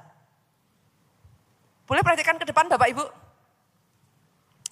Boleh 1.86 2.02
perhatikan 2.02 2.42
ke 2.42 2.46
depan 2.50 2.66
Bapak 2.66 2.90
Ibu? 2.90 3.06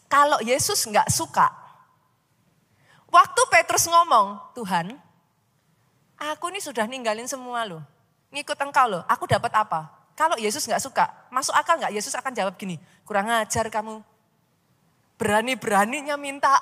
Kalau 0.10 0.42
Yesus 0.46 0.86
nggak 0.86 1.10
suka, 1.10 1.50
waktu 3.10 3.42
Petrus 3.50 3.90
ngomong, 3.90 4.54
Tuhan, 4.54 4.94
aku 6.18 6.54
ini 6.54 6.62
sudah 6.62 6.86
ninggalin 6.86 7.26
semua 7.26 7.66
loh. 7.66 7.82
Ngikut 8.30 8.58
engkau 8.62 8.90
loh, 8.90 9.02
aku 9.10 9.26
dapat 9.26 9.50
apa? 9.54 9.90
Kalau 10.14 10.38
Yesus 10.38 10.66
nggak 10.70 10.82
suka, 10.82 11.10
masuk 11.34 11.54
akal 11.58 11.82
nggak? 11.82 11.94
Yesus 11.94 12.14
akan 12.14 12.34
jawab 12.34 12.54
gini, 12.58 12.78
kurang 13.06 13.30
ajar 13.30 13.70
kamu. 13.74 14.06
Berani-beraninya 15.18 16.18
minta. 16.18 16.62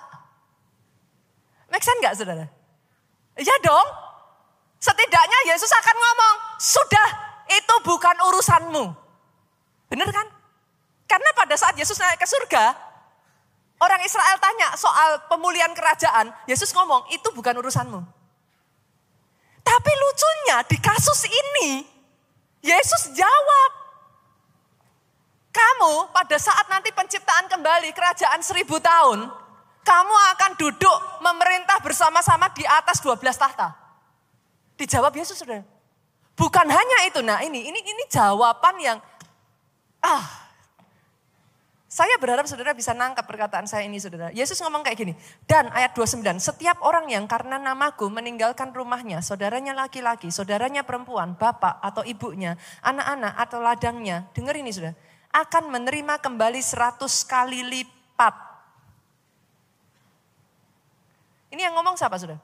Make 1.71 1.83
sense 1.83 1.99
nggak 1.99 2.15
saudara? 2.15 2.47
Iya 3.35 3.55
dong. 3.63 3.87
Setidaknya 4.79 5.39
Yesus 5.51 5.71
akan 5.71 5.95
ngomong, 5.95 6.35
sudah 6.59 7.09
itu 7.51 7.75
bukan 7.83 8.15
urusanmu. 8.31 8.85
Bener 9.91 10.07
kan? 10.11 10.40
Karena 11.11 11.29
pada 11.35 11.59
saat 11.59 11.75
Yesus 11.75 11.99
naik 11.99 12.23
ke 12.23 12.23
surga, 12.23 12.71
orang 13.83 13.99
Israel 14.07 14.39
tanya 14.39 14.79
soal 14.79 15.19
pemulihan 15.27 15.75
kerajaan, 15.75 16.31
Yesus 16.47 16.71
ngomong, 16.71 17.11
itu 17.11 17.27
bukan 17.35 17.51
urusanmu. 17.59 17.99
Tapi 19.59 19.91
lucunya 19.91 20.63
di 20.71 20.79
kasus 20.79 21.27
ini, 21.27 21.83
Yesus 22.63 23.11
jawab, 23.11 23.71
kamu 25.51 26.15
pada 26.15 26.39
saat 26.39 26.71
nanti 26.71 26.95
penciptaan 26.95 27.51
kembali 27.51 27.91
kerajaan 27.91 28.39
seribu 28.39 28.79
tahun, 28.79 29.27
kamu 29.83 30.15
akan 30.31 30.51
duduk 30.55 30.97
memerintah 31.19 31.83
bersama-sama 31.83 32.47
di 32.55 32.63
atas 32.63 33.03
12 33.03 33.19
tahta. 33.35 33.75
Dijawab 34.79 35.11
Yesus 35.11 35.43
sudah. 35.43 35.59
Bukan 36.39 36.71
hanya 36.71 36.97
itu, 37.03 37.19
nah 37.19 37.43
ini 37.43 37.67
ini 37.67 37.83
ini 37.83 38.03
jawaban 38.07 38.79
yang 38.79 38.97
ah 39.99 40.50
saya 41.91 42.15
berharap 42.23 42.47
saudara 42.47 42.71
bisa 42.71 42.95
nangkap 42.95 43.27
perkataan 43.27 43.67
saya 43.67 43.83
ini 43.83 43.99
saudara. 43.99 44.31
Yesus 44.31 44.55
ngomong 44.63 44.79
kayak 44.79 44.95
gini. 44.95 45.13
Dan 45.43 45.67
ayat 45.75 45.91
29, 45.91 46.23
setiap 46.39 46.79
orang 46.87 47.03
yang 47.11 47.27
karena 47.27 47.59
namaku 47.59 48.07
meninggalkan 48.07 48.71
rumahnya, 48.71 49.19
saudaranya 49.19 49.75
laki-laki, 49.75 50.31
saudaranya 50.31 50.87
perempuan, 50.87 51.35
bapak 51.35 51.83
atau 51.83 51.99
ibunya, 52.07 52.55
anak-anak 52.79 53.35
atau 53.35 53.59
ladangnya. 53.59 54.23
Dengar 54.31 54.55
ini 54.55 54.71
saudara. 54.71 54.95
Akan 55.35 55.67
menerima 55.67 56.15
kembali 56.23 56.63
seratus 56.63 57.27
kali 57.27 57.59
lipat. 57.59 58.35
Ini 61.51 61.67
yang 61.67 61.75
ngomong 61.75 61.99
siapa 61.99 62.15
saudara? 62.15 62.39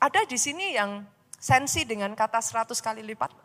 Ada 0.00 0.24
di 0.24 0.40
sini 0.40 0.72
yang 0.72 1.04
sensi 1.36 1.84
dengan 1.84 2.16
kata 2.16 2.40
seratus 2.40 2.80
kali 2.80 3.04
lipat? 3.04 3.43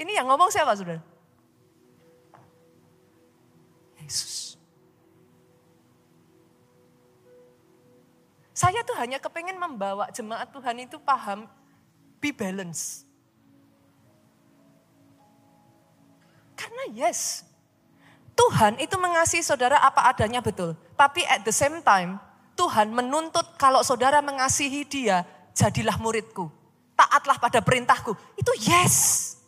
Ini 0.00 0.16
yang 0.16 0.32
ngomong 0.32 0.48
siapa 0.48 0.72
saudara? 0.72 1.04
Yesus. 4.00 4.56
Saya 8.56 8.80
tuh 8.80 8.96
hanya 8.96 9.20
kepengen 9.20 9.60
membawa 9.60 10.08
jemaat 10.08 10.48
Tuhan 10.48 10.88
itu 10.88 10.96
paham 11.00 11.44
be 12.16 12.32
balance. 12.32 13.04
Karena 16.56 16.92
yes, 16.92 17.44
Tuhan 18.36 18.76
itu 18.80 18.96
mengasihi 19.00 19.44
saudara 19.44 19.80
apa 19.80 20.08
adanya 20.08 20.40
betul. 20.44 20.76
Tapi 20.96 21.24
at 21.28 21.44
the 21.44 21.52
same 21.52 21.80
time, 21.80 22.20
Tuhan 22.56 22.92
menuntut 22.92 23.56
kalau 23.56 23.80
saudara 23.80 24.20
mengasihi 24.20 24.84
dia, 24.84 25.24
jadilah 25.56 25.96
muridku. 25.96 26.52
Taatlah 26.96 27.40
pada 27.40 27.64
perintahku. 27.64 28.12
Itu 28.36 28.52
yes. 28.60 29.39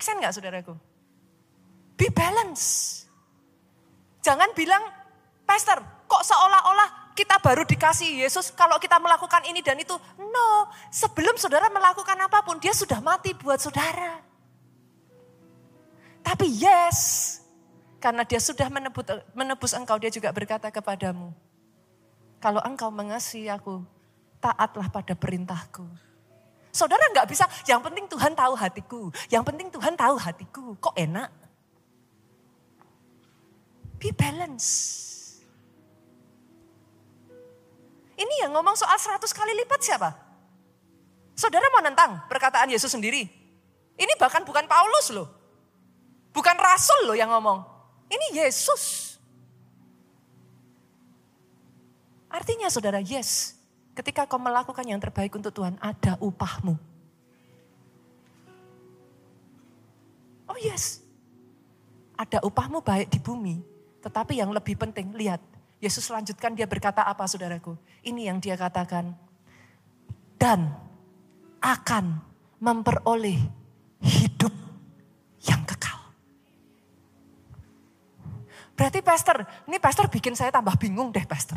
Make 0.00 0.08
sense 0.08 0.24
gak 0.24 0.32
saudaraku? 0.32 0.72
Be 2.00 2.08
balance. 2.08 2.64
Jangan 4.24 4.48
bilang, 4.56 4.80
Pastor, 5.44 5.76
kok 6.08 6.24
seolah-olah 6.24 7.12
kita 7.12 7.36
baru 7.36 7.68
dikasih 7.68 8.24
Yesus 8.24 8.48
kalau 8.48 8.80
kita 8.80 8.96
melakukan 8.96 9.44
ini 9.44 9.60
dan 9.60 9.76
itu. 9.76 9.92
No, 10.16 10.72
sebelum 10.88 11.36
saudara 11.36 11.68
melakukan 11.68 12.16
apa 12.16 12.40
pun, 12.40 12.56
dia 12.56 12.72
sudah 12.72 12.96
mati 13.04 13.36
buat 13.36 13.60
saudara. 13.60 14.24
Tapi 16.24 16.48
yes, 16.48 17.36
karena 18.00 18.24
dia 18.24 18.40
sudah 18.40 18.72
menebus, 18.72 19.04
menebus 19.36 19.76
engkau, 19.76 20.00
dia 20.00 20.08
juga 20.08 20.32
berkata 20.32 20.72
kepadamu, 20.72 21.28
kalau 22.40 22.64
engkau 22.64 22.88
mengasihi 22.88 23.52
aku, 23.52 23.84
taatlah 24.40 24.88
pada 24.88 25.12
perintahku. 25.12 25.84
Saudara 26.70 27.02
nggak 27.10 27.26
bisa, 27.26 27.44
yang 27.66 27.82
penting 27.82 28.06
Tuhan 28.06 28.32
tahu 28.34 28.54
hatiku. 28.54 29.10
Yang 29.26 29.44
penting 29.50 29.68
Tuhan 29.74 29.94
tahu 29.98 30.14
hatiku. 30.16 30.64
Kok 30.78 30.94
enak? 30.94 31.30
Be 34.00 34.14
balance. 34.14 34.96
Ini 38.14 38.34
yang 38.46 38.54
ngomong 38.54 38.78
soal 38.78 38.96
100 38.96 39.20
kali 39.32 39.52
lipat 39.64 39.80
siapa? 39.82 40.10
Saudara 41.36 41.66
mau 41.72 41.80
nentang 41.84 42.24
perkataan 42.28 42.68
Yesus 42.68 42.92
sendiri. 42.92 43.24
Ini 43.96 44.12
bahkan 44.16 44.44
bukan 44.44 44.64
Paulus 44.64 45.12
loh. 45.12 45.28
Bukan 46.32 46.56
Rasul 46.56 47.10
loh 47.10 47.16
yang 47.16 47.28
ngomong. 47.32 47.64
Ini 48.08 48.44
Yesus. 48.44 49.16
Artinya 52.30 52.70
saudara, 52.70 53.02
yes, 53.02 53.59
Ketika 53.94 54.24
kau 54.24 54.40
melakukan 54.40 54.86
yang 54.86 55.02
terbaik 55.02 55.34
untuk 55.34 55.52
Tuhan, 55.52 55.76
ada 55.82 56.16
upahmu. 56.22 56.90
yes. 60.60 61.00
Ada 62.20 62.44
upahmu 62.44 62.84
baik 62.84 63.08
di 63.08 63.16
bumi, 63.16 63.64
tetapi 64.04 64.36
yang 64.36 64.52
lebih 64.52 64.76
penting, 64.76 65.16
lihat. 65.16 65.40
Yesus 65.80 66.04
lanjutkan 66.12 66.52
dia 66.52 66.68
berkata 66.68 67.00
apa 67.00 67.24
saudaraku? 67.24 67.72
Ini 68.04 68.28
yang 68.28 68.36
dia 68.36 68.52
katakan. 68.52 69.16
Dan 70.36 70.68
akan 71.64 72.20
memperoleh 72.60 73.40
hidup 74.04 74.52
yang 75.40 75.64
kekal. 75.64 75.96
Berarti 78.76 79.00
pastor, 79.00 79.48
ini 79.64 79.80
pastor 79.80 80.12
bikin 80.12 80.36
saya 80.36 80.52
tambah 80.52 80.76
bingung 80.76 81.08
deh 81.08 81.24
pastor. 81.24 81.56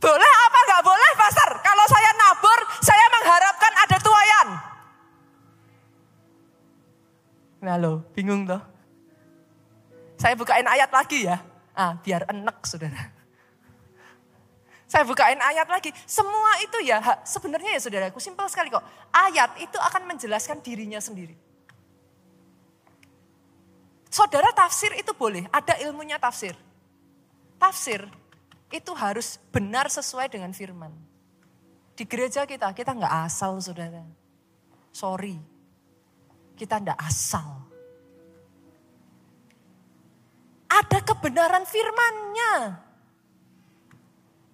Boleh 0.00 0.32
apa 0.48 0.58
nggak 0.64 0.82
boleh 0.82 1.12
pastor? 1.12 1.50
Kalau 1.60 1.84
saya 1.84 2.10
nabur, 2.16 2.60
saya 2.80 3.06
mengharapkan 3.12 3.72
ada 3.76 3.96
tuayan. 4.00 4.48
Nah 7.60 7.76
lo, 7.76 8.00
bingung 8.16 8.48
toh? 8.48 8.64
Saya 10.16 10.32
bukain 10.32 10.64
ayat 10.64 10.88
lagi 10.88 11.28
ya. 11.28 11.36
Ah, 11.76 12.00
biar 12.00 12.24
enek 12.32 12.64
saudara. 12.64 13.12
Saya 14.88 15.04
bukain 15.04 15.38
ayat 15.38 15.68
lagi. 15.68 15.92
Semua 16.08 16.58
itu 16.64 16.80
ya, 16.80 16.98
sebenarnya 17.22 17.76
ya 17.76 17.80
saudaraku, 17.84 18.18
simpel 18.18 18.48
sekali 18.48 18.72
kok. 18.72 18.82
Ayat 19.12 19.60
itu 19.60 19.76
akan 19.76 20.08
menjelaskan 20.08 20.64
dirinya 20.64 20.98
sendiri. 20.98 21.36
Saudara 24.10 24.50
tafsir 24.50 24.96
itu 24.96 25.12
boleh, 25.14 25.46
ada 25.54 25.76
ilmunya 25.78 26.18
tafsir. 26.18 26.56
Tafsir 27.60 28.08
itu 28.70 28.92
harus 28.94 29.42
benar 29.50 29.90
sesuai 29.90 30.30
dengan 30.30 30.54
firman. 30.54 30.94
Di 31.98 32.06
gereja 32.06 32.46
kita, 32.46 32.70
kita 32.70 32.94
nggak 32.94 33.14
asal 33.26 33.58
saudara. 33.58 34.06
Sorry, 34.94 35.36
kita 36.54 36.78
nggak 36.78 36.98
asal. 37.02 37.66
Ada 40.70 41.02
kebenaran 41.02 41.66
firmannya. 41.66 42.54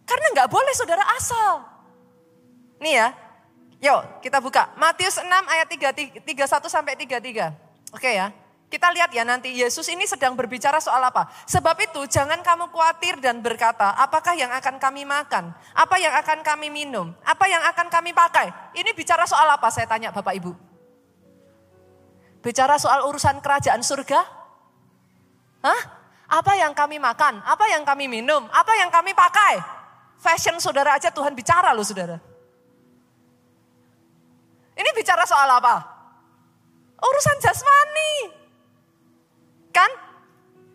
Karena 0.09 0.27
nggak 0.33 0.49
boleh 0.49 0.75
saudara 0.75 1.05
asal. 1.13 1.61
Nih 2.81 2.97
ya, 2.97 3.09
yuk 3.85 4.25
kita 4.25 4.41
buka. 4.41 4.73
Matius 4.81 5.21
6 5.21 5.29
ayat 5.29 5.69
31 5.69 6.73
sampai 6.73 6.97
33. 6.97 7.53
Oke 7.93 8.17
ya. 8.17 8.33
Kita 8.67 8.91
lihat 8.91 9.15
ya 9.15 9.23
nanti 9.23 9.55
Yesus 9.55 9.87
ini 9.87 10.11
sedang 10.11 10.35
berbicara 10.35 10.83
soal 10.83 10.99
apa. 10.99 11.31
Sebab 11.47 11.79
itu 11.87 12.03
jangan 12.11 12.43
kamu 12.43 12.67
khawatir 12.75 13.23
dan 13.23 13.39
berkata, 13.39 13.95
apakah 13.95 14.35
yang 14.35 14.51
akan 14.51 14.83
kami 14.83 15.07
makan? 15.07 15.55
Apa 15.71 15.97
yang 16.03 16.11
akan 16.19 16.43
kami 16.43 16.67
minum? 16.67 17.15
Apa 17.23 17.47
yang 17.47 17.63
akan 17.63 17.87
kami 17.87 18.11
pakai? 18.11 18.51
Ini 18.75 18.91
bicara 18.91 19.23
soal 19.23 19.47
apa 19.47 19.71
saya 19.71 19.87
tanya 19.87 20.11
Bapak 20.11 20.35
Ibu? 20.43 20.51
Bicara 22.43 22.75
soal 22.83 23.07
urusan 23.07 23.39
kerajaan 23.39 23.87
surga? 23.87 24.21
Hah? 25.63 25.83
Apa 26.27 26.59
yang 26.59 26.75
kami 26.75 26.99
makan? 26.99 27.39
Apa 27.47 27.71
yang 27.71 27.87
kami 27.87 28.11
minum? 28.11 28.51
Apa 28.51 28.75
yang 28.83 28.91
kami 28.91 29.15
pakai? 29.15 29.63
Fashion 30.19 30.59
saudara 30.59 30.99
aja 30.99 31.15
Tuhan 31.15 31.39
bicara 31.39 31.71
loh 31.71 31.87
saudara. 31.87 32.19
Ini 34.75 34.91
bicara 34.91 35.23
soal 35.23 35.47
apa? 35.55 35.87
Urusan 36.99 37.39
jasmani. 37.39 38.46
Kan 39.77 39.91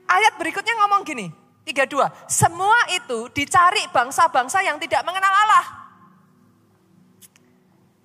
ayat 0.05 0.37
berikutnya 0.37 0.77
ngomong 0.85 1.01
gini, 1.01 1.33
32. 1.65 2.05
Semua 2.29 2.77
itu 2.93 3.33
dicari 3.33 3.81
bangsa-bangsa 3.89 4.61
yang 4.61 4.77
tidak 4.77 5.01
mengenal 5.01 5.33
Allah. 5.33 5.65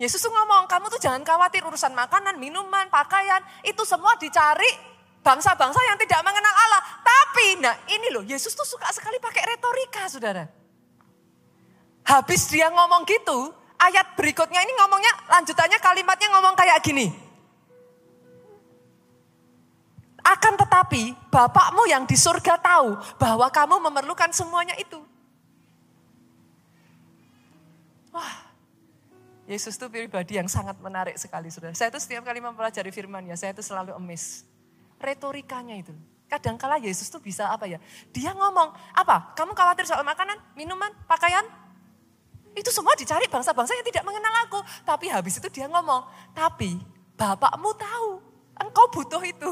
Yesus 0.00 0.20
tuh 0.24 0.32
ngomong, 0.32 0.64
kamu 0.68 0.88
tuh 0.92 1.00
jangan 1.00 1.20
khawatir 1.24 1.60
urusan 1.64 1.92
makanan, 1.92 2.40
minuman, 2.40 2.88
pakaian. 2.88 3.44
Itu 3.60 3.84
semua 3.84 4.16
dicari 4.16 4.68
bangsa-bangsa 5.20 5.80
yang 5.84 5.96
tidak 6.00 6.20
mengenal 6.24 6.52
Allah. 6.52 6.82
Tapi, 7.00 7.46
nah 7.60 7.76
ini 7.92 8.12
loh, 8.12 8.24
Yesus 8.24 8.52
tuh 8.52 8.64
suka 8.64 8.88
sekali 8.92 9.16
pakai 9.20 9.56
retorika, 9.56 10.04
saudara. 10.08 10.48
Habis 12.08 12.48
dia 12.52 12.68
ngomong 12.68 13.08
gitu, 13.08 13.52
ayat 13.80 14.16
berikutnya 14.16 14.60
ini 14.64 14.72
ngomongnya, 14.80 15.12
lanjutannya 15.32 15.80
kalimatnya 15.80 16.28
ngomong 16.36 16.54
kayak 16.56 16.80
gini. 16.84 17.25
Akan 20.26 20.58
tetapi 20.58 21.14
Bapakmu 21.30 21.86
yang 21.86 22.02
di 22.02 22.18
surga 22.18 22.58
tahu 22.58 22.98
bahwa 23.14 23.46
kamu 23.46 23.78
memerlukan 23.78 24.34
semuanya 24.34 24.74
itu. 24.74 24.98
Wah, 28.10 28.46
Yesus 29.46 29.78
itu 29.78 29.86
pribadi 29.86 30.34
yang 30.34 30.50
sangat 30.50 30.74
menarik 30.82 31.14
sekali, 31.14 31.46
saudara. 31.54 31.70
Saya 31.78 31.94
itu 31.94 32.02
setiap 32.02 32.26
kali 32.26 32.42
mempelajari 32.42 32.90
firman 32.90 33.22
ya, 33.30 33.38
saya 33.38 33.54
itu 33.54 33.62
selalu 33.62 33.94
emis. 33.94 34.42
Retorikanya 34.98 35.78
itu. 35.78 35.94
Kadangkala 36.26 36.82
Yesus 36.82 37.06
tuh 37.06 37.22
bisa 37.22 37.46
apa 37.46 37.70
ya? 37.70 37.78
Dia 38.10 38.34
ngomong, 38.34 38.74
apa? 38.98 39.30
Kamu 39.38 39.54
khawatir 39.54 39.86
soal 39.86 40.02
makanan, 40.02 40.34
minuman, 40.58 40.90
pakaian? 41.06 41.46
Itu 42.58 42.74
semua 42.74 42.98
dicari 42.98 43.30
bangsa-bangsa 43.30 43.78
yang 43.78 43.86
tidak 43.86 44.02
mengenal 44.02 44.34
aku. 44.42 44.58
Tapi 44.82 45.06
habis 45.06 45.38
itu 45.38 45.46
dia 45.46 45.70
ngomong, 45.70 46.02
tapi 46.34 46.82
Bapakmu 47.14 47.70
tahu, 47.78 48.10
engkau 48.58 48.90
butuh 48.90 49.22
itu. 49.22 49.50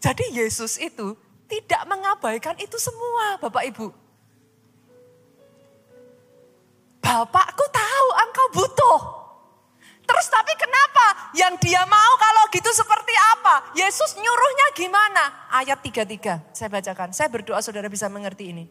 Jadi 0.00 0.32
Yesus 0.32 0.80
itu 0.80 1.12
tidak 1.44 1.84
mengabaikan 1.84 2.56
itu 2.56 2.80
semua 2.80 3.36
Bapak 3.36 3.68
Ibu. 3.68 3.88
Bapakku 7.04 7.66
tahu 7.68 8.08
engkau 8.24 8.46
butuh. 8.56 9.00
Terus 10.10 10.26
tapi 10.26 10.52
kenapa? 10.58 11.30
Yang 11.38 11.70
dia 11.70 11.82
mau 11.86 12.12
kalau 12.18 12.50
gitu 12.50 12.70
seperti 12.74 13.14
apa? 13.36 13.70
Yesus 13.78 14.18
nyuruhnya 14.18 14.66
gimana? 14.74 15.24
Ayat 15.54 15.78
33 15.78 16.50
saya 16.50 16.68
bacakan. 16.72 17.10
Saya 17.14 17.28
berdoa 17.30 17.62
saudara 17.62 17.86
bisa 17.86 18.10
mengerti 18.10 18.50
ini. 18.50 18.66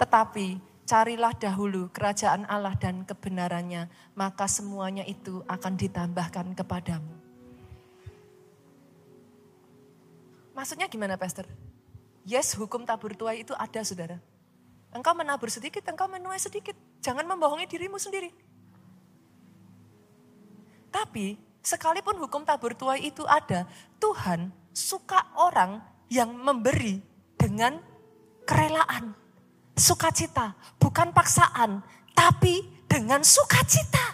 Tetapi 0.00 0.58
carilah 0.88 1.30
dahulu 1.36 1.92
kerajaan 1.94 2.42
Allah 2.50 2.74
dan 2.74 3.06
kebenarannya. 3.06 3.86
Maka 4.18 4.50
semuanya 4.50 5.06
itu 5.06 5.46
akan 5.46 5.78
ditambahkan 5.78 6.58
kepadamu. 6.58 7.29
Maksudnya 10.60 10.92
gimana 10.92 11.16
Pastor? 11.16 11.48
Yes, 12.28 12.52
hukum 12.52 12.84
tabur 12.84 13.16
tuai 13.16 13.40
itu 13.40 13.56
ada 13.56 13.80
saudara. 13.80 14.20
Engkau 14.92 15.16
menabur 15.16 15.48
sedikit, 15.48 15.80
engkau 15.88 16.04
menuai 16.04 16.36
sedikit. 16.36 16.76
Jangan 17.00 17.24
membohongi 17.24 17.64
dirimu 17.64 17.96
sendiri. 17.96 18.28
Tapi 20.92 21.40
sekalipun 21.64 22.20
hukum 22.20 22.44
tabur 22.44 22.76
tuai 22.76 23.08
itu 23.08 23.24
ada, 23.24 23.64
Tuhan 23.96 24.52
suka 24.76 25.32
orang 25.40 25.80
yang 26.12 26.28
memberi 26.28 27.00
dengan 27.40 27.80
kerelaan. 28.44 29.16
Sukacita, 29.80 30.52
bukan 30.76 31.08
paksaan, 31.16 31.80
tapi 32.12 32.68
dengan 32.84 33.24
sukacita. 33.24 34.12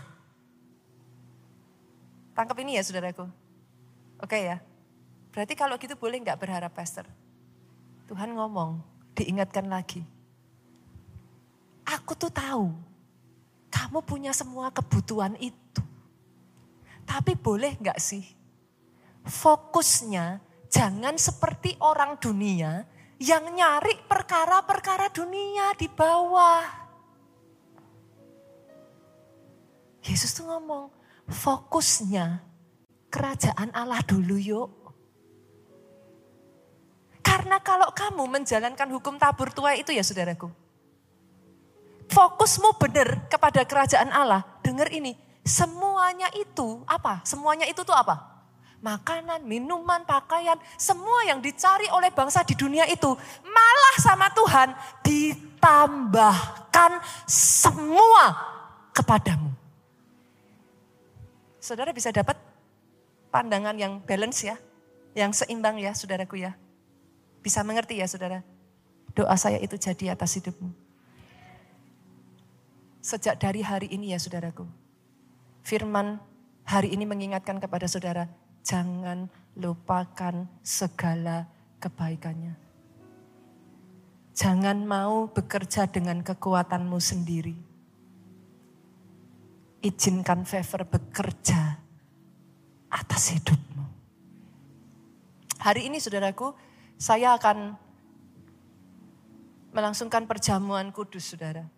Tangkap 2.39 2.55
ini 2.63 2.79
ya 2.79 2.87
saudaraku. 2.87 3.27
Oke 4.23 4.47
ya. 4.47 4.63
Berarti 5.37 5.53
kalau 5.53 5.76
gitu 5.76 5.93
boleh 6.01 6.16
nggak 6.24 6.41
berharap 6.41 6.72
pastor? 6.72 7.05
Tuhan 8.09 8.32
ngomong, 8.32 8.80
diingatkan 9.12 9.68
lagi. 9.68 10.01
Aku 11.84 12.16
tuh 12.16 12.32
tahu, 12.32 12.72
kamu 13.68 14.01
punya 14.01 14.32
semua 14.32 14.72
kebutuhan 14.72 15.37
itu. 15.37 15.84
Tapi 17.05 17.37
boleh 17.37 17.76
nggak 17.76 18.01
sih? 18.01 18.24
Fokusnya 19.28 20.41
jangan 20.72 21.20
seperti 21.20 21.76
orang 21.84 22.16
dunia 22.16 22.89
yang 23.20 23.45
nyari 23.53 23.93
perkara-perkara 24.09 25.12
dunia 25.12 25.76
di 25.76 25.93
bawah. 25.93 26.64
Yesus 30.01 30.32
tuh 30.32 30.49
ngomong, 30.49 30.89
fokusnya 31.28 32.41
kerajaan 33.12 33.68
Allah 33.76 34.01
dulu 34.01 34.41
yuk. 34.41 34.86
Karena 37.37 37.61
kalau 37.61 37.93
kamu 37.93 38.32
menjalankan 38.32 38.89
hukum 38.97 39.20
tabur 39.20 39.53
tua 39.53 39.76
itu 39.76 39.93
ya 39.93 40.01
saudaraku. 40.01 40.49
Fokusmu 42.09 42.80
benar 42.80 43.28
kepada 43.28 43.61
kerajaan 43.61 44.09
Allah. 44.09 44.41
Dengar 44.64 44.89
ini, 44.89 45.12
semuanya 45.45 46.32
itu 46.32 46.80
apa? 46.89 47.20
Semuanya 47.28 47.68
itu 47.68 47.84
tuh 47.84 47.93
apa? 47.93 48.41
Makanan, 48.80 49.45
minuman, 49.45 50.01
pakaian, 50.09 50.57
semua 50.80 51.28
yang 51.28 51.45
dicari 51.45 51.84
oleh 51.93 52.09
bangsa 52.09 52.41
di 52.41 52.57
dunia 52.57 52.89
itu 52.89 53.12
malah 53.45 53.97
sama 54.01 54.32
Tuhan 54.32 54.72
ditambahkan 55.05 56.93
semua 57.28 58.32
kepadamu. 58.97 59.53
Saudara 61.61 61.93
bisa 61.93 62.09
dapat 62.16 62.41
pandangan 63.28 63.76
yang 63.76 64.01
balance 64.01 64.41
ya, 64.41 64.57
yang 65.12 65.37
seimbang 65.37 65.76
ya 65.76 65.93
saudaraku 65.93 66.41
ya. 66.41 66.57
Bisa 67.47 67.63
mengerti 67.63 68.03
ya 68.03 68.11
saudara? 68.11 68.43
Doa 69.15 69.39
saya 69.39 69.63
itu 69.63 69.79
jadi 69.79 70.19
atas 70.19 70.35
hidupmu. 70.35 70.67
Sejak 72.99 73.39
dari 73.39 73.63
hari 73.63 73.87
ini 73.87 74.11
ya 74.11 74.19
saudaraku. 74.19 74.67
Firman 75.63 76.19
hari 76.67 76.91
ini 76.91 77.07
mengingatkan 77.07 77.63
kepada 77.63 77.87
saudara, 77.87 78.27
jangan 78.67 79.31
lupakan 79.55 80.51
segala 80.67 81.47
kebaikannya. 81.79 82.59
Jangan 84.35 84.83
mau 84.83 85.31
bekerja 85.31 85.87
dengan 85.87 86.27
kekuatanmu 86.27 86.99
sendiri. 86.99 87.55
Izinkan 89.87 90.43
favor 90.43 90.83
bekerja 90.83 91.79
atas 92.91 93.39
hidupmu. 93.39 93.87
Hari 95.63 95.87
ini 95.87 96.03
saudaraku, 96.03 96.66
saya 96.97 97.37
akan 97.37 97.77
melangsungkan 99.77 100.25
perjamuan 100.25 100.89
kudus 100.93 101.37
saudara. 101.37 101.69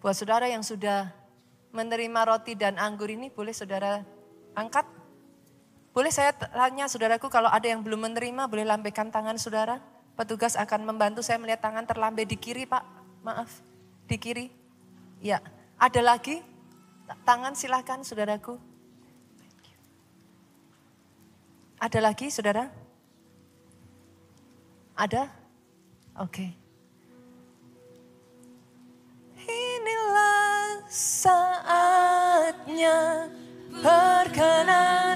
Buat 0.00 0.16
saudara 0.16 0.48
yang 0.48 0.64
sudah 0.64 1.12
menerima 1.76 2.20
roti 2.24 2.56
dan 2.56 2.80
anggur 2.80 3.12
ini 3.12 3.28
boleh 3.28 3.52
saudara 3.52 4.00
angkat 4.56 4.88
boleh 5.90 6.08
saya 6.14 6.30
tanya 6.32 6.86
saudaraku 6.86 7.26
kalau 7.26 7.50
ada 7.50 7.66
yang 7.66 7.82
belum 7.82 8.10
menerima 8.10 8.46
boleh 8.46 8.62
lambaikan 8.62 9.10
tangan 9.10 9.34
saudara. 9.36 9.82
Petugas 10.14 10.54
akan 10.54 10.86
membantu 10.86 11.18
saya 11.24 11.40
melihat 11.42 11.66
tangan 11.66 11.82
terlambai 11.82 12.28
di 12.28 12.38
kiri 12.38 12.62
pak. 12.62 12.86
Maaf, 13.26 13.50
di 14.06 14.16
kiri. 14.16 14.46
Ya, 15.18 15.42
ada 15.74 16.00
lagi? 16.00 16.46
Tangan 17.26 17.58
silahkan 17.58 18.06
saudaraku. 18.06 18.69
Ada 21.80 21.96
lagi 22.04 22.28
saudara? 22.28 22.68
Ada? 25.00 25.32
Oke. 26.20 26.44
Okay. 26.44 26.50
Inilah 29.48 30.84
saatnya 30.92 32.12
perkenanan. 33.80 35.09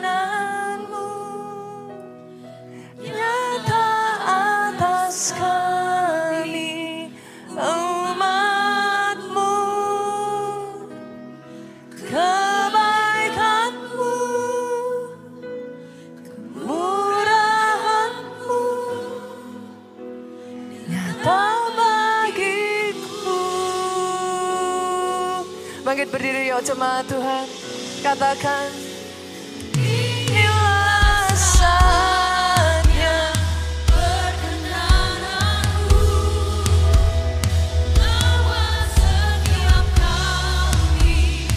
Berdiri 26.14 26.46
ya 26.46 26.62
jemaat 26.62 27.10
Tuhan. 27.10 27.42
Katakan. 27.98 28.70
Inilah 29.74 31.26
saatnya 31.34 33.34
perkenananmu. 33.90 36.06
Lewat 37.98 38.86
setiap 38.94 39.86
kami 39.98 41.50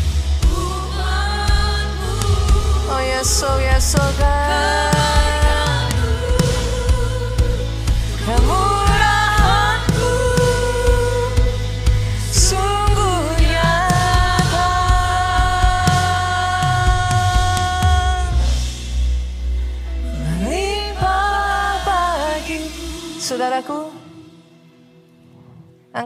umatmu. 0.50 2.18
Oh 2.90 3.02
yes, 3.06 3.30
oh 3.46 3.62
yes, 3.62 3.94
oh 3.94 4.10
God. 4.18 4.87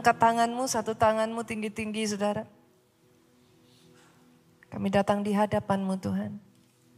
Angkat 0.02 0.18
tanganmu, 0.18 0.66
satu 0.66 0.98
tanganmu 0.98 1.46
tinggi-tinggi 1.46 2.10
saudara. 2.10 2.42
Kami 4.66 4.90
datang 4.90 5.22
di 5.22 5.30
hadapanmu 5.30 5.94
Tuhan. 6.02 6.42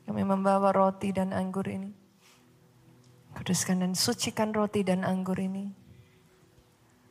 Kami 0.09 0.24
membawa 0.24 0.72
roti 0.72 1.12
dan 1.12 1.36
anggur 1.36 1.68
ini. 1.68 1.92
Kuduskan 3.36 3.84
dan 3.84 3.92
sucikan 3.92 4.57
roti 4.57 4.80
dan 4.88 5.05
anggur 5.05 5.36
ini. 5.36 5.68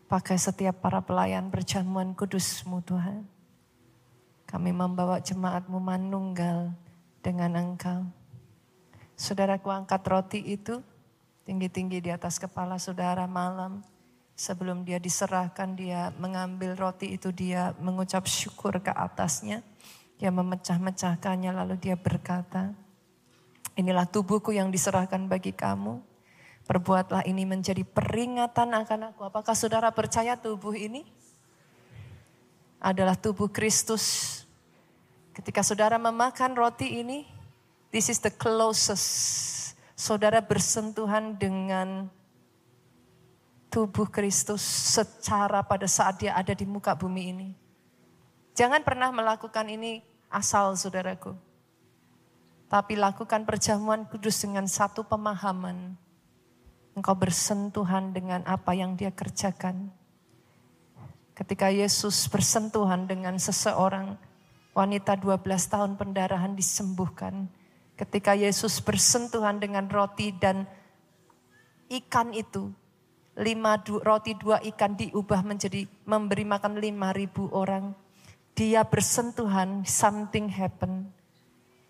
Pakai 0.09 0.33
setiap 0.33 0.81
para 0.81 0.97
pelayan 1.05 1.53
perjamuan 1.53 2.17
kudusmu 2.17 2.81
Tuhan. 2.81 3.29
Kami 4.49 4.73
membawa 4.73 5.21
jemaatmu 5.21 5.77
manunggal 5.77 6.73
dengan 7.21 7.53
engkau. 7.53 8.09
Saudaraku 9.13 9.69
angkat 9.69 10.01
roti 10.09 10.41
itu 10.41 10.81
tinggi-tinggi 11.45 12.01
di 12.01 12.09
atas 12.09 12.41
kepala 12.41 12.81
saudara 12.81 13.29
malam. 13.29 13.92
Sebelum 14.33 14.81
dia 14.81 14.97
diserahkan, 14.97 15.77
dia 15.77 16.09
mengambil 16.17 16.73
roti 16.73 17.13
itu, 17.13 17.29
dia 17.29 17.77
mengucap 17.77 18.25
syukur 18.25 18.81
ke 18.81 18.89
atasnya. 18.89 19.61
Dia 20.17 20.33
memecah-mecahkannya, 20.33 21.53
lalu 21.53 21.77
dia 21.77 21.93
berkata, 21.93 22.73
inilah 23.77 24.09
tubuhku 24.09 24.49
yang 24.49 24.73
diserahkan 24.73 25.29
bagi 25.29 25.53
kamu. 25.53 26.01
Perbuatlah 26.63 27.27
ini 27.27 27.43
menjadi 27.43 27.83
peringatan 27.83 28.71
akan 28.73 29.13
aku. 29.13 29.27
Apakah 29.27 29.53
saudara 29.53 29.91
percaya 29.91 30.39
tubuh 30.39 30.73
ini 30.73 31.03
adalah 32.79 33.19
tubuh 33.19 33.51
Kristus? 33.51 34.41
Ketika 35.35 35.61
saudara 35.61 35.99
memakan 35.99 36.55
roti 36.55 37.03
ini, 37.03 37.27
this 37.91 38.07
is 38.07 38.23
the 38.23 38.31
closest 38.31 39.05
saudara 39.93 40.41
bersentuhan 40.41 41.37
dengan 41.37 42.09
tubuh 43.73 44.05
Kristus 44.05 44.61
secara 44.61 45.65
pada 45.65 45.89
saat 45.89 46.21
dia 46.21 46.37
ada 46.37 46.53
di 46.53 46.61
muka 46.61 46.93
bumi 46.93 47.23
ini. 47.33 47.49
Jangan 48.53 48.85
pernah 48.85 49.09
melakukan 49.09 49.65
ini 49.65 50.05
asal 50.29 50.77
saudaraku. 50.77 51.33
Tapi 52.69 52.93
lakukan 52.93 53.49
perjamuan 53.49 54.05
kudus 54.05 54.45
dengan 54.45 54.69
satu 54.69 55.01
pemahaman. 55.01 55.97
Engkau 56.93 57.17
bersentuhan 57.17 58.13
dengan 58.13 58.45
apa 58.45 58.77
yang 58.77 58.93
dia 58.93 59.09
kerjakan. 59.09 59.89
Ketika 61.33 61.73
Yesus 61.73 62.29
bersentuhan 62.29 63.09
dengan 63.09 63.41
seseorang, 63.41 64.13
wanita 64.77 65.17
12 65.17 65.41
tahun 65.73 65.97
pendarahan 65.97 66.53
disembuhkan 66.53 67.49
Ketika 67.93 68.33
Yesus 68.33 68.81
bersentuhan 68.81 69.61
dengan 69.61 69.85
roti 69.85 70.33
dan 70.33 70.65
ikan 71.93 72.33
itu, 72.33 72.73
lima 73.33 73.81
du, 73.81 73.97
roti 73.97 74.37
dua 74.37 74.61
ikan 74.61 74.93
diubah 74.93 75.41
menjadi 75.41 75.89
memberi 76.05 76.45
makan 76.45 76.77
lima 76.77 77.09
ribu 77.15 77.49
orang. 77.49 77.97
Dia 78.53 78.85
bersentuhan, 78.85 79.81
something 79.81 80.45
happen. 80.53 81.09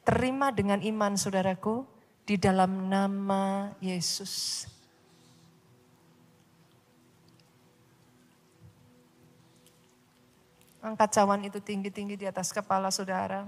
Terima 0.07 0.51
dengan 0.55 0.79
iman 0.79 1.19
saudaraku 1.19 1.83
di 2.23 2.39
dalam 2.39 2.87
nama 2.87 3.75
Yesus. 3.83 4.63
Angkat 10.83 11.15
cawan 11.15 11.43
itu 11.47 11.63
tinggi-tinggi 11.63 12.19
di 12.19 12.27
atas 12.27 12.51
kepala 12.51 12.91
saudara. 12.91 13.47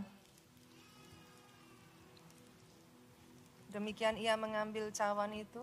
Demikian 3.76 4.16
ia 4.16 4.40
mengambil 4.40 4.88
cawan 4.96 5.36
itu. 5.36 5.60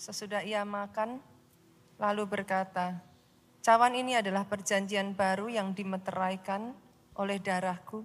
Sesudah 0.00 0.40
ia 0.40 0.64
makan, 0.64 1.20
lalu 2.00 2.24
berkata, 2.24 3.04
cawan 3.60 3.92
ini 3.92 4.16
adalah 4.16 4.48
perjanjian 4.48 5.12
baru 5.12 5.52
yang 5.52 5.76
dimeteraikan 5.76 6.72
oleh 7.20 7.36
darahku. 7.36 8.00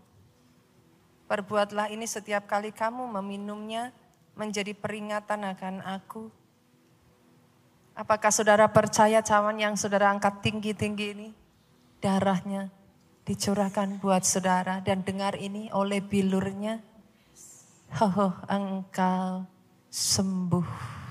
Perbuatlah 1.31 1.87
ini 1.95 2.03
setiap 2.03 2.51
kali 2.51 2.75
kamu 2.75 3.15
meminumnya 3.15 3.95
menjadi 4.35 4.75
peringatan 4.75 5.47
akan 5.55 5.75
aku. 5.87 6.27
Apakah 7.95 8.27
saudara 8.27 8.67
percaya 8.67 9.23
cawan 9.23 9.55
yang 9.55 9.79
saudara 9.79 10.11
angkat 10.11 10.43
tinggi-tinggi 10.43 11.15
ini? 11.15 11.29
Darahnya 12.03 12.67
dicurahkan 13.23 14.03
buat 14.03 14.27
saudara 14.27 14.83
dan 14.83 14.99
dengar 14.99 15.39
ini 15.39 15.71
oleh 15.71 16.03
bilurnya. 16.03 16.83
Oh, 18.03 18.35
engkau 18.51 19.47
sembuh. 19.87 21.04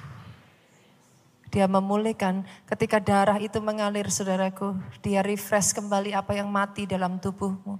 Dia 1.54 1.70
memulihkan 1.70 2.42
ketika 2.66 2.98
darah 2.98 3.38
itu 3.38 3.62
mengalir 3.62 4.10
saudaraku. 4.10 4.74
Dia 5.06 5.22
refresh 5.22 5.70
kembali 5.70 6.10
apa 6.10 6.34
yang 6.34 6.50
mati 6.50 6.82
dalam 6.82 7.22
tubuhmu. 7.22 7.78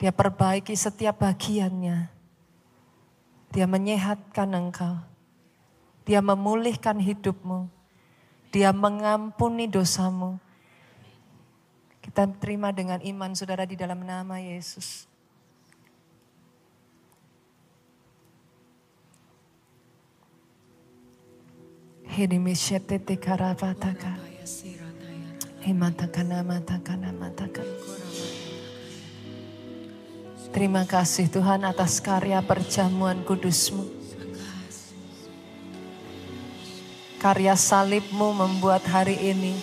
Dia 0.00 0.08
perbaiki 0.08 0.72
setiap 0.72 1.20
bagiannya. 1.20 2.08
Dia 3.52 3.68
menyehatkan 3.68 4.48
engkau. 4.56 5.04
Dia 6.08 6.24
memulihkan 6.24 6.96
hidupmu. 6.96 7.68
Dia 8.48 8.72
mengampuni 8.72 9.68
dosamu 9.68 10.40
Kita 12.00 12.24
terima 12.40 12.72
dengan 12.72 13.04
iman 13.04 13.36
saudara 13.36 13.68
di 13.68 13.76
dalam 13.76 14.00
nama 14.00 14.40
Yesus. 14.40 15.07
Terima 30.50 30.82
kasih 30.82 31.30
Tuhan 31.30 31.62
atas 31.62 32.02
karya 32.02 32.42
perjamuan 32.42 33.22
kudusmu. 33.22 33.86
Karya 37.22 37.54
salibmu 37.54 38.34
membuat 38.34 38.82
hari 38.90 39.14
ini 39.14 39.54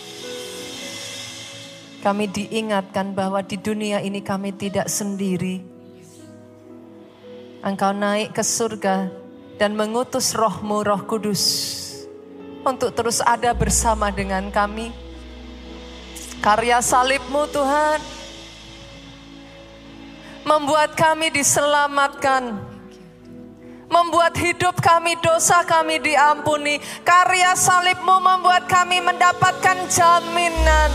kami 1.99 2.31
diingatkan 2.31 3.11
bahwa 3.11 3.43
di 3.43 3.59
dunia 3.59 3.99
ini 3.99 4.23
kami 4.23 4.55
tidak 4.55 4.87
sendiri. 4.87 5.59
Engkau 7.59 7.91
naik 7.91 8.31
ke 8.31 8.47
surga 8.47 9.11
dan 9.59 9.75
mengutus 9.75 10.31
rohmu 10.31 10.87
roh 10.87 11.03
kudus 11.03 11.43
untuk 12.65 12.89
terus 12.97 13.21
ada 13.21 13.53
bersama 13.53 14.09
dengan 14.09 14.49
kami. 14.49 14.89
Karya 16.41 16.81
salibmu 16.81 17.45
Tuhan 17.53 18.01
membuat 20.45 20.97
kami 20.97 21.29
diselamatkan. 21.29 22.73
Membuat 23.85 24.33
hidup 24.41 24.81
kami, 24.81 25.13
dosa 25.21 25.61
kami 25.61 26.01
diampuni. 26.01 26.81
Karya 27.05 27.53
salibmu 27.53 28.17
membuat 28.17 28.65
kami 28.65 28.97
mendapatkan 28.97 29.85
jaminan. 29.85 30.89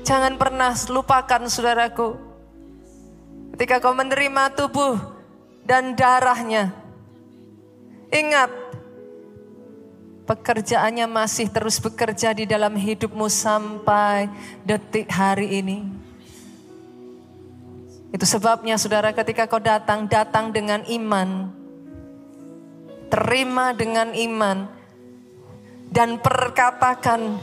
Jangan 0.00 0.40
pernah 0.40 0.72
lupakan 0.88 1.44
saudaraku. 1.44 2.16
Ketika 3.52 3.84
kau 3.84 3.92
menerima 3.92 4.56
tubuh 4.56 4.96
dan 5.68 5.92
darahnya. 5.92 6.87
Ingat, 8.08 8.48
pekerjaannya 10.28 11.08
masih 11.08 11.48
terus 11.48 11.80
bekerja 11.80 12.32
di 12.32 12.44
dalam 12.44 12.72
hidupmu 12.76 13.28
sampai 13.28 14.28
detik 14.64 15.08
hari 15.08 15.60
ini. 15.60 15.78
Itu 18.08 18.24
sebabnya 18.24 18.80
saudara 18.80 19.12
ketika 19.12 19.44
kau 19.44 19.60
datang, 19.60 20.08
datang 20.08 20.48
dengan 20.48 20.80
iman. 20.88 21.52
Terima 23.12 23.76
dengan 23.76 24.16
iman. 24.16 24.68
Dan 25.88 26.20
perkatakan. 26.20 27.40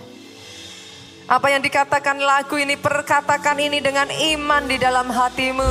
Apa 1.25 1.49
yang 1.49 1.61
dikatakan 1.65 2.21
lagu 2.21 2.53
ini, 2.57 2.77
perkatakan 2.77 3.57
ini 3.57 3.81
dengan 3.81 4.09
iman 4.09 4.61
di 4.69 4.77
dalam 4.77 5.09
hatimu. 5.09 5.69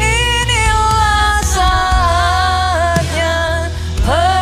Inilah 0.00 1.40
saatnya. 1.44 2.35
Saudaraku. 4.06 4.35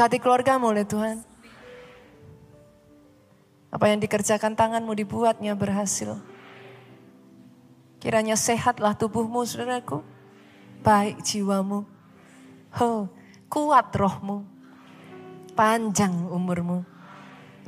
Diberkati 0.00 0.24
keluargamu 0.24 0.72
oleh 0.72 0.88
Tuhan. 0.88 1.20
Apa 3.68 3.92
yang 3.92 4.00
dikerjakan 4.00 4.56
tanganmu 4.56 4.96
dibuatnya 4.96 5.52
berhasil. 5.52 6.16
Kiranya 8.00 8.32
sehatlah 8.32 8.96
tubuhmu 8.96 9.44
saudaraku. 9.44 10.00
Baik 10.80 11.20
jiwamu. 11.20 11.84
Oh, 12.80 13.12
kuat 13.52 13.92
rohmu. 13.92 14.48
Panjang 15.52 16.32
umurmu. 16.32 16.80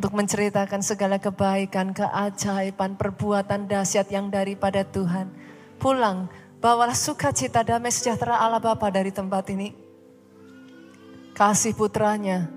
Untuk 0.00 0.16
menceritakan 0.16 0.80
segala 0.80 1.20
kebaikan, 1.20 1.92
keajaiban, 1.92 2.96
perbuatan 2.96 3.68
dahsyat 3.68 4.08
yang 4.08 4.32
daripada 4.32 4.88
Tuhan. 4.88 5.28
Pulang 5.76 6.32
Bawalah 6.64 6.96
sukacita 6.96 7.60
damai 7.60 7.92
sejahtera 7.92 8.40
Allah 8.40 8.62
Bapa 8.62 8.88
dari 8.88 9.12
tempat 9.12 9.50
ini. 9.52 9.81
Kasih 11.32 11.72
putranya, 11.72 12.52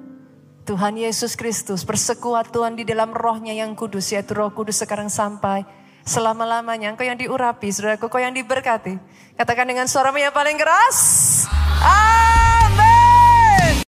Tuhan 0.67 0.99
Yesus 0.99 1.39
Kristus, 1.39 1.87
persekutuan 1.87 2.75
di 2.75 2.83
dalam 2.83 3.15
rohnya 3.15 3.55
yang 3.55 3.71
kudus, 3.77 4.11
yaitu 4.11 4.35
roh 4.35 4.51
kudus 4.51 4.83
sekarang 4.83 5.07
sampai 5.07 5.63
selama-lamanya. 6.03 6.91
Engkau 6.91 7.07
yang 7.07 7.15
diurapi, 7.15 7.71
saudaraku, 7.71 8.11
kau 8.11 8.19
yang 8.19 8.35
diberkati. 8.35 8.99
Katakan 9.39 9.69
dengan 9.69 9.87
suara 9.87 10.11
yang 10.11 10.35
paling 10.35 10.59
keras. 10.59 10.99
Amin. 11.79 12.94